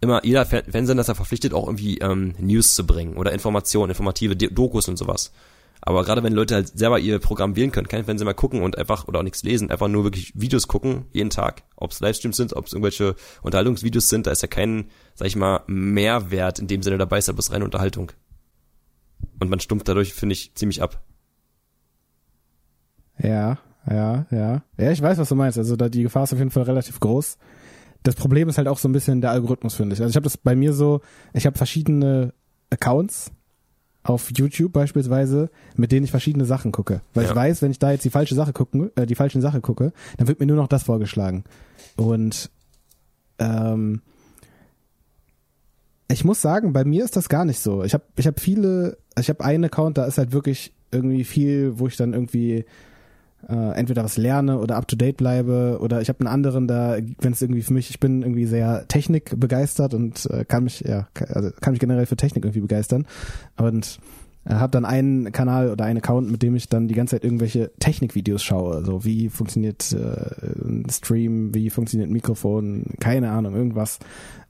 [0.00, 3.90] immer, jeder Fer- Fernsehsender ist ja verpflichtet, auch irgendwie ähm, News zu bringen oder Informationen,
[3.90, 5.30] informative Dokus und sowas.
[5.80, 8.78] Aber gerade wenn Leute halt selber ihr Programm wählen können, kein Fernsehen mehr gucken und
[8.78, 11.62] einfach, oder auch nichts lesen, einfach nur wirklich Videos gucken, jeden Tag.
[11.76, 15.36] Ob es Livestreams sind, ob es irgendwelche Unterhaltungsvideos sind, da ist ja kein, sag ich
[15.36, 18.12] mal, Mehrwert in dem Sinne dabei, ist ja bloß reine Unterhaltung.
[19.40, 21.02] Und man stumpft dadurch, finde ich, ziemlich ab.
[23.18, 23.58] Ja,
[23.88, 24.62] ja, ja.
[24.78, 25.58] Ja, ich weiß, was du meinst.
[25.58, 27.38] Also da die Gefahr ist auf jeden Fall relativ groß.
[28.02, 30.00] Das Problem ist halt auch so ein bisschen der Algorithmus, finde ich.
[30.00, 31.00] Also ich habe das bei mir so,
[31.32, 32.34] ich habe verschiedene
[32.70, 33.32] Accounts
[34.06, 37.00] auf YouTube beispielsweise, mit denen ich verschiedene Sachen gucke.
[37.14, 37.30] Weil Ja.
[37.30, 39.92] ich weiß, wenn ich da jetzt die falsche Sache gucken, äh, die falschen Sache gucke,
[40.16, 41.44] dann wird mir nur noch das vorgeschlagen.
[41.96, 42.50] Und
[43.38, 44.00] ähm,
[46.08, 47.82] ich muss sagen, bei mir ist das gar nicht so.
[47.82, 51.78] Ich habe ich hab viele, ich habe einen Account, da ist halt wirklich irgendwie viel,
[51.80, 52.64] wo ich dann irgendwie
[53.48, 56.96] äh, entweder was lerne oder up to date bleibe oder ich habe einen anderen da,
[57.20, 60.80] wenn es irgendwie für mich, ich bin irgendwie sehr Technik begeistert und äh, kann mich
[60.80, 63.06] ja also kann mich generell für Technik irgendwie begeistern
[63.56, 63.98] und
[64.46, 67.24] äh, habe dann einen Kanal oder einen Account, mit dem ich dann die ganze Zeit
[67.24, 73.98] irgendwelche Technikvideos schaue, so wie funktioniert äh, Stream, wie funktioniert Mikrofon, keine Ahnung, irgendwas.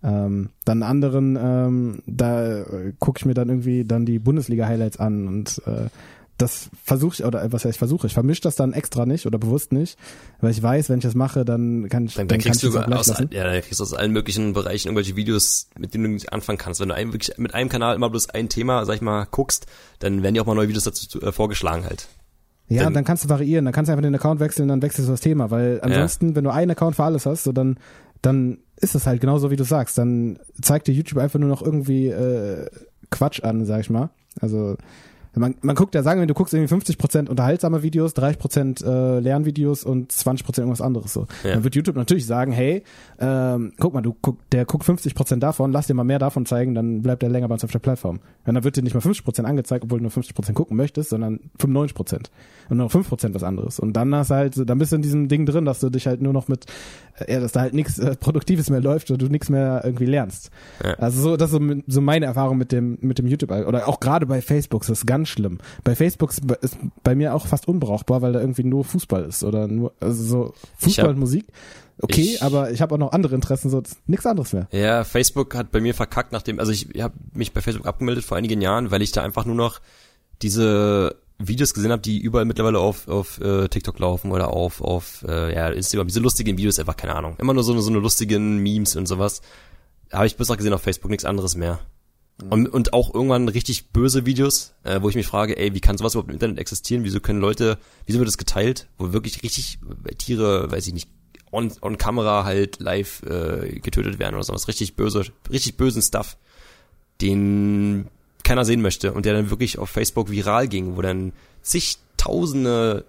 [0.02, 5.26] Ähm, dann anderen, ähm, da äh, gucke ich mir dann irgendwie dann die Bundesliga-Highlights an
[5.26, 5.88] und äh,
[6.38, 9.38] das versuche ich, oder was heißt ich versuche, ich vermische das dann extra nicht oder
[9.38, 9.98] bewusst nicht,
[10.40, 12.62] weil ich weiß, wenn ich das mache, dann kann ich, Dann, dann, dann kann kriegst
[12.62, 13.30] ich du das aus, lassen.
[13.32, 16.58] ja, dann kriegst du aus allen möglichen Bereichen irgendwelche Videos, mit denen du nicht anfangen
[16.58, 16.80] kannst.
[16.80, 19.66] Wenn du einem, wirklich mit einem Kanal immer bloß ein Thema, sag ich mal, guckst,
[19.98, 22.06] dann werden dir auch mal neue Videos dazu zu- äh, vorgeschlagen halt.
[22.68, 25.08] Ja, Dann- dann kannst du variieren, dann kannst du einfach den Account wechseln, dann wechselst
[25.08, 27.78] du das Thema, weil ansonsten, wenn du einen Account für alles hast, so dann,
[28.22, 29.96] dann ist es halt genauso, wie du sagst.
[29.96, 32.66] Dann zeigt dir YouTube einfach nur noch irgendwie äh,
[33.10, 34.10] Quatsch an, sag ich mal.
[34.40, 34.76] Also
[35.40, 39.84] man, man guckt ja, sagen wir, du guckst irgendwie 50% unterhaltsame Videos, 30% äh, Lernvideos
[39.84, 41.26] und 20% irgendwas anderes so.
[41.44, 41.54] Ja.
[41.54, 42.82] Dann wird YouTube natürlich sagen, hey,
[43.18, 46.74] ähm, guck mal, du guck, der guckt 50% davon, lass dir mal mehr davon zeigen,
[46.74, 48.20] dann bleibt er länger bei uns auf der Plattform.
[48.44, 51.40] Und dann wird dir nicht mal 50% angezeigt, obwohl du nur 50% gucken möchtest, sondern
[51.58, 52.30] 95%
[52.68, 53.78] und nur noch 5% was anderes.
[53.78, 56.06] Und dann hast du halt, dann bist du in diesem Ding drin, dass du dich
[56.06, 56.66] halt nur noch mit,
[57.18, 60.06] äh, ja, dass da halt nichts äh, Produktives mehr läuft oder du nichts mehr irgendwie
[60.06, 60.50] lernst.
[60.82, 60.94] Ja.
[60.94, 64.00] Also so, das ist so, so meine Erfahrung mit dem, mit dem YouTube, oder auch
[64.00, 65.58] gerade bei Facebook, das ist ganz schlimm.
[65.84, 69.68] Bei Facebook ist bei- mir auch fast unbrauchbar, weil da irgendwie nur Fußball ist oder
[69.68, 71.46] nur, also so Fußball hab- und Musik.
[72.02, 74.68] Okay, ich- aber ich habe auch noch andere Interessen, so nichts anderes mehr.
[74.70, 78.36] Ja, Facebook hat bei mir verkackt, nachdem, also ich habe mich bei Facebook abgemeldet vor
[78.36, 79.80] einigen Jahren, weil ich da einfach nur noch
[80.42, 85.24] diese Videos gesehen habe, die überall mittlerweile auf, auf äh, TikTok laufen oder auf, auf
[85.28, 87.36] äh, ja, Instagram, diese lustigen Videos, einfach keine Ahnung.
[87.38, 89.40] Immer nur so, eine- so eine lustigen Memes und sowas.
[90.12, 91.78] Habe ich bisher gesehen auf Facebook, nichts anderes mehr.
[92.50, 95.96] Und, und auch irgendwann richtig böse Videos, äh, wo ich mich frage, ey, wie kann
[95.96, 97.02] sowas überhaupt im Internet existieren?
[97.02, 98.88] Wieso können Leute, wieso wird das geteilt?
[98.98, 101.08] Wo wirklich richtig äh, Tiere, weiß ich nicht,
[101.50, 104.68] on, on Kamera halt live äh, getötet werden oder sowas.
[104.68, 106.36] Richtig böse, richtig bösen Stuff,
[107.22, 108.08] den
[108.44, 111.32] keiner sehen möchte und der dann wirklich auf Facebook viral ging, wo dann
[111.62, 113.06] zigtausende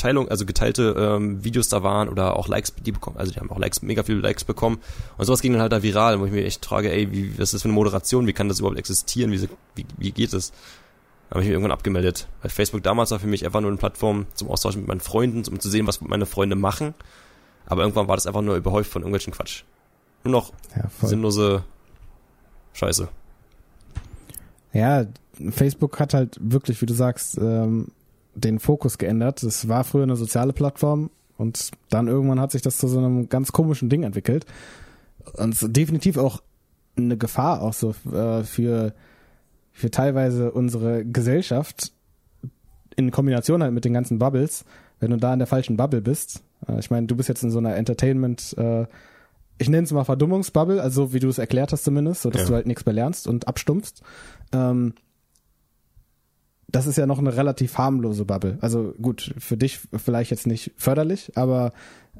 [0.00, 3.50] Teilung, also geteilte ähm, Videos da waren oder auch Likes, die bekommen, also die haben
[3.50, 4.78] auch Likes, mega viele Likes bekommen
[5.18, 7.48] und sowas ging dann halt da viral, wo ich mir echt frage, ey, wie, was
[7.48, 10.50] ist das für eine Moderation, wie kann das überhaupt existieren, wie, wie, wie geht es?
[11.28, 13.78] Da habe ich mich irgendwann abgemeldet, weil Facebook damals war für mich einfach nur eine
[13.78, 16.94] Plattform zum Austausch mit meinen Freunden, um zu sehen, was meine Freunde machen,
[17.66, 19.62] aber irgendwann war das einfach nur überhäuft von irgendwelchen Quatsch.
[20.24, 21.64] Nur noch Ja, sinnlose
[22.72, 23.08] Scheiße.
[24.72, 25.04] Ja,
[25.50, 27.88] Facebook hat halt wirklich, wie du sagst, ähm,
[28.34, 29.42] den Fokus geändert.
[29.42, 33.28] Es war früher eine soziale Plattform und dann irgendwann hat sich das zu so einem
[33.28, 34.46] ganz komischen Ding entwickelt.
[35.34, 36.42] Und es definitiv auch
[36.96, 38.94] eine Gefahr auch so äh, für,
[39.72, 41.92] für teilweise unsere Gesellschaft
[42.96, 44.64] in Kombination halt mit den ganzen Bubbles,
[44.98, 46.42] wenn du da in der falschen Bubble bist.
[46.68, 48.86] Äh, ich meine, du bist jetzt in so einer Entertainment, äh,
[49.58, 52.48] ich nenne es mal Verdummungsbubble, also wie du es erklärt hast zumindest, so dass Ja.
[52.48, 54.02] du halt nichts mehr lernst und abstumpfst.
[54.52, 54.94] Ähm,
[56.72, 58.58] das ist ja noch eine relativ harmlose Bubble.
[58.60, 61.72] Also gut, für dich vielleicht jetzt nicht förderlich, aber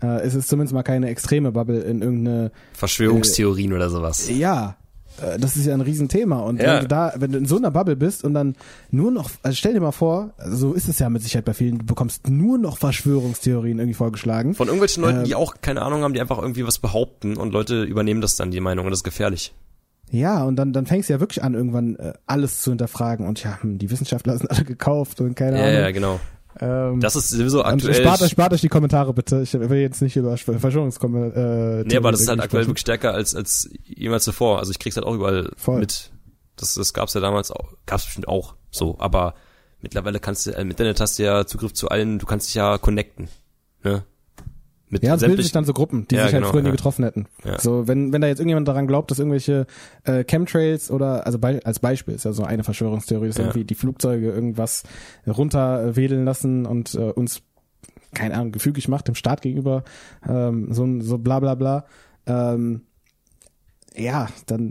[0.02, 4.28] äh, es ist zumindest mal keine extreme Bubble in irgendeine Verschwörungstheorien oder sowas.
[4.30, 4.76] ja,
[5.22, 6.40] äh, das ist ja ein Riesenthema.
[6.40, 6.74] Und Ja.
[6.74, 8.56] wenn du da, wenn du in so einer Bubble bist und dann
[8.90, 11.78] nur noch, also stell dir mal vor, so ist es ja mit Sicherheit bei vielen,
[11.78, 14.54] du bekommst nur noch Verschwörungstheorien irgendwie vorgeschlagen.
[14.54, 17.52] Von irgendwelchen Leuten, Ähm, die auch keine Ahnung haben, die einfach irgendwie was behaupten und
[17.52, 19.52] Leute übernehmen das dann, die Meinung, und das ist gefährlich.
[20.10, 23.26] Ja, und dann, dann fängst du ja wirklich an, irgendwann äh, alles zu hinterfragen.
[23.26, 25.74] Und ja, hm, die Wissenschaftler sind alle gekauft und keine Ja, Ahnung.
[25.80, 26.20] ja, genau.
[26.58, 27.94] Ähm, Das ist sowieso und aktuell.
[27.94, 29.40] spart, euch, spart euch die Kommentare bitte.
[29.42, 31.82] Ich will jetzt nicht über Verschwörungskommentare.
[31.82, 34.58] Äh, nee, aber das ist halt aktuell wirklich stärker als, als jemals zuvor.
[34.58, 35.78] Also ich krieg's halt auch überall Voll.
[35.80, 36.10] mit.
[36.56, 39.34] Das, das gab's ja damals auch, gab's bestimmt auch so, aber
[39.80, 42.54] mittlerweile kannst du, äh, im Internet hast du ja Zugriff zu allen, du kannst dich
[42.56, 43.28] ja connecten.
[43.82, 44.02] Ne?
[44.92, 46.68] Mit Ja, es bilden sich dann so Gruppen, die Ja, sich halt genau, früher nie
[46.68, 46.72] ja.
[46.72, 47.26] getroffen hätten.
[47.44, 47.58] Ja.
[47.60, 49.66] So, wenn, wenn da jetzt irgendjemand daran glaubt, dass irgendwelche
[50.04, 53.44] äh, Chemtrails oder, also bei, als Beispiel ist ja so eine Verschwörungstheorie, dass Ja.
[53.44, 54.82] irgendwie die Flugzeuge irgendwas
[55.26, 57.42] runterwedeln lassen und äh, uns,
[58.14, 59.84] keine Ahnung, gefügig macht dem Staat gegenüber,
[60.28, 61.86] ähm, so, so bla bla bla.
[62.26, 62.82] Ähm,
[63.96, 64.70] ja, dann,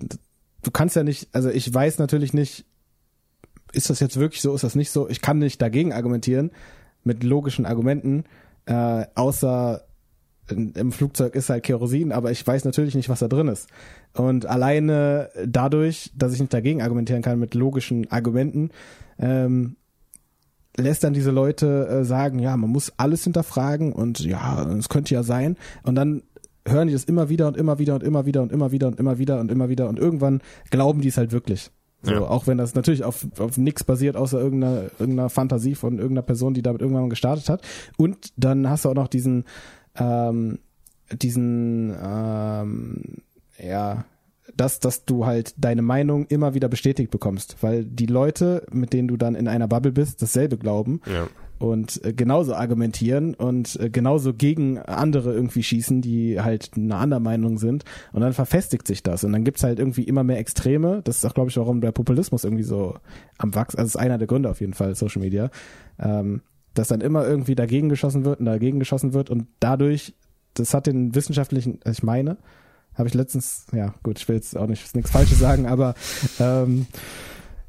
[0.64, 2.66] du kannst ja nicht, also ich weiß natürlich nicht,
[3.72, 5.08] ist das jetzt wirklich so, ist das nicht so?
[5.10, 6.52] Ich kann nicht dagegen argumentieren
[7.04, 8.26] mit logischen Argumenten,
[8.66, 9.84] äh, außer
[10.52, 13.68] im Flugzeug ist halt Kerosin, aber ich weiß natürlich nicht, was da drin ist.
[14.14, 18.72] Und alleine dadurch, dass ich nicht dagegen argumentieren kann mit logischen Argumenten,
[19.20, 19.76] ähm,
[20.78, 25.14] lässt dann diese Leute äh, sagen, ja, man muss alles hinterfragen und ja, es könnte
[25.14, 25.58] ja sein.
[25.84, 26.24] Und dann
[26.68, 29.00] hören die das immer wieder und immer wieder und immer wieder und immer wieder und
[29.00, 31.72] immer wieder und immer wieder und irgendwann glauben die es halt wirklich.
[32.02, 32.22] So, Ja.
[32.22, 36.54] auch wenn das natürlich auf, auf nichts basiert, außer irgendeiner, irgendeiner Fantasie von irgendeiner Person,
[36.54, 37.62] die damit irgendwann mal gestartet hat.
[37.98, 39.44] Und dann hast du auch noch diesen,
[39.96, 40.60] ähm,
[41.12, 43.04] diesen, ähm,
[43.58, 44.06] ja,
[44.56, 49.08] dass, dass du halt deine Meinung immer wieder bestätigt bekommst, weil die Leute, mit denen
[49.08, 51.28] du dann in einer Bubble bist, dasselbe glauben ja.
[51.60, 57.20] und äh, genauso argumentieren und äh, genauso gegen andere irgendwie schießen, die halt eine andere
[57.20, 61.02] Meinung sind und dann verfestigt sich das und dann gibt's halt irgendwie immer mehr Extreme.
[61.04, 62.96] Das ist auch, glaube ich, warum der Populismus irgendwie so
[63.38, 65.52] am Wachs, also ist einer der Gründe auf jeden Fall, Social Media,
[66.00, 66.42] ähm,
[66.80, 70.14] dass dann immer irgendwie dagegen geschossen wird und dagegen geschossen wird und dadurch,
[70.54, 72.38] das hat den wissenschaftlichen, also ich meine,
[72.96, 75.94] habe ich letztens, ja gut, ich will jetzt auch nicht nichts Falsches sagen, aber
[76.40, 76.88] ähm,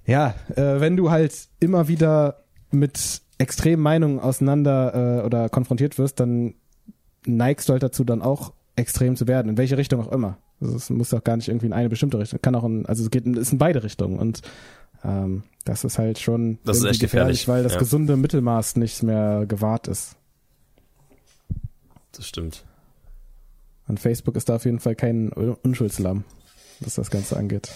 [0.06, 6.20] ja, äh, wenn du halt immer wieder mit extremen Meinungen auseinander äh, oder konfrontiert wirst,
[6.20, 6.54] dann
[7.26, 10.38] neigst du halt dazu, dann auch extrem zu werden, in welche Richtung auch immer.
[10.60, 13.02] Also es muss auch gar nicht irgendwie in eine bestimmte Richtung, kann auch in, also
[13.02, 14.40] es geht, in- ist in beide Richtungen und
[15.04, 17.78] ähm, das ist halt schon Das ist echt gefährlich, weil das ja.
[17.78, 20.16] gesunde Mittelmaß nicht mehr gewahrt ist.
[22.12, 22.64] Das stimmt.
[23.88, 26.24] Und Facebook ist da auf jeden Fall kein Unschuldslamm,
[26.80, 27.70] was das Ganze angeht.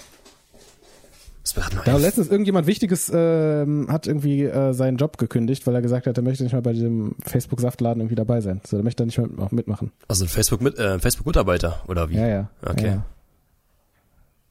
[1.84, 6.16] Da letztens irgendjemand Wichtiges ähm, hat irgendwie äh, seinen Job gekündigt, weil er gesagt hat,
[6.16, 8.60] er möchte nicht mehr bei diesem Facebook-Saftladen irgendwie dabei sein.
[8.66, 9.92] So, der möchte da nicht mehr mit- mitmachen.
[10.08, 12.16] Also ein Facebook mit, äh, Facebook-Mitarbeiter, oder wie?
[12.16, 12.50] Ja, ja.
[12.62, 12.86] Okay.
[12.86, 13.06] Ja, ja.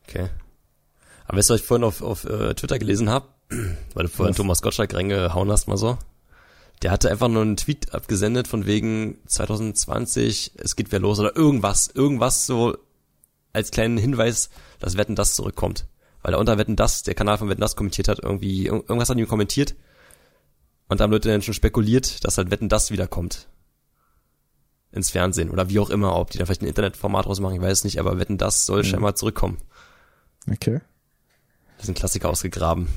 [0.07, 0.27] Okay.
[1.25, 3.27] Aber weißt du, was ich vorhin auf, auf äh, Twitter gelesen habe,
[3.93, 4.37] weil du vorhin Was?
[4.37, 5.97] Thomas Gottschalk reingehauen hast, mal so.
[6.81, 11.35] Der hatte einfach nur einen Tweet abgesendet von wegen 2020, es geht wieder los oder
[11.35, 12.77] irgendwas, irgendwas so
[13.53, 14.49] als kleinen Hinweis,
[14.79, 15.85] dass Wetten das zurückkommt.
[16.23, 19.09] Weil er unter Wetten das, der Kanal von Wetten das kommentiert hat, irgendwie, irg- irgendwas
[19.09, 19.75] hat ihm kommentiert.
[20.89, 23.47] Und da haben Leute dann schon spekuliert, dass halt Wetten das wiederkommt.
[24.91, 27.79] Ins Fernsehen oder wie auch immer, ob die da vielleicht ein Internetformat rausmachen, ich weiß
[27.79, 29.57] es nicht, aber Wetten das soll scheinbar zurückkommen.
[30.51, 30.81] Okay.
[31.77, 32.87] Das ist ein Klassiker ausgegraben.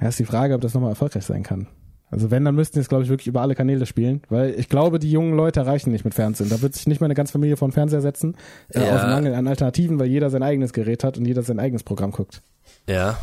[0.00, 1.66] Ja, ist die Frage, ob das nochmal erfolgreich sein kann.
[2.10, 4.98] Also wenn, dann müssten es, glaube ich, wirklich über alle Kanäle spielen, weil ich glaube,
[5.00, 6.48] die jungen Leute erreichen nicht mit Fernsehen.
[6.48, 8.36] Da wird sich nicht mal eine ganze Familie vor den Fernseher setzen,
[8.68, 8.98] äh, Ja.
[9.02, 12.12] den Mangel an Alternativen, weil jeder sein eigenes Gerät hat und jeder sein eigenes Programm
[12.12, 12.42] guckt.
[12.88, 13.18] Ja.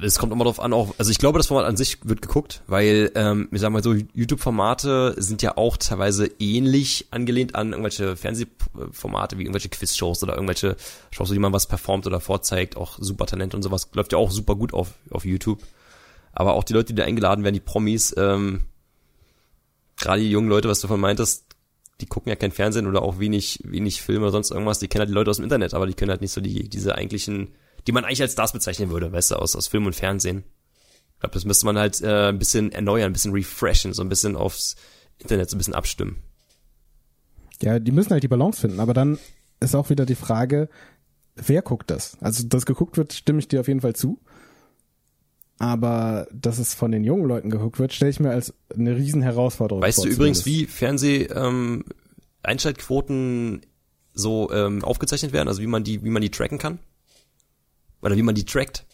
[0.00, 2.62] Es kommt immer drauf an, auch, also ich glaube, das Format an sich wird geguckt,
[2.66, 8.16] weil, ähm, ich sag mal so, YouTube-Formate sind ja auch teilweise ähnlich angelehnt an irgendwelche
[8.16, 10.76] Fernsehformate wie irgendwelche Quiz-Shows oder irgendwelche
[11.10, 14.56] Shows, wo jemand was performt oder vorzeigt, auch Supertalent und sowas, läuft ja auch super
[14.56, 15.62] gut auf, auf YouTube.
[16.32, 18.62] Aber auch die Leute, die da eingeladen werden, die Promis, ähm,
[19.98, 21.44] gerade die jungen Leute, was du von meintest,
[22.00, 25.00] die gucken ja kein Fernsehen oder auch wenig, wenig Filme oder sonst irgendwas, die kennen
[25.00, 27.48] halt die Leute aus dem Internet, aber die können halt nicht so die, diese eigentlichen,
[27.86, 30.44] die man eigentlich als Stars bezeichnen würde, weißt du, aus, aus Film und Fernsehen.
[31.14, 34.08] Ich glaube, das müsste man halt äh, ein bisschen erneuern, ein bisschen refreshen, so ein
[34.08, 34.76] bisschen aufs
[35.18, 36.18] Internet so ein bisschen abstimmen.
[37.60, 39.18] Ja, die müssen halt die Balance finden, aber dann
[39.60, 40.68] ist auch wieder die Frage,
[41.36, 42.16] wer guckt das?
[42.20, 44.18] Also, dass geguckt wird, stimme ich dir auf jeden Fall zu.
[45.58, 49.22] Aber dass es von den jungen Leuten geguckt wird, stelle ich mir als eine riesen
[49.22, 50.06] Herausforderung Weißt vor.
[50.06, 51.84] du übrigens, wie Fernseh ähm,
[52.42, 53.62] Einschaltquoten
[54.12, 56.80] so ähm, aufgezeichnet werden, also wie man die, wie man die tracken kann?
[58.02, 58.84] Oder wie man die trackt?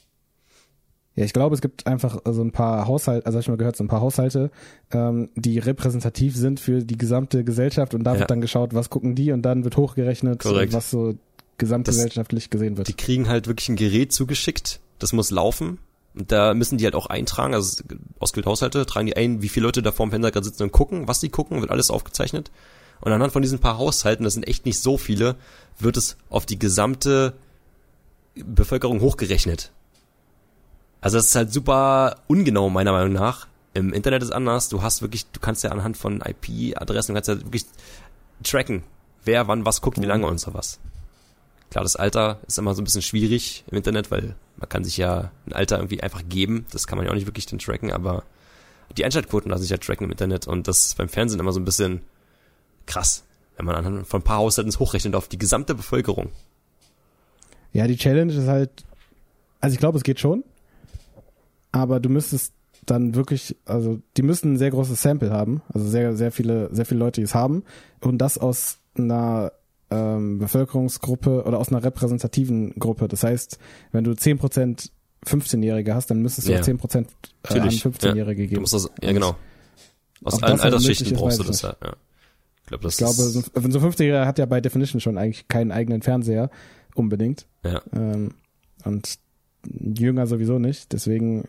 [1.14, 3.74] Ja, ich glaube, es gibt einfach so ein paar Haushalte, also hab ich mal gehört,
[3.76, 4.50] so ein paar Haushalte,
[4.92, 8.20] ähm, die repräsentativ sind für die gesamte Gesellschaft und da Ja.
[8.20, 10.72] wird dann geschaut, was gucken die und dann wird hochgerechnet, Korrekt.
[10.72, 11.14] was so
[11.58, 12.86] gesamtgesellschaftlich gesehen wird.
[12.86, 15.78] Die kriegen halt wirklich ein Gerät zugeschickt, das muss laufen.
[16.14, 17.82] Und da müssen die halt auch eintragen, also
[18.20, 21.06] ausgewählte Haushalte, tragen die ein, wie viele Leute da vorm Fenster gerade sitzen und gucken,
[21.08, 22.50] was die gucken, wird alles aufgezeichnet.
[23.00, 25.36] Und anhand von diesen paar Haushalten, das sind echt nicht so viele,
[25.78, 27.34] wird es auf die gesamte
[28.34, 29.72] Bevölkerung hochgerechnet.
[31.00, 33.46] Also das ist halt super ungenau, meiner Meinung nach.
[33.74, 34.68] Im Internet ist anders.
[34.68, 37.66] Du hast wirklich, du kannst ja anhand von IP-Adressen, kannst ja wirklich
[38.42, 38.82] tracken,
[39.24, 40.80] wer wann was guckt, wie lange und sowas.
[41.70, 44.96] Klar, das Alter ist immer so ein bisschen schwierig im Internet, weil man kann sich
[44.96, 46.66] ja ein Alter irgendwie einfach geben.
[46.72, 48.24] Das kann man ja auch nicht wirklich dann tracken, aber
[48.96, 51.60] die Einschaltquoten lassen sich ja tracken im Internet und das ist beim Fernsehen immer so
[51.60, 52.00] ein bisschen
[52.86, 53.24] krass,
[53.56, 56.30] wenn man anhand von ein paar Haushalten hochrechnet auf die gesamte Bevölkerung.
[57.72, 58.70] Ja, die Challenge ist halt,
[59.60, 60.44] also ich glaube, es geht schon,
[61.72, 62.52] aber du müsstest
[62.86, 66.86] dann wirklich, also die müssen ein sehr großes Sample haben, also sehr, sehr viele, sehr
[66.86, 67.62] viele Leute, die es haben
[68.00, 69.52] und das aus einer
[69.90, 73.08] ähm, Bevölkerungsgruppe oder aus einer repräsentativen Gruppe.
[73.08, 73.58] Das heißt,
[73.92, 74.90] wenn du 10%
[75.26, 76.60] 15-Jährige hast, dann müsstest du Ja.
[76.60, 77.06] auch 10% äh, an
[77.42, 78.60] Natürlich, 15-Jährige Du geben.
[78.62, 79.36] musst das, ja genau.
[80.24, 81.76] Aus ob allen Altersschichten brauchst du das ja.
[81.82, 81.92] ja.
[82.62, 85.00] Ich glaube, das Ich glaube, ist, so, ein- so ein 15-Jähriger hat ja bei Definition
[85.00, 86.50] schon eigentlich keinen eigenen Fernseher
[86.98, 87.46] unbedingt.
[87.64, 87.80] ja.
[87.94, 88.34] Ähm,
[88.84, 89.18] und
[89.64, 90.92] jünger sowieso nicht.
[90.92, 91.48] Deswegen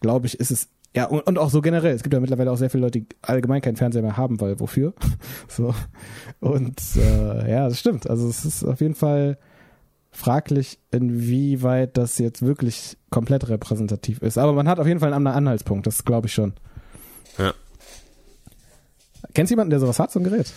[0.00, 1.94] glaube ich, ist es ja und, und auch so generell.
[1.94, 4.58] Es gibt ja mittlerweile auch sehr viele Leute, die allgemein keinen Fernseher mehr haben, weil
[4.60, 4.94] wofür?
[5.48, 5.74] so
[6.40, 8.08] und äh, ja, das stimmt.
[8.08, 9.38] Also es ist auf jeden Fall
[10.10, 14.38] fraglich, inwieweit das jetzt wirklich komplett repräsentativ ist.
[14.38, 15.86] Aber man hat auf jeden Fall einen anderen Anhaltspunkt.
[15.86, 16.54] Das glaube ich schon.
[17.38, 17.54] Ja.
[19.34, 20.52] Kennst du jemanden, der sowas hat, so ein Gerät?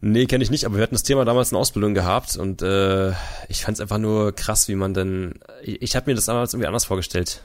[0.00, 3.10] Nee, kenne ich nicht, aber wir hatten das Thema damals in Ausbildung gehabt und äh,
[3.48, 5.40] ich fand es einfach nur krass, wie man denn.
[5.62, 7.42] Ich, ich habe mir das damals irgendwie anders vorgestellt,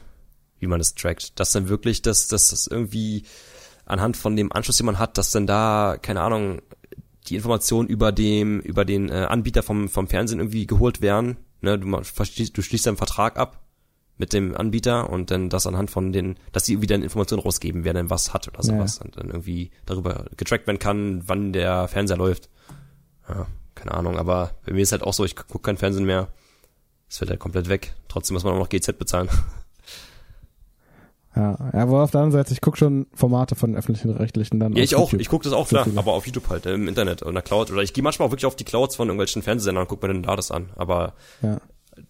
[0.58, 1.40] wie man das trackt.
[1.40, 3.24] Dass dann wirklich, dass, dass das irgendwie
[3.86, 6.60] anhand von dem Anschluss, den man hat, dass dann da, keine Ahnung,
[7.28, 11.38] die Informationen über dem, über den äh, Anbieter vom, vom Fernsehen irgendwie geholt werden.
[11.62, 13.61] Ne, du, ma- verstehst, du schließt einen Vertrag ab
[14.18, 17.84] mit dem Anbieter und dann das anhand von den, dass die irgendwie dann Informationen rausgeben,
[17.84, 21.88] wer denn was hat oder sowas und dann irgendwie darüber getrackt werden kann, wann der
[21.88, 22.48] Fernseher läuft.
[23.28, 26.28] Ja, keine Ahnung, aber bei mir ist halt auch so, ich gucke kein Fernsehen mehr.
[27.08, 27.94] Es wird halt komplett weg.
[28.08, 29.28] Trotzdem muss man auch noch GZ bezahlen.
[31.34, 34.74] Ja, ja, aber auf der anderen Seite, ich gucke schon Formate von öffentlichen Rechtlichen dann.
[34.74, 35.04] Ja, ich auch.
[35.10, 35.20] YouTube.
[35.20, 37.42] Ich gucke das auch klar, aber auf YouTube halt, äh, im Internet oder in der
[37.42, 37.70] Cloud.
[37.70, 40.12] Oder ich gehe manchmal auch wirklich auf die Clouds von irgendwelchen Fernsehsendern und gucke mir
[40.12, 40.68] dann da das an.
[40.76, 41.58] Aber Ja,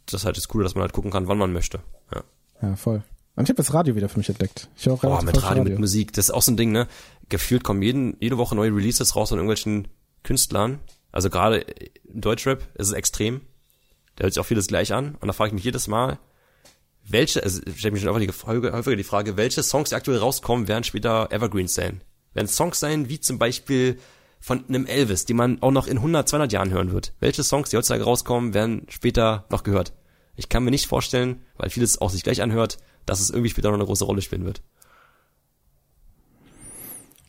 [0.06, 1.80] das ist halt das Coole, dass man halt gucken kann, wann man möchte.
[2.14, 2.22] Ja.
[2.62, 3.02] ja, voll.
[3.34, 4.68] Und ich habe das Radio wieder für mich entdeckt.
[4.76, 6.70] Ich höre auch relativ mit häufig Radio, mit Musik, das ist auch so ein Ding,
[6.70, 6.86] ne?
[7.28, 9.88] Gefühlt kommen jeden, jede Woche neue Releases raus von irgendwelchen
[10.22, 10.80] Künstlern.
[11.12, 11.60] Also gerade
[12.04, 13.40] im Deutschrap ist es extrem.
[14.16, 15.16] Da hört sich auch vieles gleich an.
[15.20, 16.18] Und da frage ich mich jedes Mal,
[17.08, 20.68] welche, also ich stelle mich schon Frage- häufiger die Frage, welche Songs, die aktuell rauskommen,
[20.68, 22.02] werden später Evergreens sein?
[22.34, 23.98] Werden Songs sein, wie zum Beispiel
[24.44, 27.14] von einem Elvis, die man auch noch in 100, 200 Jahren hören wird?
[27.20, 29.92] Welche Songs, die heutzutage rauskommen, werden später noch gehört?
[30.34, 33.68] Ich kann mir nicht vorstellen, weil vieles auch sich gleich anhört, dass es irgendwie später
[33.70, 34.60] noch eine große Rolle spielen wird.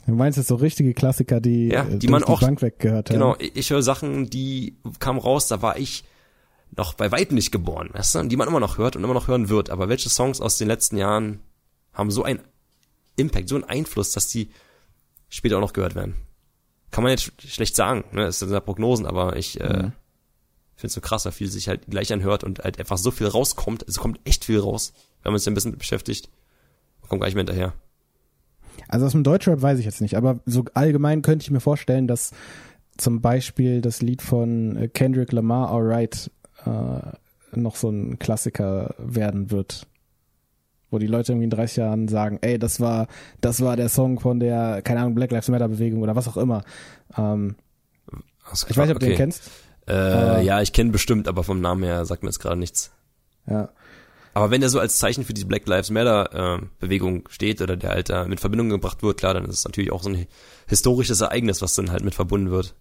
[0.05, 3.09] Du meinst jetzt so richtige Klassiker, die, Ja, äh, die man durch auch- Bank weggehört
[3.09, 3.15] haben.
[3.15, 6.03] Genau, ich, ich höre Sachen, die kamen raus, da war ich
[6.75, 8.23] noch bei weitem nicht geboren, weißt du?
[8.23, 9.69] die man immer noch hört und immer noch hören wird.
[9.69, 11.39] Aber welche Songs aus den letzten Jahren
[11.93, 12.39] haben so einen
[13.15, 14.49] Impact, so einen Einfluss, dass die
[15.29, 16.15] später auch noch gehört werden?
[16.93, 18.21] Kann man jetzt sch- schlecht sagen, ne?
[18.25, 19.91] Das sind ja Prognosen, aber ich äh, Mhm.
[20.75, 23.27] finde es so krass, weil viel sich halt gleich anhört und halt einfach so viel
[23.27, 23.83] rauskommt.
[23.87, 26.29] Es kommt echt viel raus, wenn man sich ein bisschen mit beschäftigt.
[27.01, 27.73] Man kommt gar nicht mehr hinterher.
[28.87, 32.07] Also aus dem Deutschrap weiß ich jetzt nicht, aber so allgemein könnte ich mir vorstellen,
[32.07, 32.31] dass
[32.97, 36.29] zum Beispiel das Lied von äh, Kendrick Lamar, Alright,
[36.65, 36.99] äh,
[37.57, 39.87] noch so ein Klassiker werden wird.
[40.93, 43.07] Wo die Leute irgendwie in 30 Jahren sagen, ey, das war,
[43.41, 46.37] das war der Song von der, keine Ahnung, Black Lives Matter Bewegung oder was auch
[46.37, 46.63] immer.
[47.17, 47.55] Ähm,
[48.49, 49.49] Also, ich weiß nicht, ob du den kennst.
[49.87, 52.91] Äh, Äh, ja, ich kenne bestimmt, aber vom Namen her sagt mir jetzt gerade nichts.
[53.49, 53.69] Ja.
[54.35, 57.75] Aber wenn der so als Zeichen für die Black Lives Matter äh, Bewegung steht oder
[57.77, 60.25] der halt da mit Verbindung gebracht wird, klar, dann ist es natürlich auch so ein
[60.67, 62.75] historisches Ereignis, was dann halt mit verbunden wird.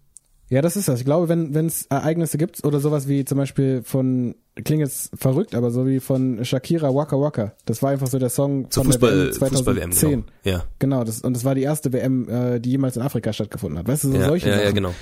[0.53, 0.98] Ja, das ist das.
[0.98, 5.55] Ich glaube, wenn es Ereignisse gibt oder sowas wie zum Beispiel von klingt jetzt verrückt,
[5.55, 7.55] aber so wie von Shakira Waka Waka.
[7.64, 10.11] Das war einfach so der Song Zur von Fußball, der WM Fußball WM, 2010.
[10.11, 10.24] genau.
[10.44, 13.78] Ja, Genau, das und das war die erste WM, äh, die jemals in Afrika stattgefunden
[13.78, 13.88] hat.
[13.88, 14.94] Weißt du, so ja, solche ja, Sachen ja, genau.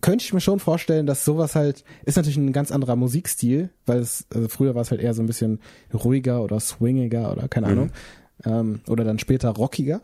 [0.00, 4.00] könnte ich mir schon vorstellen, dass sowas halt ist natürlich ein ganz anderer Musikstil, weil
[4.00, 5.60] es also früher war es halt eher so ein bisschen
[5.94, 7.92] ruhiger oder swingiger oder keine Ahnung
[8.44, 10.00] ähm, oder dann später rockiger,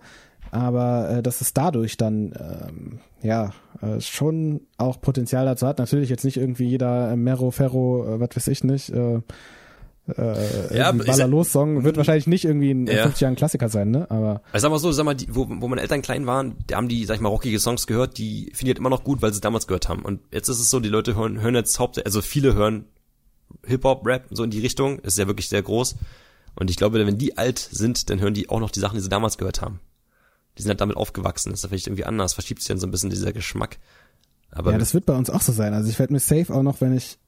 [0.50, 5.78] aber äh, dass es dadurch dann ähm, ja äh, schon auch Potenzial dazu hat.
[5.78, 8.90] Natürlich jetzt nicht irgendwie jeder äh, Mero Ferro, äh, was weiß ich nicht.
[8.90, 9.20] Äh,
[10.16, 13.02] äh, Ja, Ballerlos-Song wird wahrscheinlich nicht irgendwie in Ja.
[13.02, 14.10] 50 Jahren Klassiker sein, ne?
[14.10, 16.76] Aber Ich sag mal so, sag mal, die, wo, wo meine Eltern klein waren, da
[16.76, 19.20] haben die, sag ich mal, rockige Songs gehört, die finde ich halt immer noch gut,
[19.22, 20.02] weil sie es damals gehört haben.
[20.02, 22.84] Und jetzt ist es so, die Leute hören, hören jetzt hauptsächlich, also viele hören
[23.64, 25.96] Hip-Hop, Rap, so in die Richtung, ist ja wirklich sehr groß.
[26.54, 29.02] Und ich glaube, wenn die alt sind, dann hören die auch noch die Sachen, die
[29.02, 29.80] sie damals gehört haben.
[30.56, 32.90] Die sind halt damit aufgewachsen, das ist vielleicht irgendwie anders, verschiebt sich dann so ein
[32.90, 33.78] bisschen dieser Geschmack.
[34.50, 35.74] Aber ja, das wird bei uns auch so sein.
[35.74, 37.18] Also ich werde mir safe auch noch, wenn ich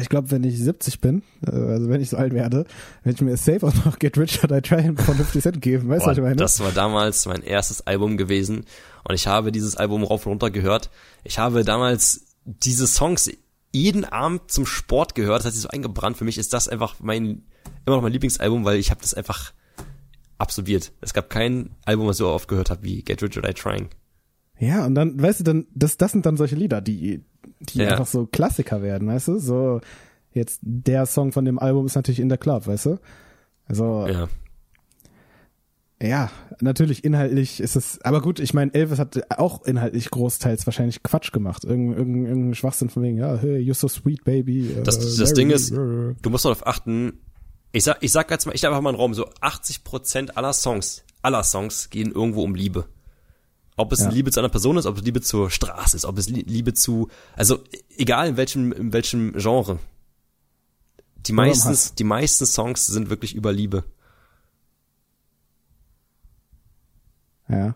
[0.00, 2.66] ich glaube, wenn ich 70 bin, äh, also wenn ich so alt werde,
[3.02, 5.88] werde ich mir safe auch noch Get Rich or Die Trying von 50 Cent geben.
[5.88, 6.36] Weißt du, was ich meine?
[6.36, 8.64] Das war damals mein erstes Album gewesen
[9.04, 10.90] und ich habe dieses Album rauf und runter gehört.
[11.24, 13.30] Ich habe damals diese Songs
[13.72, 16.16] jeden Abend zum Sport gehört, das hat sich so eingebrannt.
[16.16, 17.42] Für mich ist das einfach mein,
[17.84, 19.52] immer noch mein Lieblingsalbum, weil ich habe das einfach
[20.38, 20.92] absolviert.
[21.00, 23.54] Es gab kein Album, was ich so oft gehört habe wie Get Rich or Die
[23.54, 23.88] Trying.
[24.58, 27.22] Ja, und dann, weißt du, dann, das, das sind dann solche Lieder, die,
[27.60, 27.90] die Ja.
[27.90, 29.38] einfach so Klassiker werden, weißt du?
[29.38, 29.80] So,
[30.32, 32.98] jetzt der Song von dem Album ist natürlich in der Club, weißt du?
[33.66, 34.28] Also, ja,
[36.02, 36.30] Ja.
[36.60, 41.32] natürlich inhaltlich ist es, aber gut, ich meine, Elvis hat auch inhaltlich großteils wahrscheinlich Quatsch
[41.32, 41.64] gemacht.
[41.64, 44.72] Irgendein, irgendein, irgendein Schwachsinn von wegen, ja, hey, you're so sweet, baby.
[44.72, 46.14] äh, Das, das marry Ding ist, äh.
[46.20, 47.14] du musst darauf achten,
[47.76, 51.04] ich sag, ich sag jetzt mal, ich einfach mal einen Raum, so 80% aller Songs,
[51.22, 52.86] aller Songs gehen irgendwo um Liebe.
[53.76, 54.08] Ob es Ja.
[54.08, 56.72] Liebe zu einer Person ist, ob es Liebe zur Straße ist, ob es Lie- Liebe
[56.72, 57.62] zu, also
[57.96, 59.78] egal in welchem, in welchem Genre.
[61.26, 63.84] Die meisten, die meisten Songs sind wirklich über Liebe.
[67.48, 67.74] Ja.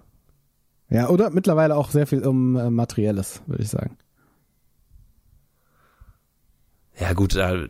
[0.88, 3.96] Ja, oder mittlerweile auch sehr viel um äh, Materielles, würde ich sagen.
[6.98, 7.68] Ja gut, äh,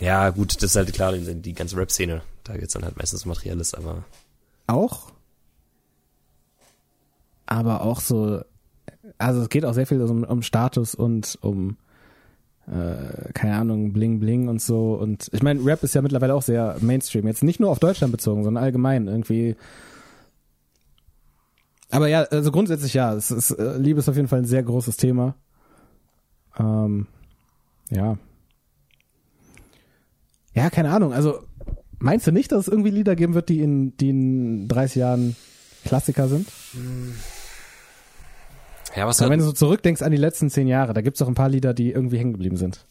[0.00, 3.24] ja gut, das ist halt klar, die, die ganze Rap-Szene, da geht's dann halt meistens
[3.24, 4.04] um Materielles, aber
[4.66, 5.12] Auch.
[7.46, 8.42] Aber auch so,
[9.16, 11.78] also es geht auch sehr viel um, um Status und um,
[12.66, 14.94] äh, keine Ahnung, Bling Bling und so.
[14.94, 17.26] Und ich meine, Rap ist ja mittlerweile auch sehr Mainstream.
[17.26, 19.56] Jetzt nicht nur auf Deutschland bezogen, sondern allgemein irgendwie.
[21.90, 24.62] Aber ja, also grundsätzlich ja, es ist, äh, Liebe ist auf jeden Fall ein sehr
[24.62, 25.34] großes Thema.
[26.58, 27.06] Ähm,
[27.90, 28.18] ja.
[30.58, 31.12] Ja, keine Ahnung.
[31.12, 31.38] Also
[32.00, 35.36] meinst du nicht, dass es irgendwie Lieder geben wird, die in, die in 30 Jahren
[35.84, 36.48] Klassiker sind?
[38.96, 41.28] ja, was Aber wenn du so zurückdenkst an die letzten zehn Jahre, da gibt's doch
[41.28, 42.84] ein paar Lieder, die irgendwie hängen geblieben sind.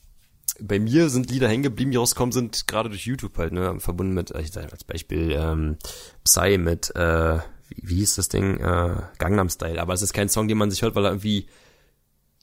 [0.61, 4.13] bei mir sind Lieder hängen geblieben, die rauskommen sind, gerade durch YouTube halt, ne, verbunden
[4.13, 5.75] mit, ich sag als Beispiel, ähm,
[6.23, 10.29] Psy mit, äh, wie, wie hieß das Ding, äh, Gangnam Style, aber es ist kein
[10.29, 11.47] Song, den man sich hört, weil er irgendwie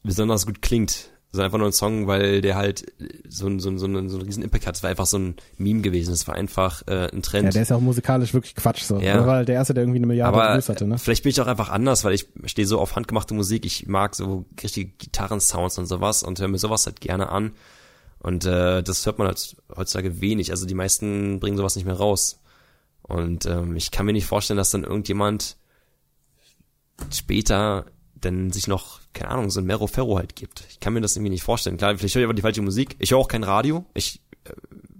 [0.02, 2.86] besonders gut klingt, sondern einfach nur ein Song, weil der halt
[3.28, 4.76] so, ein- so, ein- so, einen- so einen riesen Impact hat.
[4.76, 7.44] Es war einfach so ein Meme gewesen, es war einfach äh, ein Trend.
[7.44, 8.98] Ja, der ist ja auch musikalisch wirklich Quatsch so.
[8.98, 9.18] Ja.
[9.18, 10.98] Das war halt der erste, der irgendwie eine Milliarde aber Views hatte, ne?
[10.98, 13.64] vielleicht bin ich auch einfach anders, weil ich stehe so auf handgemachte Musik.
[13.66, 17.52] Ich mag so richtige Gitarrensounds und sowas und höre mir sowas halt gerne an.
[18.20, 20.50] Und äh, das hört man halt heutzutage wenig.
[20.50, 22.40] Also die meisten bringen sowas nicht mehr raus.
[23.02, 25.56] Und ähm, ich kann mir nicht vorstellen, dass dann irgendjemand
[27.12, 27.84] später
[28.24, 30.64] dann sich noch, keine Ahnung, so ein Mero Ferro halt gibt.
[30.70, 31.76] Ich kann mir das irgendwie nicht vorstellen.
[31.76, 32.96] Klar, vielleicht höre ich aber die falsche Musik.
[32.98, 33.84] Ich höre auch kein Radio.
[33.94, 34.52] Ich äh,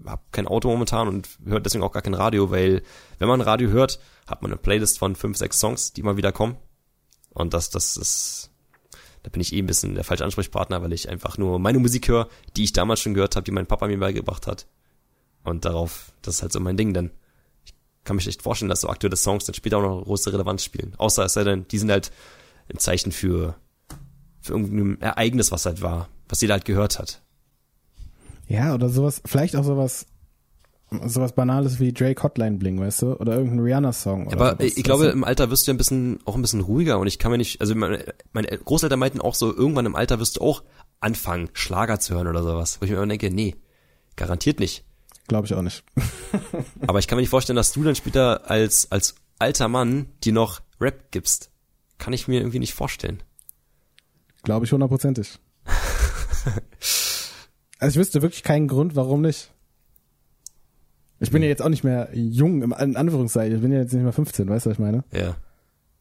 [0.05, 2.83] habe kein Auto momentan und höre deswegen auch gar kein Radio, weil
[3.19, 6.31] wenn man Radio hört, hat man eine Playlist von fünf, sechs Songs, die mal wieder
[6.31, 6.57] kommen.
[7.29, 8.51] Und das, das ist,
[9.23, 12.07] da bin ich eh ein bisschen der falsche Ansprechpartner, weil ich einfach nur meine Musik
[12.07, 14.67] höre, die ich damals schon gehört habe, die mein Papa mir beigebracht hat.
[15.43, 17.11] Und darauf, das ist halt so mein Ding dann.
[17.65, 17.73] Ich
[18.03, 20.93] kann mich echt vorstellen, dass so aktuelle Songs dann später auch noch große Relevanz spielen.
[20.97, 22.11] Außer es sei denn, die sind halt
[22.71, 23.55] ein Zeichen für,
[24.41, 27.21] für irgendein Ereignis, was halt war, was jeder halt gehört hat.
[28.47, 30.05] Ja, oder sowas, vielleicht auch sowas,
[31.05, 33.15] sowas Banales wie Drake Hotline Bling, weißt du?
[33.15, 34.27] Oder irgendein Rihanna-Song.
[34.27, 36.61] oder Aber sowas, ich glaube, im Alter wirst du ja ein bisschen, auch ein bisschen
[36.61, 39.95] ruhiger und ich kann mir nicht, also meine, meine Großeltern meinten auch so, irgendwann im
[39.95, 40.63] Alter wirst du auch
[40.99, 42.77] anfangen, Schlager zu hören oder sowas.
[42.79, 43.55] Wo ich mir immer denke, nee,
[44.15, 44.85] garantiert nicht.
[45.27, 45.83] Glaube ich auch nicht.
[46.87, 50.33] Aber ich kann mir nicht vorstellen, dass du dann später als, als alter Mann dir
[50.33, 51.49] noch Rap gibst.
[51.97, 53.23] Kann ich mir irgendwie nicht vorstellen.
[54.43, 55.39] Glaube ich hundertprozentig.
[57.79, 59.51] also ich wüsste wirklich keinen Grund, warum nicht.
[61.19, 63.55] Ich bin ja jetzt auch nicht mehr jung, im in Anführungszeichen.
[63.55, 65.03] Ich bin ja jetzt nicht mehr 15, weißt du, was ich meine?
[65.11, 65.35] Ja.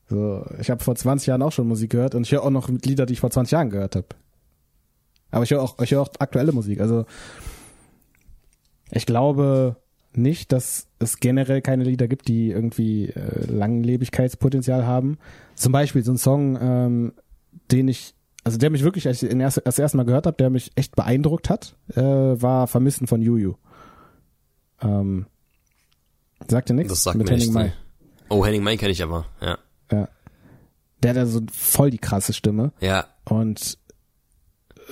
[0.08, 2.68] So, ich habe vor 20 Jahren auch schon Musik gehört und ich höre auch noch
[2.68, 4.08] Lieder, die ich vor 20 Jahren gehört habe.
[5.30, 6.80] Aber ich höre auch, ich höre auch aktuelle Musik.
[6.80, 7.06] Also
[8.90, 9.76] ich glaube
[10.12, 15.18] nicht, dass es generell keine Lieder gibt, die irgendwie äh, Langlebigkeitspotenzial haben.
[15.54, 17.12] Zum Beispiel so ein Song, ähm,
[17.70, 20.36] den ich also der mich wirklich, als ich ihn erst, das erste Mal gehört habe,
[20.36, 23.54] der mich echt beeindruckt hat, äh, war Vermissen von Juju.
[24.82, 25.26] Ähm,
[26.46, 26.92] sagt dir nichts?
[26.92, 27.72] Das sagt Mit mir Henning nee.
[28.28, 29.58] Oh, Henning May kenne ich aber, ja.
[29.90, 30.08] Ja.
[31.02, 32.72] Der hat ja so voll die krasse Stimme.
[32.80, 33.78] Ja, Und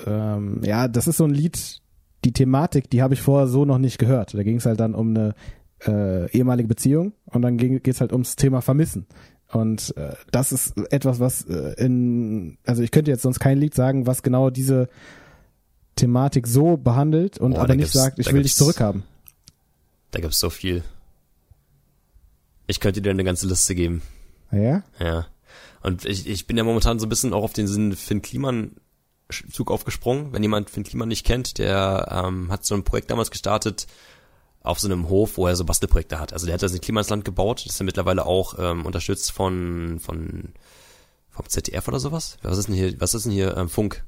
[0.07, 1.79] ähm, ja, das ist so ein Lied,
[2.23, 4.33] die Thematik, die habe ich vorher so noch nicht gehört.
[4.33, 5.35] Da ging es halt dann um eine
[5.85, 9.05] äh, ehemalige Beziehung und dann ging es halt ums Thema Vermissen.
[9.51, 13.75] Und äh, das ist etwas, was äh, in, also ich könnte jetzt sonst kein Lied
[13.75, 14.89] sagen, was genau diese
[15.95, 19.03] Thematik so behandelt und Oh, aber nicht sagt, ich will dich zurückhaben.
[20.11, 20.83] da gibt's so viel.
[22.65, 24.01] Ich könnte dir eine ganze Liste geben.
[24.51, 24.83] Ja?
[24.99, 25.27] Ja.
[25.83, 28.71] Und ich, ich bin ja momentan so ein bisschen auch auf den Sinn Finn Kliman
[29.51, 30.31] Zug aufgesprungen.
[30.31, 33.87] Wenn jemand Finn Kliman nicht kennt, der ähm, hat so ein Projekt damals gestartet
[34.63, 36.33] auf so einem Hof, wo er so Bastelprojekte hat.
[36.33, 37.65] Also der hat das in Klimansland gebaut.
[37.65, 40.53] Das ist ja mittlerweile auch ähm, unterstützt von von
[41.29, 42.37] vom ZDF oder sowas.
[42.41, 42.99] Was ist denn hier?
[42.99, 44.05] Was ist denn hier ähm, Funk?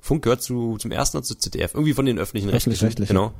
[0.00, 1.74] Funk gehört zu zum ersten oder zu ZDF?
[1.74, 2.86] Irgendwie von den öffentlichen Rechtlichen.
[2.86, 3.14] Öffentlich-rechtlichen.
[3.14, 3.34] Genau.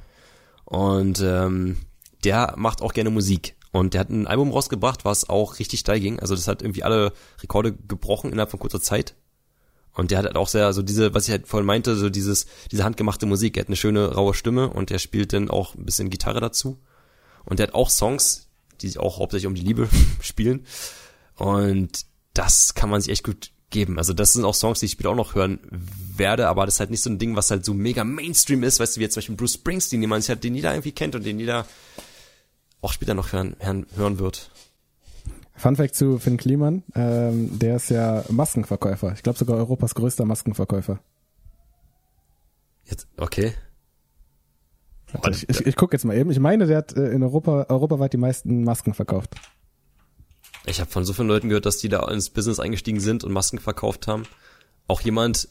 [0.65, 1.79] Und ähm,
[2.23, 3.57] der macht auch gerne Musik.
[3.73, 6.21] Und der hat ein Album rausgebracht, was auch richtig steil ging.
[6.21, 9.15] Also das hat irgendwie alle Rekorde gebrochen innerhalb von kurzer Zeit.
[9.95, 12.47] Und der hat halt auch sehr, so diese, was ich halt vorhin meinte, so dieses,
[12.71, 13.57] diese handgemachte Musik.
[13.57, 16.79] Er hat eine schöne, raue Stimme und der spielt dann auch ein bisschen Gitarre dazu.
[17.45, 18.49] Und der hat auch Songs,
[18.81, 19.89] die sich auch hauptsächlich um die Liebe
[20.21, 20.67] spielen.
[21.37, 23.99] Und das kann man sich echt gut geben.
[23.99, 25.59] Also das sind auch Songs, die ich später auch noch hören
[26.17, 28.81] werde, aber das ist halt nicht so ein Ding, was halt so mega Mainstream ist,
[28.81, 30.93] weißt du, wie jetzt zum Beispiel Bruce Springsteen, den man sich halt, den jeder irgendwie
[30.93, 31.67] kennt und den jeder
[32.81, 34.51] auch später noch hören, hören, hören wird.
[35.63, 39.13] Fun Fact zu Finn Kliman, ähm, der ist ja Maskenverkäufer.
[39.13, 40.99] Ich glaube sogar Europas größter Maskenverkäufer.
[42.83, 43.55] Jetzt, okay.
[45.13, 46.33] Warte, ich ich, ich gucke jetzt mal eben.
[46.33, 49.37] Ich meine, der hat äh, in Europa europaweit die meisten Masken verkauft.
[50.67, 53.31] Ich habe von so vielen Leuten gehört, dass die da ins Business eingestiegen sind und
[53.31, 54.25] Masken verkauft haben.
[54.89, 55.49] Auch jemand,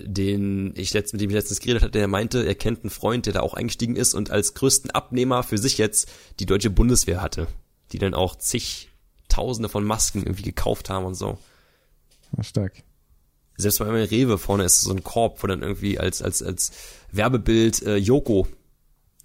[0.00, 3.26] den ich letzt, mit dem ich letztens geredet hatte, der meinte, er kennt einen Freund,
[3.26, 7.22] der da auch eingestiegen ist und als größten Abnehmer für sich jetzt die deutsche Bundeswehr
[7.22, 7.46] hatte,
[7.92, 8.34] die dann auch
[9.34, 11.38] zigtausende von Masken irgendwie gekauft haben und so.
[12.32, 12.82] War stark.
[13.56, 16.72] Selbst bei meinem Rewe vorne ist so ein Korb, wo dann irgendwie als als als
[17.12, 18.48] Werbebild äh, Joko,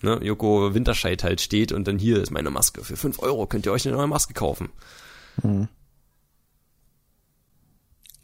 [0.02, 3.66] ne, Joko Winterscheid halt steht und dann hier ist meine Maske für fünf Euro, könnt
[3.66, 4.70] ihr euch eine neue Maske kaufen.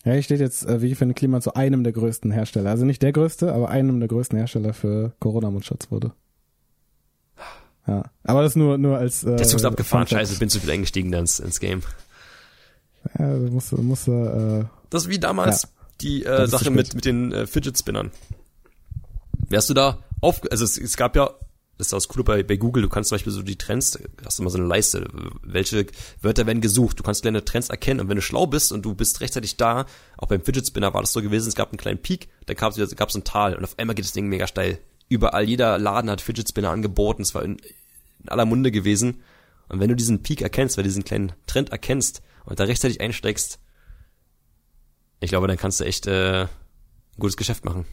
[0.04, 2.70] Ja, hier steht jetzt, äh, wie Finn Kliman zu einem der größten Hersteller.
[2.70, 6.12] Also nicht der größte, aber einem der größten Hersteller für Corona-Mundschutz wurde.
[7.88, 10.72] Ja, aber das nur nur als äh, Der Zug ist abgefahren, scheiße, bin zu viel
[10.72, 11.82] eingestiegen dann ins, ins Game.
[13.20, 15.70] Ja, du musst, musst äh, Das ist wie damals Ja.
[16.02, 18.12] die äh, Sache mit, mit den äh, Fidget Spinnern.
[19.48, 21.30] Wärst du da auf, also es, es gab ja,
[21.78, 24.40] das ist das Coole bei, bei Google, du kannst zum Beispiel so die Trends, hast
[24.40, 25.08] du mal so eine Leiste,
[25.44, 25.86] welche
[26.22, 28.96] Wörter werden gesucht, du kannst kleine Trends erkennen und wenn du schlau bist und du
[28.96, 29.86] bist rechtzeitig da,
[30.18, 32.76] auch beim Fidget Spinner war das so gewesen, es gab einen kleinen Peak, dann gab
[32.76, 34.80] es ein Tal und auf einmal geht das Ding mega steil.
[35.08, 37.58] Überall, jeder Laden hat Fidget Spinner angeboten, es war in,
[38.24, 39.22] in aller Munde gewesen.
[39.70, 43.02] Und wenn du diesen Peak erkennst, weil du diesen kleinen Trend erkennst und da rechtzeitig
[43.02, 43.60] einsteigst,
[45.20, 46.50] ich glaube, dann kannst du echt äh, ein
[47.20, 47.86] gutes Geschäft machen.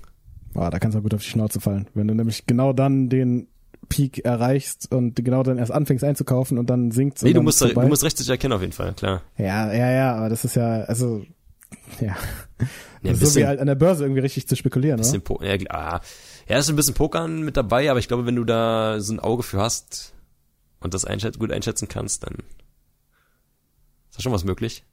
[0.53, 1.89] boah, da kannst du auch gut auf die Schnauze fallen.
[1.95, 3.49] Wenn du nämlich genau dann den
[3.89, 7.23] Peak erreichst und genau dann erst anfängst einzukaufen und dann sinkt's.
[7.23, 7.83] Nee, du musst, vorbei.
[7.83, 9.23] du musst rechtzeitig erkennen auf jeden Fall, klar.
[9.37, 11.25] Ja, ja, ja, aber das ist ja, also,
[12.01, 12.17] ja.
[13.03, 15.59] Ja, so wie bisschen, halt an der Börse irgendwie richtig zu spekulieren, bisschen po ja,
[15.59, 16.01] klar.
[16.49, 19.21] Ja, ist ein bisschen Pokern mit dabei, aber ich glaube, wenn du da so ein
[19.21, 20.13] Auge für hast
[20.81, 22.35] und das einschätz gut einschätzen kannst, dann
[24.11, 24.85] ist da schon was möglich.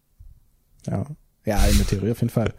[0.86, 1.06] Ja.
[1.46, 2.54] Ja, in der Theorie auf jeden Fall.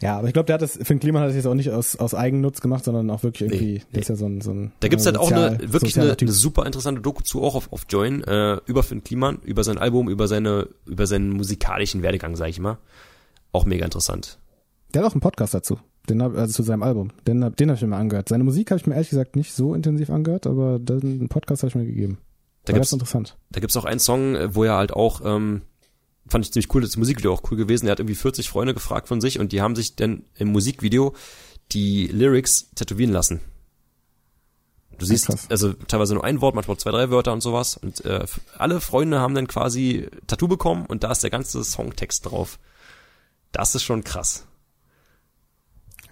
[0.00, 1.96] Ja, aber ich glaube, der hat das, Finn Kliman hat das jetzt auch nicht aus,
[1.96, 4.70] aus Eigennutz gemacht, sondern auch wirklich irgendwie, Nee, der ist ja so ein, so ein
[4.78, 7.56] Da gibt's äh, halt auch sozial- eine wirklich eine, eine super interessante Doku zu auch
[7.56, 12.02] auf, auf Join äh, über Finn Kliman, über sein Album, über seine über seinen musikalischen
[12.02, 12.78] Werdegang, sag ich mal.
[13.50, 14.38] Auch mega interessant.
[14.94, 15.80] Der hat auch einen Podcast dazu.
[16.08, 17.10] Den hab, also zu seinem Album.
[17.26, 18.28] Den, hab- den habe ich mir angehört.
[18.28, 21.68] Seine Musik habe ich mir ehrlich gesagt nicht so intensiv angehört, aber den Podcast habe
[21.68, 22.18] ich mir gegeben.
[22.64, 23.36] Da War gibt's interessant.
[23.50, 25.62] Da gibt's auch einen Song, äh, wo er halt auch, ähm,
[26.26, 27.86] fand ich ziemlich cool, das Musikvideo auch cool gewesen.
[27.86, 31.14] Er hat irgendwie 40 Freunde gefragt von sich und die haben sich dann im Musikvideo
[31.72, 33.40] die Lyrics tätowieren lassen.
[34.98, 35.46] Du siehst krass.
[35.48, 37.76] also teilweise nur ein Wort, manchmal zwei, drei Wörter und sowas.
[37.76, 42.26] Und äh, alle Freunde haben dann quasi Tattoo bekommen und da ist der ganze Songtext
[42.26, 42.58] drauf.
[43.52, 44.44] Das ist schon krass.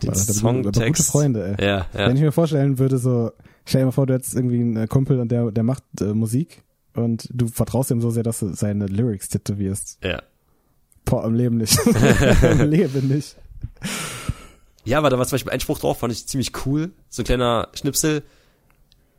[0.03, 1.65] Den aber, aber gute Freunde, ey.
[1.65, 2.09] Ja, ja.
[2.09, 3.33] Wenn ich mir vorstellen würde, so,
[3.65, 6.13] stell dir mal vor, du hättest irgendwie einen äh, Kumpel und der, der macht äh,
[6.13, 6.63] Musik
[6.95, 9.99] und du vertraust ihm so sehr, dass du seine Lyrics tätowierst.
[10.03, 10.23] ja.
[11.07, 11.79] Boah, im Leben nicht.
[12.43, 13.37] Im Leben nicht.
[14.85, 16.91] Ja, aber da war zum Beispiel ein Spruch drauf, fand ich ziemlich cool.
[17.09, 18.25] So ein kleiner Schnipsel.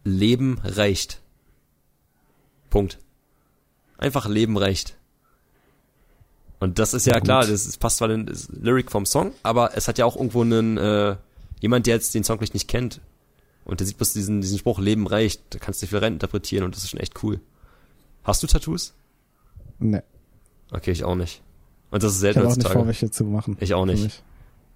[0.03, 1.21] Leben reicht.
[2.69, 2.99] Punkt.
[3.97, 4.97] Einfach Leben reicht.
[6.59, 7.53] Und das ist ja Ja, klar, gut.
[7.53, 10.41] das, das passt zwar in das Lyric vom Song, aber es hat ja auch irgendwo
[10.41, 11.15] einen, äh,
[11.59, 12.99] jemand, der jetzt den Song vielleicht nicht kennt.
[13.65, 16.63] Und der sieht bloß diesen, diesen Spruch, Leben reicht, da kannst du viel rein interpretieren
[16.63, 17.39] und das ist schon echt cool.
[18.23, 18.93] Hast du Tattoos?
[19.79, 20.03] Ne,
[20.71, 21.41] Okay, ich auch nicht.
[21.91, 23.55] Und das ist ich selten habe auch nicht vor, welche zu machen.
[23.59, 24.23] Ich auch nicht.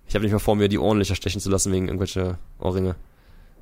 [0.07, 2.95] Ich habe nicht mal vor, mir die Ohrenlöcher stechen zu lassen wegen irgendwelcher Ohrringe.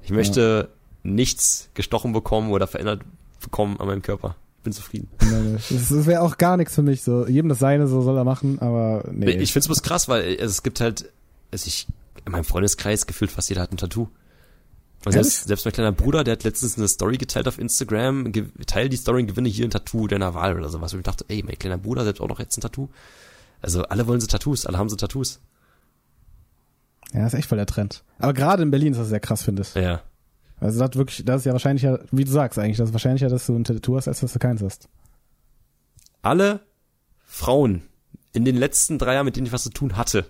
[0.04, 0.70] Ich möchte
[1.04, 3.02] nichts gestochen bekommen oder verändert
[3.40, 4.36] bekommen an meinem Körper.
[4.64, 5.10] Bin zufrieden.
[5.70, 7.02] Das, wäre auch gar nichts für mich.
[7.04, 8.60] So jedem das seine, so soll er machen.
[8.60, 9.32] Aber nee.
[9.32, 11.12] Ich find's bloß krass, weil also es gibt halt,
[11.52, 11.88] also ich,
[12.26, 14.10] in meinem Freundeskreis gefühlt fast jeder hat ein Tattoo.
[15.06, 15.34] Und Ehrlich?
[15.34, 18.90] selbst, selbst mein kleiner Bruder, der hat letztens eine Story geteilt auf Instagram, ge teil
[18.90, 20.94] die Story und gewinne hier ein Tattoo deiner Wahl oder sowas.
[20.94, 22.90] Und ich dachte, ey, mein kleiner Bruder selbst auch noch jetzt ein Tattoo.
[23.62, 25.40] Also alle wollen so Tattoos, alle haben so Tattoos.
[27.14, 28.04] ja, das ist echt voll der Trend.
[28.18, 29.74] Aber gerade in Berlin ist das sehr krass, finde ich.
[29.76, 30.02] Ja.
[30.60, 33.30] Also das hat wirklich, das ist ja wahrscheinlicher, wie du sagst eigentlich, das ist wahrscheinlicher,
[33.30, 34.90] dass du ein Tattoo hast, als dass du keins hast.
[36.22, 36.62] Alle
[37.24, 37.84] Frauen
[38.34, 40.26] in den letzten drei Jahren, mit denen ich was zu tun hatte,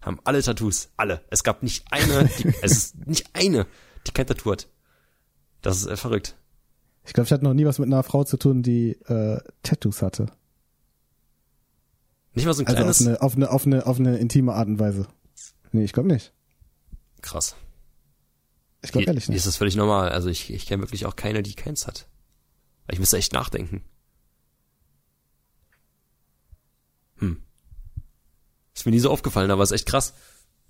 [0.00, 0.88] haben alle Tattoos.
[0.96, 1.20] Alle.
[1.30, 3.66] Es gab nicht eine, die, es ist nicht eine,
[4.06, 4.68] die kein Tattoo hat.
[5.62, 6.36] Das ist äh, verrückt.
[7.06, 10.00] Ich glaube, ich hatte noch nie was mit einer Frau zu tun, die äh, Tattoos
[10.02, 10.26] hatte.
[12.32, 13.06] Nicht mal so ein Also auf kleines.
[13.06, 15.06] eine, auf eine, auf eine, auf eine intime Art und Weise.
[15.72, 16.32] Nee, ich glaube nicht.
[17.22, 17.54] Krass.
[18.84, 19.38] Ich glaube ehrlich nicht.
[19.38, 20.10] ist das völlig normal.
[20.10, 22.06] Also ich, ich kenne wirklich auch keine, die keins hat.
[22.90, 23.82] Ich müsste echt nachdenken.
[27.16, 27.42] Hm.
[28.74, 30.12] Ist mir nie so aufgefallen, aber ist echt krass.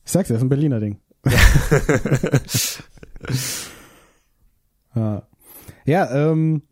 [0.05, 1.01] Ich sag's dir, das ist ein Berliner Ding.
[4.95, 5.27] ja,
[5.87, 6.63] ja ähm,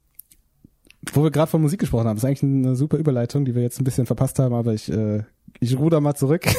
[1.12, 3.80] wo wir gerade von Musik gesprochen haben, ist eigentlich eine super Überleitung, die wir jetzt
[3.80, 5.24] ein bisschen verpasst haben, aber ich, äh,
[5.58, 6.44] ich ruder mal zurück.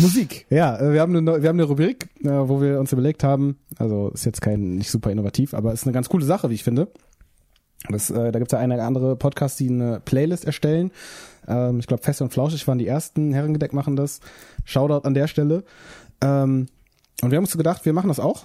[0.00, 3.24] Musik, ja, äh, wir haben eine, wir haben eine Rubrik, äh, wo wir uns überlegt
[3.24, 6.54] haben, also ist jetzt kein nicht super innovativ, aber ist eine ganz coole Sache, wie
[6.54, 6.88] ich finde.
[7.88, 10.90] Das, äh, da gibt's ja eine andere Podcasts, die eine Playlist erstellen.
[11.48, 14.20] Ähm, ich glaube, Fest und Flauschig waren die ersten, Herrengedeck machen das.
[14.64, 15.64] Shoutout an der Stelle.
[16.22, 16.68] Ähm,
[17.22, 18.44] und wir haben uns gedacht, wir machen das auch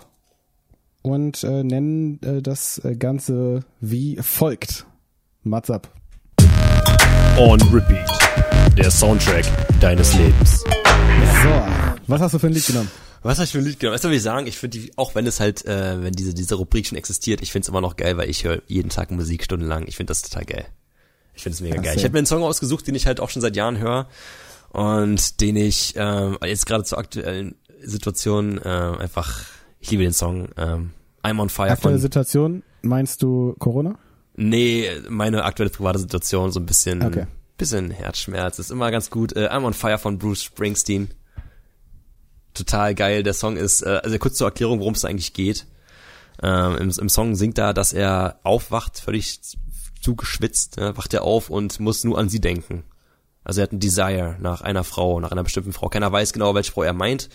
[1.06, 4.88] und äh, nennen äh, das äh, Ganze wie folgt.
[5.44, 5.88] Mats ab.
[7.38, 8.10] On Repeat.
[8.76, 9.46] Der Soundtrack
[9.80, 10.64] deines Lebens.
[11.44, 11.50] So,
[12.08, 12.90] was hast du für ein Lied genommen?
[13.24, 14.00] Was habe ich für ein Lied genommen?
[14.00, 14.48] Du, was ich sagen?
[14.48, 17.52] Ich finde die, auch wenn es halt, äh, wenn diese, diese Rubrik schon existiert, ich
[17.52, 19.86] finde es immer noch geil, weil ich höre jeden Tag Musik stundenlang.
[19.88, 20.66] Ich finde das total geil.
[21.34, 21.94] Ich finde es mega Ach geil.
[21.94, 22.00] so.
[22.00, 24.08] Ich habe mir einen Song ausgesucht, den ich halt auch schon seit Jahren höre
[24.70, 29.44] und den ich ähm, jetzt gerade zur aktuellen Situation äh, einfach,
[29.80, 30.50] ich liebe den Song.
[30.58, 30.92] Ähm,
[31.24, 33.98] I'm on Fire Aktuelle von, Situation, meinst du Corona?
[34.36, 37.26] nee, meine aktuelle private Situation, so ein bisschen, Okay.
[37.58, 39.36] Bisschen Herzschmerz, ist immer ganz gut.
[39.36, 41.10] Äh, I'm on Fire von Bruce Springsteen.
[42.54, 43.24] Total geil.
[43.24, 45.66] Der Song ist, äh, also kurz zur Erklärung, worum es eigentlich geht.
[46.42, 49.40] Ähm, im, Im Song singt er, dass er aufwacht, völlig
[50.02, 52.84] zugeschwitzt, äh, wacht er auf und muss nur an sie denken.
[53.44, 55.90] Also er hat ein Desire nach einer Frau, nach einer bestimmten Frau.
[55.90, 57.30] Keiner weiß genau, welche Frau er meint.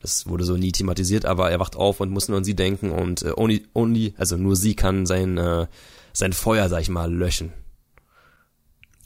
[0.00, 2.90] Das wurde so nie thematisiert, aber er wacht auf und muss nur an sie denken
[2.90, 5.66] und äh, only, only, also nur sie kann sein, äh,
[6.12, 7.52] sein Feuer, sag ich mal, löschen.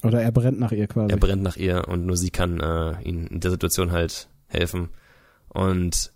[0.03, 1.12] Oder er brennt nach ihr quasi.
[1.12, 4.88] Er brennt nach ihr und nur sie kann äh, ihm in der Situation halt helfen.
[5.48, 6.12] Und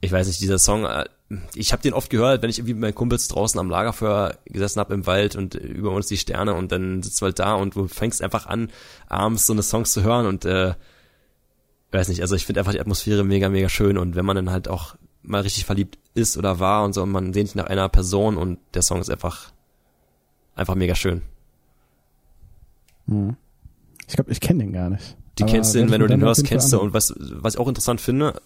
[0.00, 1.06] ich weiß nicht, dieser Song, äh,
[1.54, 4.80] ich habe den oft gehört, wenn ich irgendwie mit meinen Kumpels draußen am Lagerfeuer gesessen
[4.80, 7.74] hab im Wald und über uns die Sterne und dann sitzt du halt da und
[7.74, 8.70] du fängst einfach an,
[9.08, 10.74] abends so eine Songs zu hören und äh,
[11.92, 14.50] weiß nicht, also ich finde einfach die Atmosphäre mega, mega schön und wenn man dann
[14.50, 17.66] halt auch mal richtig verliebt ist oder war und so und man sehnt sich nach
[17.66, 19.52] einer Person und der Song ist einfach
[20.54, 21.22] einfach mega schön.
[23.08, 23.36] Hm.
[24.06, 25.16] Ich glaube, ich kenne den gar nicht.
[25.38, 26.80] Die kennst du, ich wenn du den hörst, kennst du.
[26.80, 28.40] Und was, was ich auch interessant finde,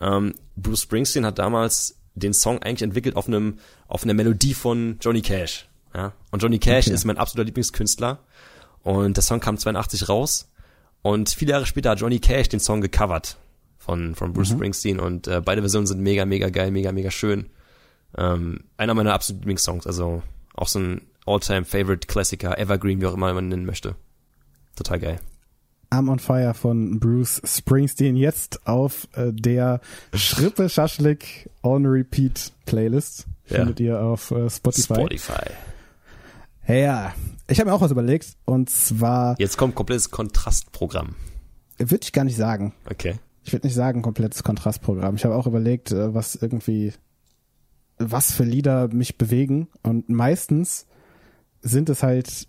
[0.00, 4.96] ähm, Bruce Springsteen hat damals den Song eigentlich entwickelt auf einem, auf einer Melodie von
[5.00, 5.68] Johnny Cash.
[5.94, 6.12] Ja?
[6.30, 6.94] Und Johnny Cash Okay.
[6.94, 8.18] ist mein absoluter Lieblingskünstler.
[8.82, 10.50] Und der Song kam 82 raus.
[11.02, 13.36] Und viele Jahre später hat Johnny Cash den Song gecovert
[13.78, 14.98] von, von Bruce Springsteen.
[14.98, 17.46] Und äh, beide Versionen sind mega, mega geil, mega, mega schön.
[18.16, 19.86] Ähm, einer meiner absoluten Lieblingssongs.
[19.86, 20.22] Also
[20.54, 23.96] auch so ein All-Time-Favorite-Klassiker, Evergreen, wie auch immer man nennen möchte.
[24.76, 25.20] Total geil.
[25.90, 29.80] I'm on Fire von Bruce Springsteen jetzt auf äh, der
[30.12, 33.26] Schrippe Schaschlik on Repeat Playlist.
[33.48, 33.58] Ja.
[33.58, 34.94] Findet ihr auf äh, Spotify.
[34.94, 35.50] Spotify.
[36.66, 37.14] Ja,
[37.46, 41.14] ich habe mir auch was überlegt und zwar Jetzt kommt komplettes Kontrastprogramm.
[41.78, 42.72] würde ich gar nicht sagen.
[42.90, 43.14] Okay.
[43.44, 45.16] Ich würde nicht sagen komplettes Kontrastprogramm.
[45.16, 46.92] Ich habe auch überlegt, äh, was irgendwie
[47.98, 50.86] was für Lieder mich bewegen und meistens
[51.66, 52.46] sind es halt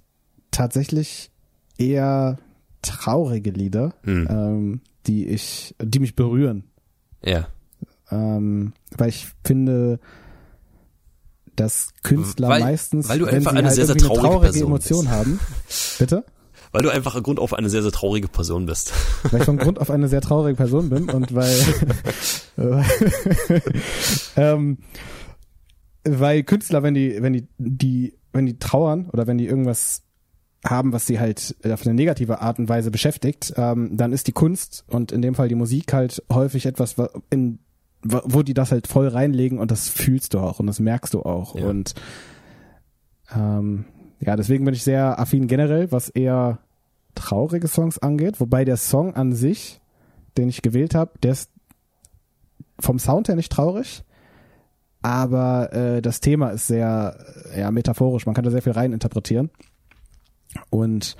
[0.52, 1.32] tatsächlich
[1.78, 2.38] eher
[2.82, 4.28] traurige Lieder, Hm.
[4.30, 6.66] ähm, die ich, die mich berühren.
[7.24, 7.48] Ja.
[8.12, 10.00] ähm, weil ich finde,
[11.56, 15.00] dass Künstler Weil- meistens, weil du einfach eine halt sehr, sehr traurige traurige Person Emotion
[15.06, 15.12] bist.
[15.12, 15.40] haben,
[16.00, 16.26] bitte?
[16.72, 18.94] Weil du einfach Grund auf eine sehr, sehr traurige Person bist.
[19.32, 21.56] Weil ich von Grund auf eine sehr traurige Person bin und weil,
[24.36, 24.78] ähm,
[26.04, 30.04] weil Künstler, wenn die, wenn die, die, wenn die trauern oder wenn die irgendwas
[30.64, 34.32] haben, was sie halt auf eine negative Art und Weise beschäftigt, ähm, dann ist die
[34.32, 36.96] Kunst und in dem Fall die Musik halt häufig etwas,
[37.30, 37.60] in,
[38.04, 41.22] wo die das halt voll reinlegen und das fühlst du auch und das merkst du
[41.22, 41.56] auch.
[41.56, 41.68] Ja.
[41.68, 41.94] Und
[43.36, 43.86] ähm,
[44.20, 46.60] ja, deswegen bin ich sehr affin generell, was eher
[47.14, 49.80] traurige Songs angeht, wobei der Song an sich,
[50.38, 51.52] den ich gewählt habe, der ist
[52.80, 54.04] vom Sound her nicht traurig,
[55.06, 57.16] aber äh, das Thema ist sehr
[57.56, 59.52] ja, metaphorisch, man kann da sehr viel rein interpretieren.
[60.72, 61.16] Und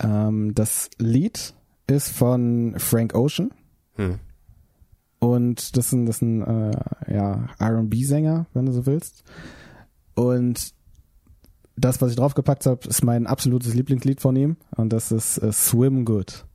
[0.00, 1.54] ähm, das Lied
[1.86, 3.52] ist von Frank Ocean.
[3.94, 4.18] Hm.
[5.20, 9.22] Und das ist ein, das ist ein äh, ja, RB-Sänger, wenn du so willst.
[10.16, 10.74] Und
[11.76, 14.56] das, was ich draufgepackt habe, ist mein absolutes Lieblingslied von ihm.
[14.74, 16.46] Und das ist äh, Swim Good.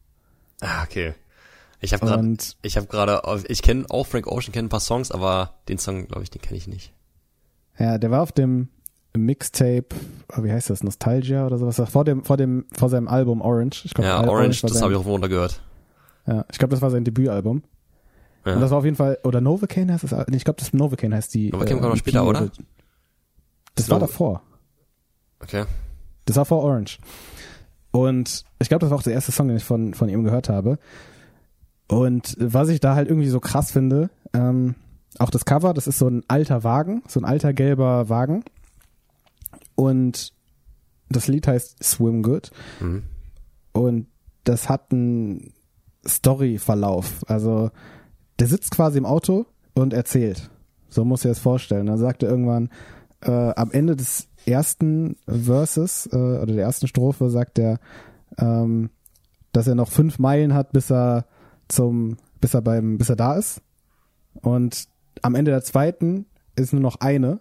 [0.60, 1.14] Ah, okay.
[1.84, 5.12] Ich habe gerade, ich habe gerade, ich kenne auch Frank Ocean, kenne ein paar Songs,
[5.12, 6.94] aber den Song, glaube ich, den kenne ich nicht.
[7.78, 8.70] ja, der war auf dem
[9.16, 9.86] Mixtape,
[10.36, 13.88] oh, wie heißt das, Nostalgia oder sowas, vor dem, vor dem, vor seinem Album Orange.
[13.94, 15.62] Glaub, Ja, Al- Orange, war das habe ich auch runter gehört.
[16.26, 17.64] Ja, ich glaube, das war sein Debütalbum.
[18.46, 18.56] Ja.
[18.56, 21.16] Und das war auf jeden Fall, oder Novocaine heißt das, nee, ich glaube, das Novocaine
[21.16, 21.50] heißt die.
[21.52, 22.50] Novocaine kam noch später, oder?
[23.76, 24.42] Das war Nova- davor.
[25.42, 25.66] Okay.
[26.26, 26.98] Das war vor Orange.
[27.92, 30.50] Und ich glaube, das war auch der erste Song, den ich von, von ihm gehört
[30.50, 30.80] habe.
[31.88, 34.76] Und was ich da halt irgendwie so krass finde, ähm,
[35.20, 38.44] auch das Cover, das ist so ein alter Wagen, so ein alter gelber Wagen.
[39.76, 40.34] Und
[41.10, 42.52] das Lied heißt Swim Good.
[42.80, 43.04] Mhm.
[43.74, 44.08] Und
[44.44, 45.54] das hat einen
[46.08, 47.24] Storyverlauf.
[47.28, 47.72] Also
[48.40, 50.50] der sitzt quasi im Auto und erzählt.
[50.90, 51.88] So muss ich das vorstellen.
[51.88, 52.70] Dann sagt er irgendwann,
[53.22, 57.80] äh, am Ende des ersten Verses äh, oder der ersten Strophe sagt er,
[58.38, 58.90] ähm,
[59.52, 61.26] dass er noch fünf Meilen hat, bis er
[61.74, 63.62] zum, bis er beim, bis er da ist.
[64.42, 64.88] Und
[65.22, 67.40] am Ende der zweiten ist nur noch eine.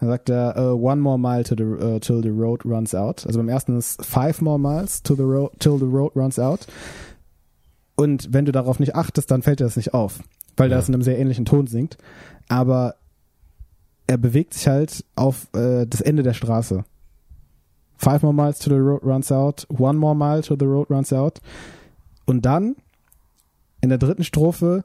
[0.00, 3.26] Dann sagt er, uh, one more mile to the, uh, till the road runs out.
[3.26, 6.66] Also beim ersten ist five more miles to the road, till the road runs out.
[7.96, 10.20] Und wenn du darauf nicht achtest, dann fällt dir das nicht auf,
[10.56, 10.76] weil Ja.
[10.76, 11.98] das in einem sehr ähnlichen Ton singt.
[12.48, 12.94] Aber
[14.06, 16.84] er bewegt sich halt auf äh, das Ende der Straße.
[17.96, 21.12] Five more miles to the road runs out, one more mile to the road runs
[21.12, 21.40] out.
[22.28, 22.76] Und dann,
[23.80, 24.84] in der dritten Strophe,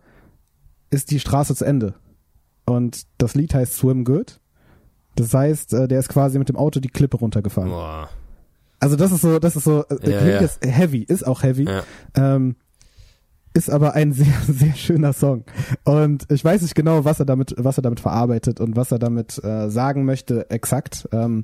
[0.91, 1.93] ist die Straße zu Ende.
[2.65, 4.39] Und das Lied heißt Swim Good.
[5.15, 7.69] Das heißt, äh, der ist quasi mit dem Auto die Klippe runtergefahren.
[7.69, 8.07] Boah.
[8.79, 10.41] Also das ist so, das ist so, äh, Ja, klingt ja.
[10.41, 11.65] jetzt heavy, ist auch heavy.
[11.65, 11.83] Ja.
[12.15, 12.55] Ähm,
[13.53, 15.43] ist aber ein sehr, sehr schöner Song.
[15.83, 18.99] Und ich weiß nicht genau, was er damit, was er damit verarbeitet und was er
[18.99, 21.09] damit äh, sagen möchte, exakt.
[21.11, 21.43] Ähm,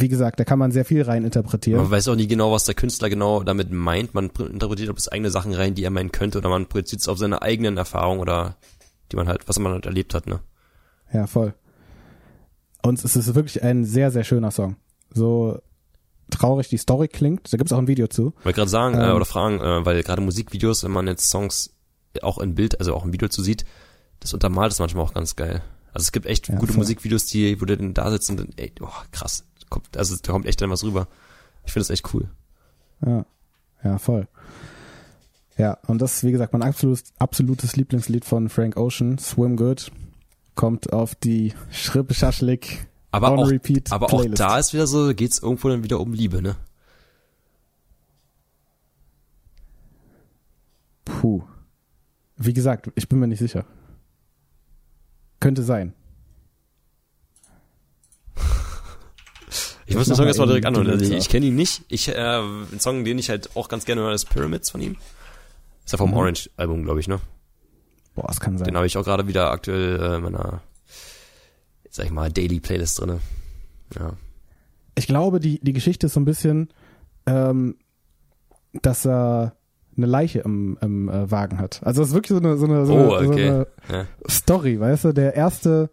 [0.00, 1.80] wie gesagt, da kann man sehr viel rein interpretieren.
[1.80, 4.14] Man weiß auch nie genau, was der Künstler genau damit meint.
[4.14, 7.08] Man pr- interpretiert auf eigene Sachen rein, die er meinen könnte, oder man projiziert es
[7.08, 8.56] auf seine eigenen Erfahrungen oder
[9.12, 10.40] die man halt, was man halt erlebt hat, ne?
[11.12, 11.54] Ja, voll.
[12.82, 14.76] Und es ist wirklich ein sehr, sehr schöner Song.
[15.12, 15.60] So
[16.30, 17.52] traurig die Story klingt.
[17.52, 18.34] Da gibt's auch ein Video zu.
[18.44, 19.16] Wollte gerade sagen äh, Ähm.
[19.16, 21.74] oder fragen, äh, weil gerade Musikvideos, wenn man jetzt Songs
[22.22, 23.64] auch in Bild, also auch im Video zu sieht,
[24.20, 25.62] das untermalt ist manchmal auch ganz geil.
[25.94, 26.80] Also es gibt echt Ja, gute voll.
[26.80, 30.32] Musikvideos, die, wo du dann da sitzt und dann, ey, oh, krass, kommt, also da
[30.32, 31.08] kommt echt dann was rüber.
[31.64, 32.28] Ich finde das echt cool.
[33.04, 33.26] Ja,
[33.84, 34.26] ja, voll.
[35.56, 39.90] Ja, und das ist, wie gesagt, mein absolutes, absolutes Lieblingslied von Frank Ocean, Swim Good,
[40.54, 44.40] kommt auf die Schrippe Schaschlik Aber on auch, Repeat aber auch Playlist.
[44.40, 46.56] da ist wieder so, geht's irgendwo dann wieder um Liebe, ne?
[51.04, 51.42] Puh.
[52.36, 53.64] Wie gesagt, ich bin mir nicht sicher.
[55.40, 55.92] Könnte sein.
[59.88, 61.00] Ich muss den Song mal erstmal direkt anhören.
[61.02, 61.82] ich ich kenne ihn nicht.
[61.88, 64.96] Ich, äh, ein Song, den ich halt auch ganz gerne höre, ist Pyramids von ihm.
[65.84, 66.16] Ist ja vom Mhm.
[66.16, 67.20] Orange-Album, glaube ich, ne?
[68.14, 68.66] Boah, es kann sein.
[68.66, 70.60] Den habe ich auch gerade wieder aktuell äh, in meiner,
[71.90, 73.20] sag ich mal, Daily Playlist drinne.
[73.98, 74.12] Ja.
[74.94, 76.68] Ich glaube, die, die Geschichte ist so ein bisschen,
[77.26, 77.76] ähm,
[78.82, 79.54] dass er
[79.96, 81.80] eine Leiche im, im äh, Wagen hat.
[81.82, 83.48] Also es ist wirklich so eine, so eine, so Oh, eine, so okay.
[83.48, 84.06] eine Ja.
[84.28, 85.12] Story, weißt du?
[85.12, 85.88] Der erste,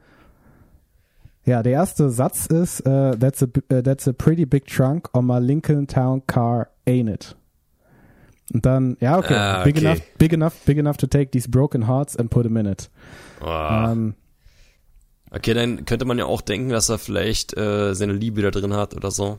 [1.46, 5.26] ja, der erste Satz ist, äh, that's a, uh, that's a pretty big trunk on
[5.26, 7.36] my Lincoln Town car, ain't it?
[8.54, 9.86] Und dann, ja, okay, Ah, big okay.
[9.86, 12.90] enough, big enough, big enough to take these broken hearts and put them in it.
[13.42, 13.48] Oh.
[13.48, 14.16] Ähm,
[15.32, 18.74] Okay, dann könnte man ja auch denken, dass er vielleicht äh, seine Liebe da drin
[18.74, 19.38] hat oder so.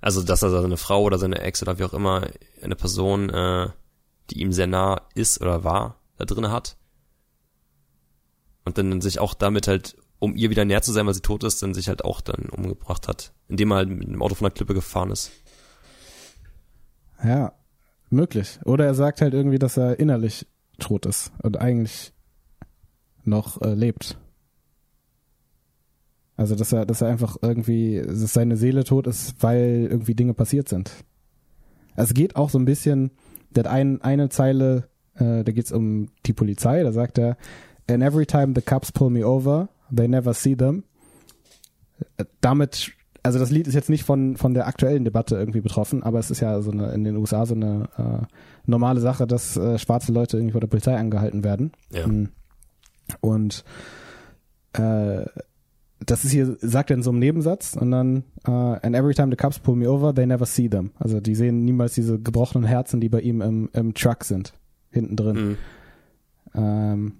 [0.00, 2.26] Also, dass er seine Frau oder seine Ex oder wie auch immer
[2.60, 3.68] eine Person, äh,
[4.30, 6.76] die ihm sehr nah ist oder war, da drin hat.
[8.64, 11.42] Und dann sich auch damit halt um ihr wieder näher zu sein, weil sie tot
[11.42, 14.44] ist, dann sich halt auch dann umgebracht hat, indem er halt mit dem Auto von
[14.44, 15.32] der Klippe gefahren ist.
[17.24, 17.52] Ja,
[18.10, 18.60] möglich.
[18.64, 20.46] Oder er sagt halt irgendwie, dass er innerlich
[20.78, 22.12] tot ist und eigentlich
[23.24, 24.18] noch äh, lebt.
[26.36, 30.34] Also dass er, dass er einfach irgendwie, dass seine Seele tot ist, weil irgendwie Dinge
[30.34, 30.90] passiert sind.
[31.96, 33.10] Also es geht auch so ein bisschen,
[33.50, 37.36] der hat ein, eine Zeile, äh, da geht's um die Polizei, da sagt er,
[37.88, 40.84] and every time the cops pull me over, they never see them.
[42.40, 42.92] Damit,
[43.22, 46.30] also das Lied ist jetzt nicht von, von der aktuellen Debatte irgendwie betroffen, aber es
[46.30, 48.26] ist ja so eine, in den USA so eine äh,
[48.66, 51.72] normale Sache, dass äh, schwarze Leute irgendwie von der Polizei angehalten werden.
[51.92, 52.06] Ja.
[52.06, 52.30] Mm.
[53.20, 53.64] Und
[54.72, 55.24] äh,
[56.06, 59.30] das ist hier, sagt er in so einem Nebensatz und dann äh, and every time
[59.30, 60.92] the cops pull me over, they never see them.
[60.98, 64.54] Also die sehen niemals diese gebrochenen Herzen, die bei ihm im, im Truck sind,
[64.90, 65.36] hinten drin.
[65.36, 65.56] Mhm.
[66.54, 67.12] Ähm,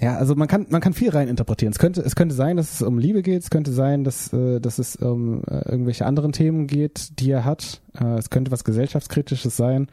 [0.00, 1.72] ja, also man kann man kann viel rein interpretieren.
[1.72, 3.42] Es könnte es könnte sein, dass es um Liebe geht.
[3.42, 7.44] Es könnte sein, dass äh, dass es um äh, irgendwelche anderen Themen geht, die er
[7.44, 7.80] hat.
[7.98, 9.88] Äh, es könnte was gesellschaftskritisches sein.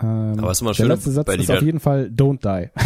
[0.00, 2.40] Ähm, Aber was immer der schön letzte Satz bei ist Liedern- auf jeden Fall Don't
[2.42, 2.70] die.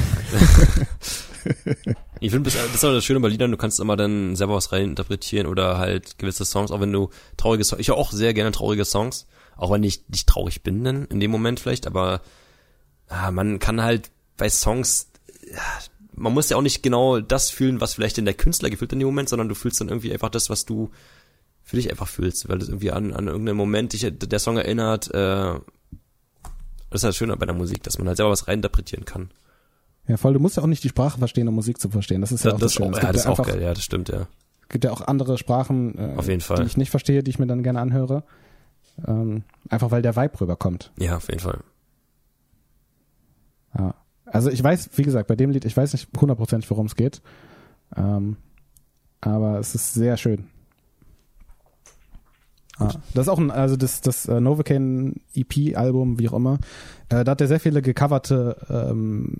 [2.20, 4.72] Ich finde, das ist auch das Schöne bei Liedern, du kannst immer dann selber was
[4.72, 8.52] reininterpretieren oder halt gewisse Songs, auch wenn du traurige Songs, ich höre auch sehr gerne
[8.52, 9.26] traurige Songs,
[9.56, 12.22] auch wenn ich nicht traurig bin dann in dem Moment vielleicht, aber
[13.08, 15.08] ah, man kann halt bei Songs,
[15.50, 15.60] ja,
[16.16, 18.98] man muss ja auch nicht genau das fühlen, was vielleicht denn der Künstler gefühlt in
[18.98, 20.90] dem Moment, sondern du fühlst dann irgendwie einfach das, was du
[21.62, 25.08] für dich einfach fühlst, weil das irgendwie an, an irgendeinen Moment dich der Song erinnert,
[25.14, 25.54] äh,
[26.90, 29.30] das ist halt schön bei der Musik, dass man halt selber was reininterpretieren kann.
[30.06, 30.32] Ja, voll.
[30.34, 32.20] Du musst ja auch nicht die Sprache verstehen, um Musik zu verstehen.
[32.20, 32.90] Das ist ja Das, auch das, das Schöne.
[32.92, 34.28] auch, Es ja, das ist auch geil, ja, das stimmt, ja.
[34.68, 36.58] gibt ja auch andere Sprachen, äh, Auf jeden Fall.
[36.60, 38.22] die ich nicht verstehe, die ich mir dann gerne anhöre.
[39.06, 40.92] Ähm, einfach weil der Vibe rüberkommt.
[40.98, 41.58] Ja, auf jeden Fall.
[43.76, 43.94] Ja.
[44.26, 47.22] Also ich weiß, wie gesagt, bei dem Lied, ich weiß nicht hundertprozentig, worum es geht.
[47.96, 48.36] Ähm,
[49.20, 50.46] aber es ist sehr schön.
[52.78, 56.58] Ah, das ist auch ein, also das, das äh, Novocaine EP-Album, wie auch immer,
[57.08, 59.36] äh, da hat er sehr viele gecoverte ähm,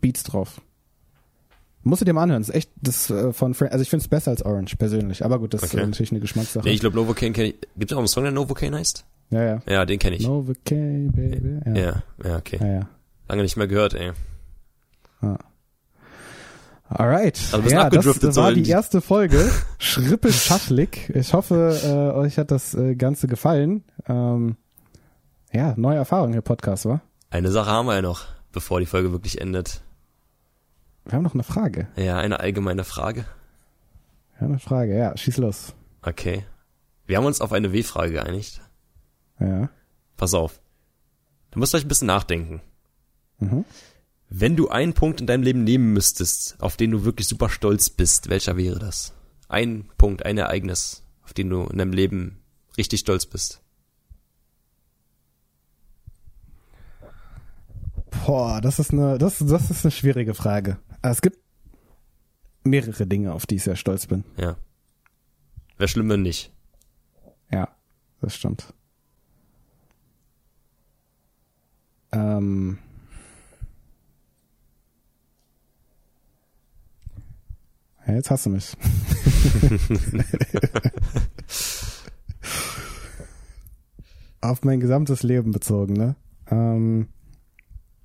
[0.00, 0.60] Beats drauf.
[1.84, 2.40] Musst du dir mal anhören.
[2.42, 5.24] Das ist echt das äh, von Frank, also ich finde es besser als Orange persönlich.
[5.24, 5.82] Aber gut, das ist Okay.
[5.84, 6.64] äh, natürlich eine Geschmackssache.
[6.66, 7.54] Nee, ich glaube Novocaine kenne ich.
[7.76, 9.04] Gibt es auch einen Song, der Novocaine heißt?
[9.30, 9.58] ja, ja.
[9.68, 10.26] Ja, den kenne ich.
[10.26, 11.60] Novocaine, baby.
[11.66, 11.74] Ja.
[11.74, 12.58] Ja, ja, okay.
[12.60, 12.88] ja, ja.
[13.28, 14.12] Lange nicht mehr gehört, ey.
[16.88, 17.40] Alright.
[17.52, 19.50] Also ja, das, war die erste Folge.
[19.78, 21.10] Schaschlik.
[21.14, 23.84] Ich hoffe, äh, euch hat das äh, Ganze gefallen.
[24.06, 24.56] Ähm,
[25.52, 27.00] ja, neue Erfahrung hier Podcast, wa?
[27.30, 29.82] Eine Sache haben wir ja noch, bevor die Folge wirklich endet.
[31.04, 31.88] Wir haben noch eine Frage.
[31.96, 33.24] Ja, eine allgemeine Frage.
[34.34, 34.96] Wir haben eine Frage.
[34.96, 35.74] Ja, schieß los.
[36.02, 36.44] Okay.
[37.06, 38.60] Wir haben uns auf eine W-Frage geeinigt.
[39.40, 39.68] Ja.
[40.16, 40.60] Pass auf.
[41.50, 42.60] Du musst gleich ein bisschen nachdenken.
[43.38, 43.64] Mhm.
[44.28, 47.90] Wenn du einen Punkt in deinem Leben nehmen müsstest, auf den du wirklich super stolz
[47.90, 49.12] bist, welcher wäre das?
[49.48, 52.40] Ein Punkt, ein Ereignis, auf den du in deinem Leben
[52.76, 53.60] richtig stolz bist.
[58.26, 60.78] Boah, das ist eine, das, das ist eine schwierige Frage.
[61.02, 61.38] Aber Es gibt
[62.64, 64.24] mehrere Dinge, auf die ich sehr stolz bin.
[64.38, 64.56] Ja.
[65.76, 66.52] Wäre schlimm, wenn nicht.
[67.50, 67.68] Ja,
[68.20, 68.72] das stimmt.
[72.12, 72.78] Ähm.
[78.06, 78.72] Ja, jetzt hast du mich.
[84.40, 86.16] Auf mein gesamtes Leben bezogen, ne?
[86.50, 87.08] Ähm,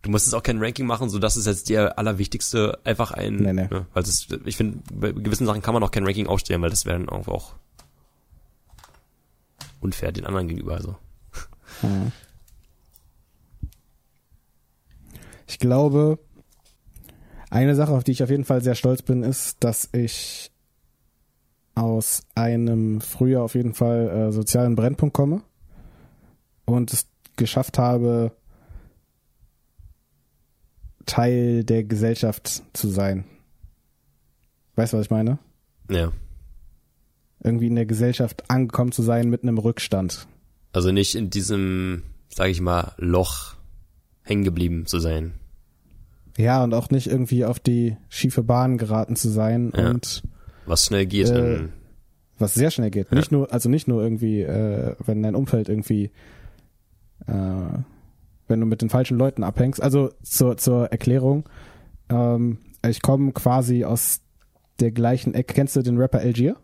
[0.01, 3.35] Du musst jetzt auch kein Ranking machen, so das ist jetzt der allerwichtigste, einfach ein,
[3.35, 3.67] Nee, nee.
[3.69, 6.69] Ne, weil das, ich finde, bei gewissen Sachen kann man auch kein Ranking aufstellen, weil
[6.69, 7.55] das wäre dann auch, auch
[9.81, 10.95] unfair den anderen gegenüber, also.
[11.84, 12.11] Ja.
[15.47, 16.19] Ich glaube,
[17.49, 20.51] eine Sache, auf die ich auf jeden Fall sehr stolz bin, ist, dass ich
[21.76, 25.41] aus einem früher auf jeden Fall äh, sozialen Brennpunkt komme
[26.65, 27.07] und es
[27.38, 28.31] geschafft habe,
[31.05, 33.23] Teil der Gesellschaft zu sein.
[34.76, 35.39] Weißt du, was ich meine?
[35.89, 36.11] Ja.
[37.43, 40.27] Irgendwie in der Gesellschaft angekommen zu sein mit einem Rückstand.
[40.71, 43.55] Also nicht in diesem, sage ich mal, Loch
[44.21, 45.34] hängen geblieben zu sein.
[46.40, 49.90] Ja, und auch nicht irgendwie auf die schiefe Bahn geraten zu sein Ja.
[49.90, 50.24] und
[50.66, 51.30] Was schnell geht.
[51.30, 51.68] Äh,
[52.38, 53.11] was sehr schnell geht.
[53.11, 56.11] Nicht nur, also nicht nur irgendwie, äh, wenn dein Umfeld irgendwie,
[57.28, 57.34] äh,
[58.48, 59.82] wenn du mit den falschen Leuten abhängst.
[59.84, 61.49] Also zur, zur Erklärung,
[62.10, 64.22] ähm, ich komme quasi aus
[64.80, 65.53] der gleichen Ecke.
[65.53, 66.56] Kennst du den Rapper Algier?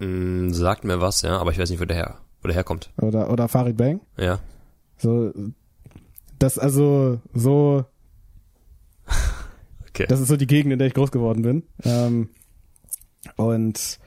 [0.00, 2.92] mh, sagt mir was, ja, aber ich weiß nicht, wo der her, wo der herkommt.
[3.00, 4.00] Oder, oder Farid Bang?
[4.18, 4.40] Ja.
[4.98, 5.32] So,
[6.38, 7.86] das also so
[9.94, 10.06] Okay.
[10.08, 11.62] Das ist so die Gegend, in der ich groß geworden bin.
[11.84, 12.28] Ähm,
[13.36, 13.98] und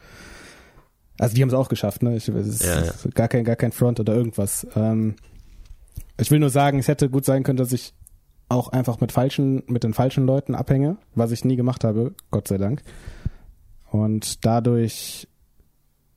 [1.17, 2.17] also die haben es auch geschafft, ne?
[2.17, 2.91] Ich, es ist Ja, ja.
[3.13, 4.67] gar kein gar kein Front oder irgendwas.
[4.75, 5.15] Ähm,
[6.19, 7.93] ich will nur sagen, es hätte gut sein können, dass ich
[8.49, 12.47] auch einfach mit falschen mit den falschen Leuten abhänge, was ich nie gemacht habe, Gott
[12.49, 12.81] sei Dank.
[13.89, 15.27] Und dadurch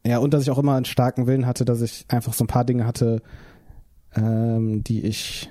[0.04, 2.48] ja, und dass ich auch immer einen starken Willen hatte, dass ich einfach so ein
[2.48, 3.22] paar Dinge hatte,
[4.16, 5.48] ähm, die ich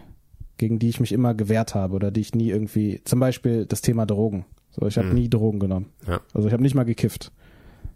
[0.60, 3.82] gegen die ich mich immer gewehrt habe oder die ich nie irgendwie, zum Beispiel das
[3.82, 4.46] Thema Drogen.
[4.70, 5.14] So, ich habe Mhm.
[5.16, 5.88] nie Drogen genommen.
[6.08, 6.22] Ja.
[6.36, 7.32] Also ich habe nicht mal gekifft.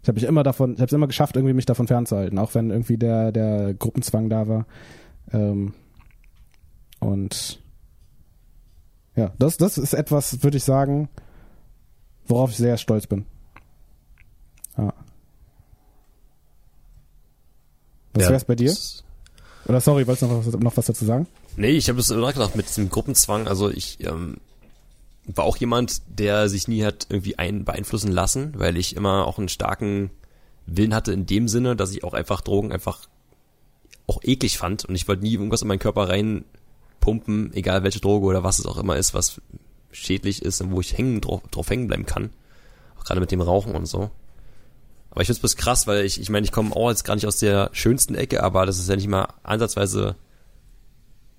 [0.02, 2.54] Ich habe mich immer davon, ich habe es immer geschafft, irgendwie mich davon fernzuhalten, auch
[2.56, 4.66] wenn irgendwie der der Gruppenzwang da war.
[5.32, 5.72] Ähm,
[7.00, 7.60] und
[9.16, 11.08] ja, das das ist etwas, würde ich sagen,
[12.26, 13.24] worauf ich sehr stolz bin.
[14.76, 14.92] Ja.
[18.14, 18.74] Was Ja, wär's bei dir?
[19.66, 21.26] Oder sorry, wolltest du noch was, noch was dazu sagen?
[21.56, 23.46] Nee, ich habe es immer gedacht mit diesem Gruppenzwang.
[23.46, 24.38] Also ich ähm,
[25.26, 29.38] war auch jemand, der sich nie hat irgendwie ein beeinflussen lassen, weil ich immer auch
[29.38, 30.10] einen starken
[30.66, 33.00] Willen hatte in dem Sinne, dass ich auch einfach Drogen einfach
[34.06, 38.26] auch eklig fand und ich wollte nie irgendwas in meinen Körper reinpumpen, egal welche Droge
[38.26, 39.40] oder was es auch immer ist, was
[39.92, 42.30] schädlich ist und wo ich hängen drauf, drauf hängen bleiben kann.
[42.98, 44.10] Auch gerade mit dem Rauchen und so.
[45.10, 47.26] Aber ich find's bloß krass, weil ich, ich meine, ich komme auch jetzt gar nicht
[47.26, 50.16] aus der schönsten Ecke, aber das ist ja nicht mal ansatzweise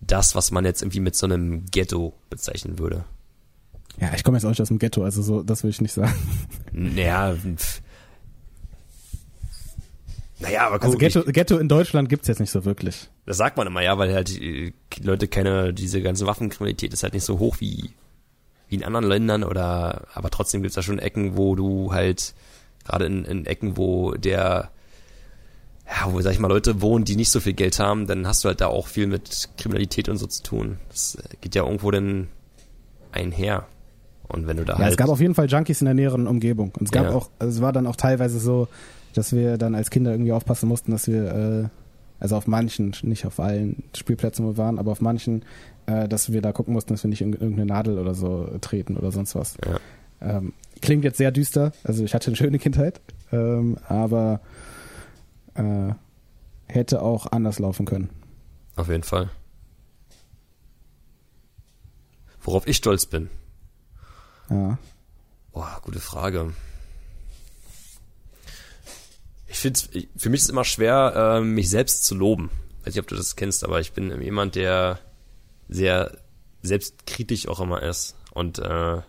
[0.01, 3.05] das, was man jetzt irgendwie mit so einem Ghetto bezeichnen würde.
[3.99, 5.93] Ja, ich komme jetzt auch nicht aus dem Ghetto, also so, das will ich nicht
[5.93, 6.13] sagen.
[6.71, 7.35] Naja,
[10.39, 13.09] naja, aber guck, Also Ghetto, ich, Ghetto in Deutschland gibt's jetzt nicht so wirklich.
[13.25, 17.13] das sagt man immer, ja, weil halt die Leute keine, diese ganze Waffenkriminalität ist halt
[17.13, 17.91] nicht so hoch wie,
[18.67, 22.33] wie in anderen Ländern oder, aber trotzdem gibt's da schon Ecken, wo du halt,
[22.83, 24.71] gerade in, in Ecken, wo der,
[25.87, 28.43] ja, wo, sag ich mal, Leute wohnen, die nicht so viel Geld haben, dann hast
[28.43, 30.77] du halt da auch viel mit Kriminalität und so zu tun.
[30.89, 32.27] Das äh, geht ja irgendwo dann
[33.11, 33.65] einher.
[34.27, 34.91] Und wenn du da Ja, halt.
[34.91, 36.71] es gab auf jeden Fall Junkies in der näheren Umgebung.
[36.79, 37.11] Und es gab Ja.
[37.13, 38.67] auch, also es war dann auch teilweise so,
[39.13, 41.25] dass wir dann als Kinder irgendwie aufpassen mussten, dass wir,
[41.65, 41.69] äh,
[42.19, 45.43] also auf manchen, nicht auf allen Spielplätzen, wo wir waren, aber auf manchen,
[45.85, 48.97] äh, dass wir da gucken mussten, dass wir nicht in irgendeine Nadel oder so treten
[48.97, 49.55] oder sonst was.
[49.63, 49.79] Ja.
[50.37, 52.99] Ähm, klingt jetzt sehr düster, also ich hatte eine schöne Kindheit,
[53.31, 54.39] ähm, aber
[55.55, 55.93] äh,
[56.67, 58.09] hätte auch anders laufen können.
[58.75, 59.29] Auf jeden Fall.
[62.41, 63.29] Worauf ich stolz bin.
[64.49, 64.77] Ja.
[65.51, 66.53] Boah, gute Frage.
[69.47, 69.79] Ich finde,
[70.17, 72.51] für mich ist es immer schwer, ähm, mich selbst zu loben.
[72.79, 74.99] Weiß nicht, ob du das kennst, aber ich bin jemand, der
[75.69, 76.17] sehr
[76.61, 78.15] selbstkritisch auch immer ist.
[78.33, 79.01] Und äh,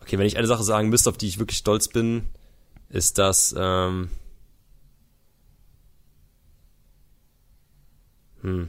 [0.00, 2.28] okay, wenn ich eine Sache sagen müsste, auf die ich wirklich stolz bin,
[2.88, 4.10] ist das ähm,
[8.42, 8.68] hm,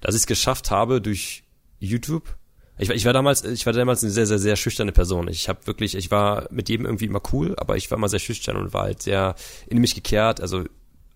[0.00, 1.42] dass ich es geschafft habe durch
[1.78, 2.36] YouTube.
[2.78, 5.28] Ich, war- ich war damals, ich war damals eine sehr, sehr, sehr schüchterne Person.
[5.28, 8.18] Ich habe wirklich, ich war mit jedem irgendwie immer cool, aber ich war immer sehr
[8.18, 9.34] schüchtern und war halt sehr
[9.66, 10.40] in mich gekehrt.
[10.40, 10.64] Also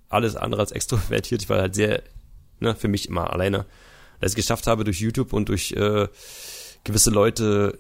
[0.09, 1.43] alles andere als extrovertiert.
[1.43, 2.03] Ich war halt sehr,
[2.61, 3.65] ne, für mich immer alleine.
[4.21, 6.09] Dass ich es geschafft habe durch YouTube und durch äh,
[6.85, 7.79] gewisse Leute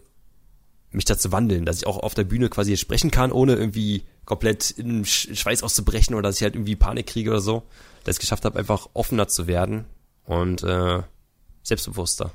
[0.91, 4.71] mich dazu wandeln, dass ich auch auf der Bühne quasi sprechen kann, ohne irgendwie komplett
[4.71, 7.65] in Sch- Schweiß auszubrechen oder dass ich halt irgendwie Panik kriege oder so.
[8.05, 9.87] Dass ich es geschafft habe, einfach offener zu werden
[10.27, 11.03] und äh,
[11.63, 12.31] selbstbewusster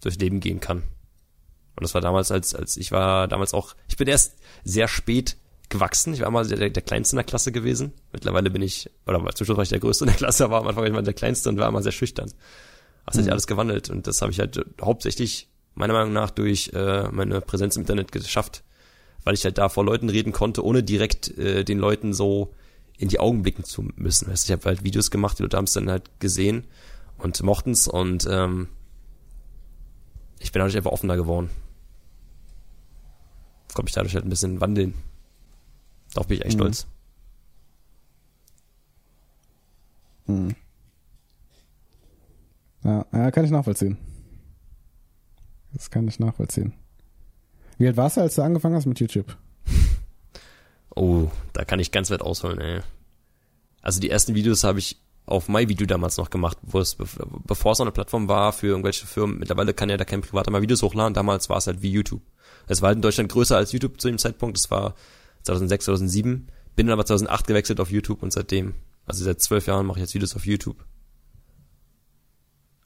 [0.00, 0.78] durchs Leben gehen kann.
[1.76, 5.36] Und das war damals, als, als ich war damals auch, ich bin erst sehr spät
[5.68, 6.12] gewachsen.
[6.12, 7.92] Ich war immer der, der Kleinste in der Klasse gewesen.
[8.12, 10.66] Mittlerweile bin ich, oder zum Schluss war ich der Größte in der Klasse, aber am
[10.66, 12.30] Anfang war ich mal der Kleinste und war immer sehr schüchtern.
[13.06, 16.70] Das hat sich alles gewandelt und das habe ich halt hauptsächlich meiner Meinung nach durch
[16.74, 18.62] äh, meine Präsenz im Internet geschafft,
[19.24, 22.54] weil ich halt da vor Leuten reden konnte, ohne direkt äh, den Leuten so
[23.02, 24.28] in die Augen blicken zu müssen.
[24.28, 26.66] Weißt, ich habe halt Videos gemacht, die Leute haben es dann halt gesehen
[27.18, 28.68] und mochten's und ähm,
[30.38, 31.50] ich bin dadurch einfach offener geworden.
[33.74, 34.94] Konnte mich dadurch halt ein bisschen wandeln.
[36.14, 36.60] Darauf bin ich echt Mhm.
[36.60, 36.86] stolz.
[40.26, 40.54] Hm.
[42.84, 43.96] Ja, ja, kann ich nachvollziehen.
[45.72, 46.74] Das kann ich nachvollziehen.
[47.78, 49.36] Wie alt warst du, als du angefangen hast mit YouTube?
[50.94, 52.80] Oh, da kann ich ganz weit ausholen, ey.
[53.80, 57.72] Also die ersten Videos habe ich auf MyVideo damals noch gemacht, wo es, bev- bevor
[57.72, 59.38] es noch eine Plattform war für irgendwelche Firmen.
[59.38, 61.14] Mittlerweile kann ja da kein Privater mal Videos hochladen.
[61.14, 62.22] Damals war es halt wie YouTube.
[62.68, 64.56] Es war halt in Deutschland größer als YouTube zu dem Zeitpunkt.
[64.58, 64.94] Das war
[65.42, 66.48] 2006, 2007.
[66.76, 68.74] Bin dann aber 2008 gewechselt auf YouTube und seitdem,
[69.06, 70.84] also seit zwölf Jahren mache ich jetzt Videos auf YouTube.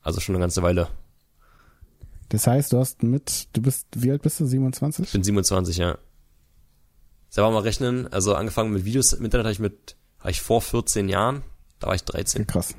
[0.03, 0.89] Also schon eine ganze Weile.
[2.29, 4.47] Das heißt, du hast mit, du bist, wie alt bist du?
[4.47, 5.07] 27?
[5.07, 5.99] Ich bin 27, ja.
[7.37, 8.11] Selber mal rechnen.
[8.11, 11.43] Also angefangen mit Videos im Internet habe ich mit, habe ich vor 14 Jahren.
[11.81, 12.47] Da war ich 13.
[12.47, 12.75] Krass.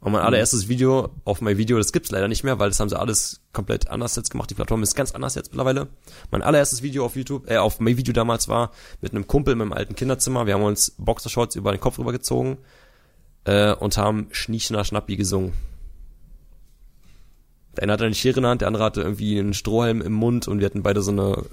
[0.00, 2.88] Und mein allererstes Video auf mein Video, das gibt's leider nicht mehr, weil das haben
[2.88, 4.50] sie alles komplett anders jetzt gemacht.
[4.50, 5.86] Die Plattform ist ganz anders jetzt mittlerweile.
[6.32, 9.58] Mein allererstes Video auf YouTube, äh, auf mein Video damals war mit einem Kumpel in
[9.58, 10.46] meinem alten Kinderzimmer.
[10.46, 12.58] Wir haben uns Boxershorts über den Kopf rübergezogen
[13.44, 15.52] äh, und haben Schniechner Schnappi gesungen.
[17.76, 20.14] Der eine hatte eine Schere in der Hand, der andere hatte irgendwie einen Strohhalm im
[20.14, 21.44] Mund und wir hatten beide so eine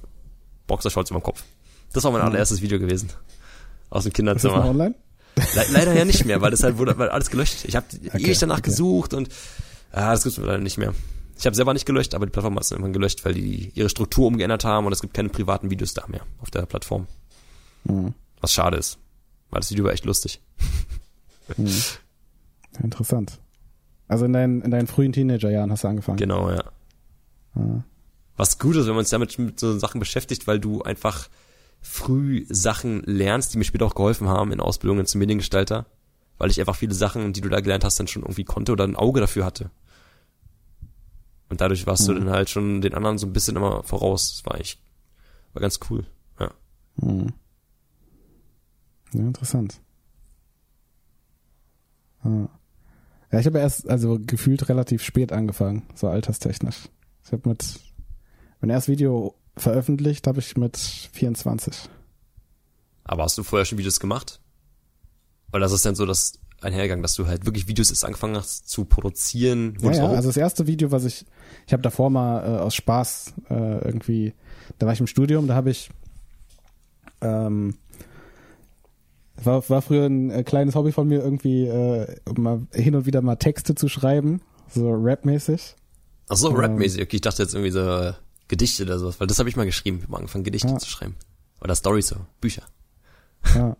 [0.67, 1.43] Boxershorts über dem Kopf.
[1.93, 3.09] Das war mein allererstes Video gewesen.
[3.89, 4.65] Aus dem Ist das Kinderzimmer.
[4.65, 4.95] online?
[5.37, 7.65] Le leider ja nicht mehr, weil das halt wurde weil alles gelöscht.
[7.65, 8.69] Ich habe Okay, ewig danach okay.
[8.69, 9.29] gesucht und
[9.91, 10.93] ah, das gibt's leider nicht mehr.
[11.37, 13.89] Ich habe selber nicht gelöscht, aber die Plattform hat es irgendwann gelöscht, weil die ihre
[13.89, 17.07] Struktur umgeändert haben und es gibt keine privaten Videos da mehr auf der Plattform.
[17.83, 18.13] Mhm.
[18.39, 18.97] Was schade ist,
[19.49, 20.41] weil das Video war echt lustig.
[21.57, 21.81] Mhm.
[22.81, 23.39] Interessant.
[24.07, 26.17] Also in deinen, in deinen frühen Teenagerjahren hast du angefangen.
[26.17, 26.63] Genau, ja.
[27.55, 27.83] Ja.
[28.37, 31.29] Was gut ist, wenn man sich damit mit so Sachen beschäftigt, weil du einfach
[31.81, 35.85] früh Sachen lernst, die mir später auch geholfen haben in Ausbildungen zum Mediengestalter,
[36.37, 38.83] weil ich einfach viele Sachen, die du da gelernt hast, dann schon irgendwie konnte oder
[38.83, 39.69] ein Auge dafür hatte.
[41.49, 42.17] Und dadurch warst du Mhm.
[42.25, 44.35] dann halt schon den anderen so ein bisschen immer voraus.
[44.37, 44.81] Das war eigentlich,
[45.53, 46.05] war ganz cool.
[46.39, 46.51] Ja.
[46.97, 47.33] Mhm.
[49.13, 49.79] Ja, interessant.
[52.23, 52.49] Ja,
[53.31, 56.89] ja ich habe erst, also gefühlt relativ spät angefangen, so alterstechnisch.
[57.23, 57.79] Ich habe mit,
[58.61, 61.89] mein erstes Video veröffentlicht habe ich mit 24.
[63.03, 64.39] Aber hast du vorher schon Videos gemacht?
[65.51, 68.67] Weil das ist dann so das einhergegangen, dass du halt wirklich Videos erst angefangen hast
[68.69, 69.77] zu produzieren.
[69.81, 71.25] Ja, ja, also das erste Video, was ich,
[71.67, 74.33] ich habe davor mal äh, aus Spaß äh, irgendwie,
[74.79, 75.89] da war ich im Studium, da habe ich,
[77.21, 77.75] ähm,
[79.43, 83.21] war, war früher ein äh, kleines Hobby von mir, irgendwie äh, mal hin und wieder
[83.21, 85.75] mal Texte zu schreiben, so rapmäßig.
[86.29, 86.55] Ach so, Ähm.
[86.55, 87.01] rapmäßig.
[87.03, 88.13] Okay, ich dachte jetzt irgendwie so
[88.47, 89.97] Gedichte oder sowas, weil das habe ich mal geschrieben.
[89.97, 90.77] Ich habe mal angefangen, Gedichte Ja.
[90.77, 91.15] zu schreiben.
[91.61, 92.63] Oder Storys so, Bücher.
[93.55, 93.75] Ja.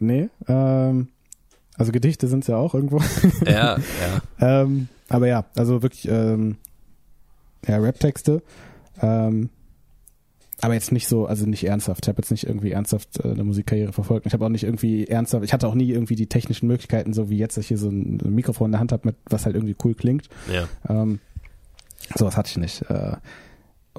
[0.00, 1.08] Nee, ähm,
[1.76, 3.00] also Gedichte sind's ja auch irgendwo.
[3.46, 4.62] Ja, ja.
[4.62, 6.56] ähm, aber ja, also wirklich, ähm,
[7.66, 8.42] ja, Rap-Texte.
[9.00, 9.50] Ähm,
[10.60, 12.04] aber jetzt nicht so, also nicht ernsthaft.
[12.04, 14.26] Ich habe jetzt nicht irgendwie ernsthaft äh, eine Musikkarriere verfolgt.
[14.26, 17.28] Ich habe auch nicht irgendwie ernsthaft, ich hatte auch nie irgendwie die technischen Möglichkeiten, so
[17.28, 19.16] wie jetzt, dass ich hier so ein, so ein Mikrofon in der Hand habe, mit
[19.26, 20.28] was halt irgendwie cool klingt.
[20.52, 20.68] Ja.
[20.88, 21.20] Ähm,
[22.14, 22.82] sowas hatte ich nicht.
[22.90, 23.16] Äh,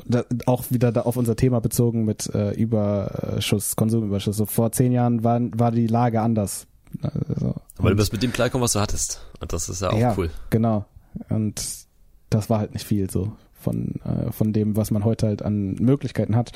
[0.06, 4.36] da, auch wieder da auf unser Thema bezogen mit äh, Überschuss, Konsumüberschuss.
[4.38, 6.68] So vor zehn Jahren war, war die Lage anders.
[7.02, 9.22] Also, Aber du bist mit dem klarkommen, was du hattest.
[9.40, 10.30] Und das ist ja auch ja, cool.
[10.50, 10.86] Genau.
[11.30, 11.86] Und
[12.30, 15.76] das war halt nicht viel so von, äh, von dem, was man heute halt an
[15.76, 16.52] Möglichkeiten hat.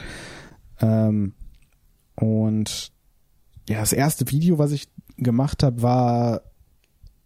[0.81, 1.33] Ähm,
[2.15, 2.91] und
[3.67, 6.41] ja, das erste Video, was ich gemacht habe, war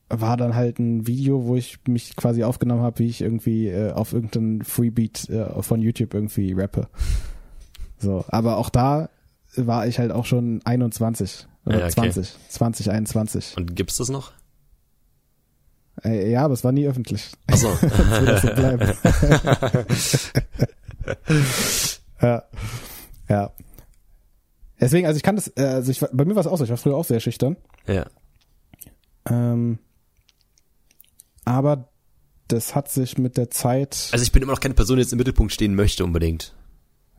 [0.09, 3.91] war dann halt ein Video, wo ich mich quasi aufgenommen habe, wie ich irgendwie äh,
[3.91, 6.87] auf irgendeinen Freebeat äh, von YouTube irgendwie rappe.
[7.97, 9.09] So, aber auch da
[9.55, 11.93] war ich halt auch schon 21 oder Ja, okay.
[11.93, 13.57] 20, 20, 21.
[13.57, 14.33] Und gibt's das noch?
[16.03, 17.31] Äh, ja, aber es war nie öffentlich.
[17.47, 17.69] Ach so.
[18.55, 18.93] Bleiben.
[22.21, 22.43] ja.
[23.29, 23.51] Ja.
[24.79, 26.69] Deswegen, also ich kann das, äh, also ich, bei mir war es auch so, ich
[26.69, 27.57] war früher auch sehr schüchtern.
[27.87, 28.05] ja.
[29.29, 29.79] Ähm,
[31.45, 31.89] aber
[32.47, 35.13] das hat sich mit der Zeit, Also ich bin immer noch keine Person, die jetzt
[35.13, 36.53] im Mittelpunkt stehen möchte unbedingt.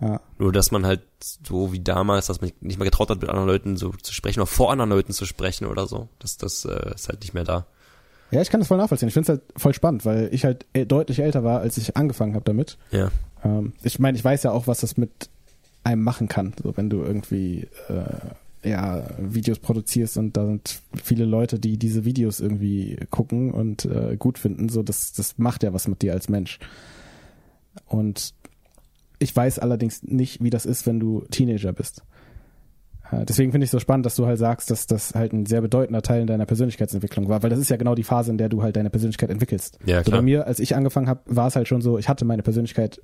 [0.01, 3.31] ja, Nur, dass man halt so wie damals, dass man nicht mehr getraut hat, mit
[3.31, 6.09] anderen Leuten so zu sprechen oder vor anderen Leuten zu sprechen oder so.
[6.19, 7.67] Das, das äh, ist halt nicht mehr da.
[8.31, 9.09] ja, ich kann das voll nachvollziehen.
[9.09, 11.97] Ich finde es halt voll spannend, weil ich halt äh, deutlich älter war, als ich
[11.97, 12.77] angefangen habe damit.
[12.91, 13.11] Ja.
[13.43, 15.31] Ähm, ich meine, ich weiß ja auch, was das mit
[15.85, 18.05] einem machen kann, so wenn du irgendwie äh,
[18.65, 24.17] ja Videos produzierst und da sind viele Leute, die diese Videos irgendwie gucken und äh,
[24.19, 26.59] gut finden, so das das macht ja was mit dir als Mensch.
[27.87, 28.35] Und
[29.19, 32.03] ich weiß allerdings nicht, wie das ist, wenn du Teenager bist.
[33.11, 35.61] Äh, Deswegen finde ich so spannend, dass du halt sagst, dass das halt ein sehr
[35.61, 38.49] bedeutender Teil in deiner Persönlichkeitsentwicklung war, weil das ist ja genau die Phase, in der
[38.49, 39.79] du halt deine Persönlichkeit entwickelst.
[39.87, 40.19] Ja, so klar.
[40.19, 43.01] bei mir, als ich angefangen habe, war es halt schon so, ich hatte meine Persönlichkeit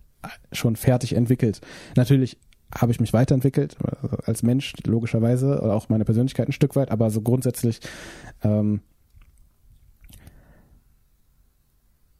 [0.53, 1.61] schon fertig entwickelt.
[1.97, 2.39] Natürlich
[2.75, 3.77] habe ich mich weiterentwickelt
[4.25, 7.81] als Mensch, logischerweise, oder auch meine Persönlichkeit ein Stück weit, aber so grundsätzlich,
[8.43, 8.81] ähm,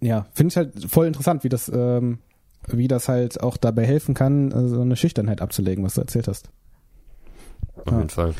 [0.01, 2.19] ja, finde ich halt voll interessant, wie das, ähm,
[2.67, 6.29] wie das halt auch dabei helfen kann, äh, so eine Schüchternheit abzulegen, was du erzählt
[6.29, 6.51] hast.
[7.77, 7.99] Auf Ja.
[7.99, 8.35] jeden Fall.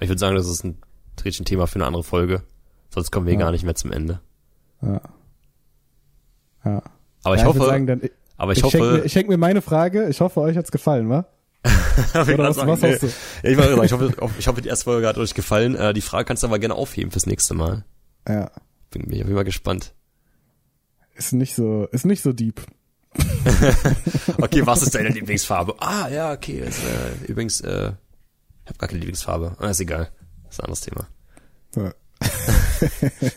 [0.00, 0.78] Ich würde sagen, das ist ein
[1.22, 2.42] ein Thema für eine andere Folge.
[2.88, 3.40] Sonst kommen wir Ja.
[3.40, 4.20] gar nicht mehr zum Ende.
[4.80, 5.02] Ja.
[6.64, 6.82] Ja.
[7.24, 9.12] Aber ich ja, hoffe, würd sagen, dann, ich, aber ich, ich, schenke mir, hoffe, ich
[9.12, 10.08] schenk mir meine Frage.
[10.08, 11.26] Ich hoffe, euch hat's gefallen, wa?
[11.64, 13.06] ich Oder was, was hast du?
[13.42, 15.74] Ja, ich, sagen, ich, hoffe, ich hoffe, die erste Folge hat euch gefallen.
[15.74, 17.84] Äh, die Frage kannst du aber gerne aufheben fürs nächste Mal.
[18.26, 18.50] Ja.
[18.90, 19.94] Bin, bin ich auf jeden Fall gespannt.
[21.14, 22.62] Ist nicht so, ist nicht so deep.
[24.38, 25.74] Okay, was ist deine Lieblingsfarbe?
[25.80, 26.60] Ah, ja, okay.
[26.60, 27.92] Ist, äh, übrigens, äh,
[28.64, 29.56] ich habe gar keine Lieblingsfarbe.
[29.58, 30.10] Ah, ist egal.
[30.44, 31.06] Das ist ein anderes Thema.
[31.76, 31.92] Ja.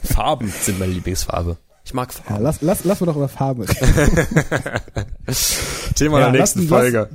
[0.04, 1.58] Farben sind meine Lieblingsfarbe.
[1.86, 2.44] Ich mag Ja, Farben.
[2.44, 3.66] lass, lass, lass wir doch über Farben.
[5.96, 7.10] Thema Ja, der nächsten lass- Folge.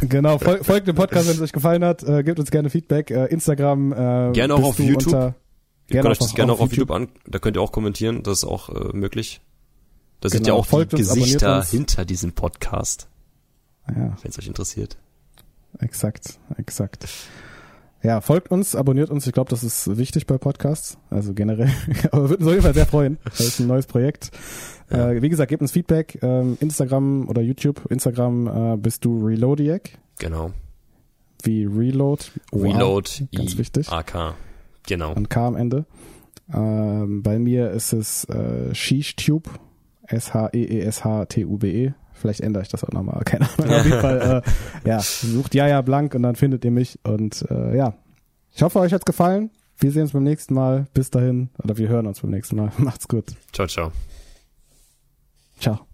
[0.00, 2.02] genau, fol folgt dem Podcast, wenn es euch gefallen hat.
[2.02, 3.10] Äh, gebt uns gerne Feedback.
[3.10, 3.92] Äh, Instagram.
[3.92, 5.06] Äh, Gerne auch auf YouTube.
[5.06, 5.34] Unter,
[5.90, 8.22] Ihr könnt gerne euch das gerne auch auf YouTube an, da könnt ihr auch kommentieren,
[8.22, 9.40] das ist auch äh, möglich.
[10.20, 13.08] Da sind ja Genau, auch die Gesichter hinter diesem Podcast,
[13.88, 14.98] Ja, wenn es euch interessiert.
[15.78, 17.06] exakt, exakt.
[18.02, 19.26] Ja, folgt uns, abonniert uns.
[19.26, 20.98] Ich glaube, das ist wichtig bei Podcasts.
[21.10, 21.70] Also generell.
[22.12, 23.18] Aber würden uns auf jeden Fall sehr freuen.
[23.24, 24.30] Das ist ein neues Projekt.
[24.90, 25.10] Ja.
[25.10, 26.18] Äh, wie gesagt, gebt uns Feedback.
[26.22, 27.86] Ähm, Instagram oder YouTube.
[27.90, 29.90] Instagram äh, bist du Reloadiac.
[30.18, 30.52] Genau.
[31.42, 32.24] Wie Reload.
[32.52, 33.90] Wow, Reload, ganz I, wichtig.
[33.90, 34.34] AK.
[34.86, 35.12] Genau.
[35.14, 35.84] Und K am Ende.
[36.52, 39.48] Ähm, bei mir ist es äh, SheeshTube.
[40.06, 41.92] S-H-E-E-S-H-T-U-B-E.
[42.18, 43.22] Vielleicht ändere ich das auch nochmal.
[43.24, 43.74] Keine Ahnung.
[43.74, 44.42] Auf jeden Fall,
[44.84, 46.98] äh, ja, sucht Jaja Blank und dann findet ihr mich.
[47.04, 47.94] Und äh, ja,
[48.54, 49.50] ich hoffe, euch hat's gefallen.
[49.78, 50.86] Wir sehen uns beim nächsten Mal.
[50.92, 51.50] Bis dahin.
[51.62, 52.72] Oder wir hören uns beim nächsten Mal.
[52.78, 53.34] Macht's gut.
[53.52, 53.92] Ciao, ciao.
[55.60, 55.87] Ciao.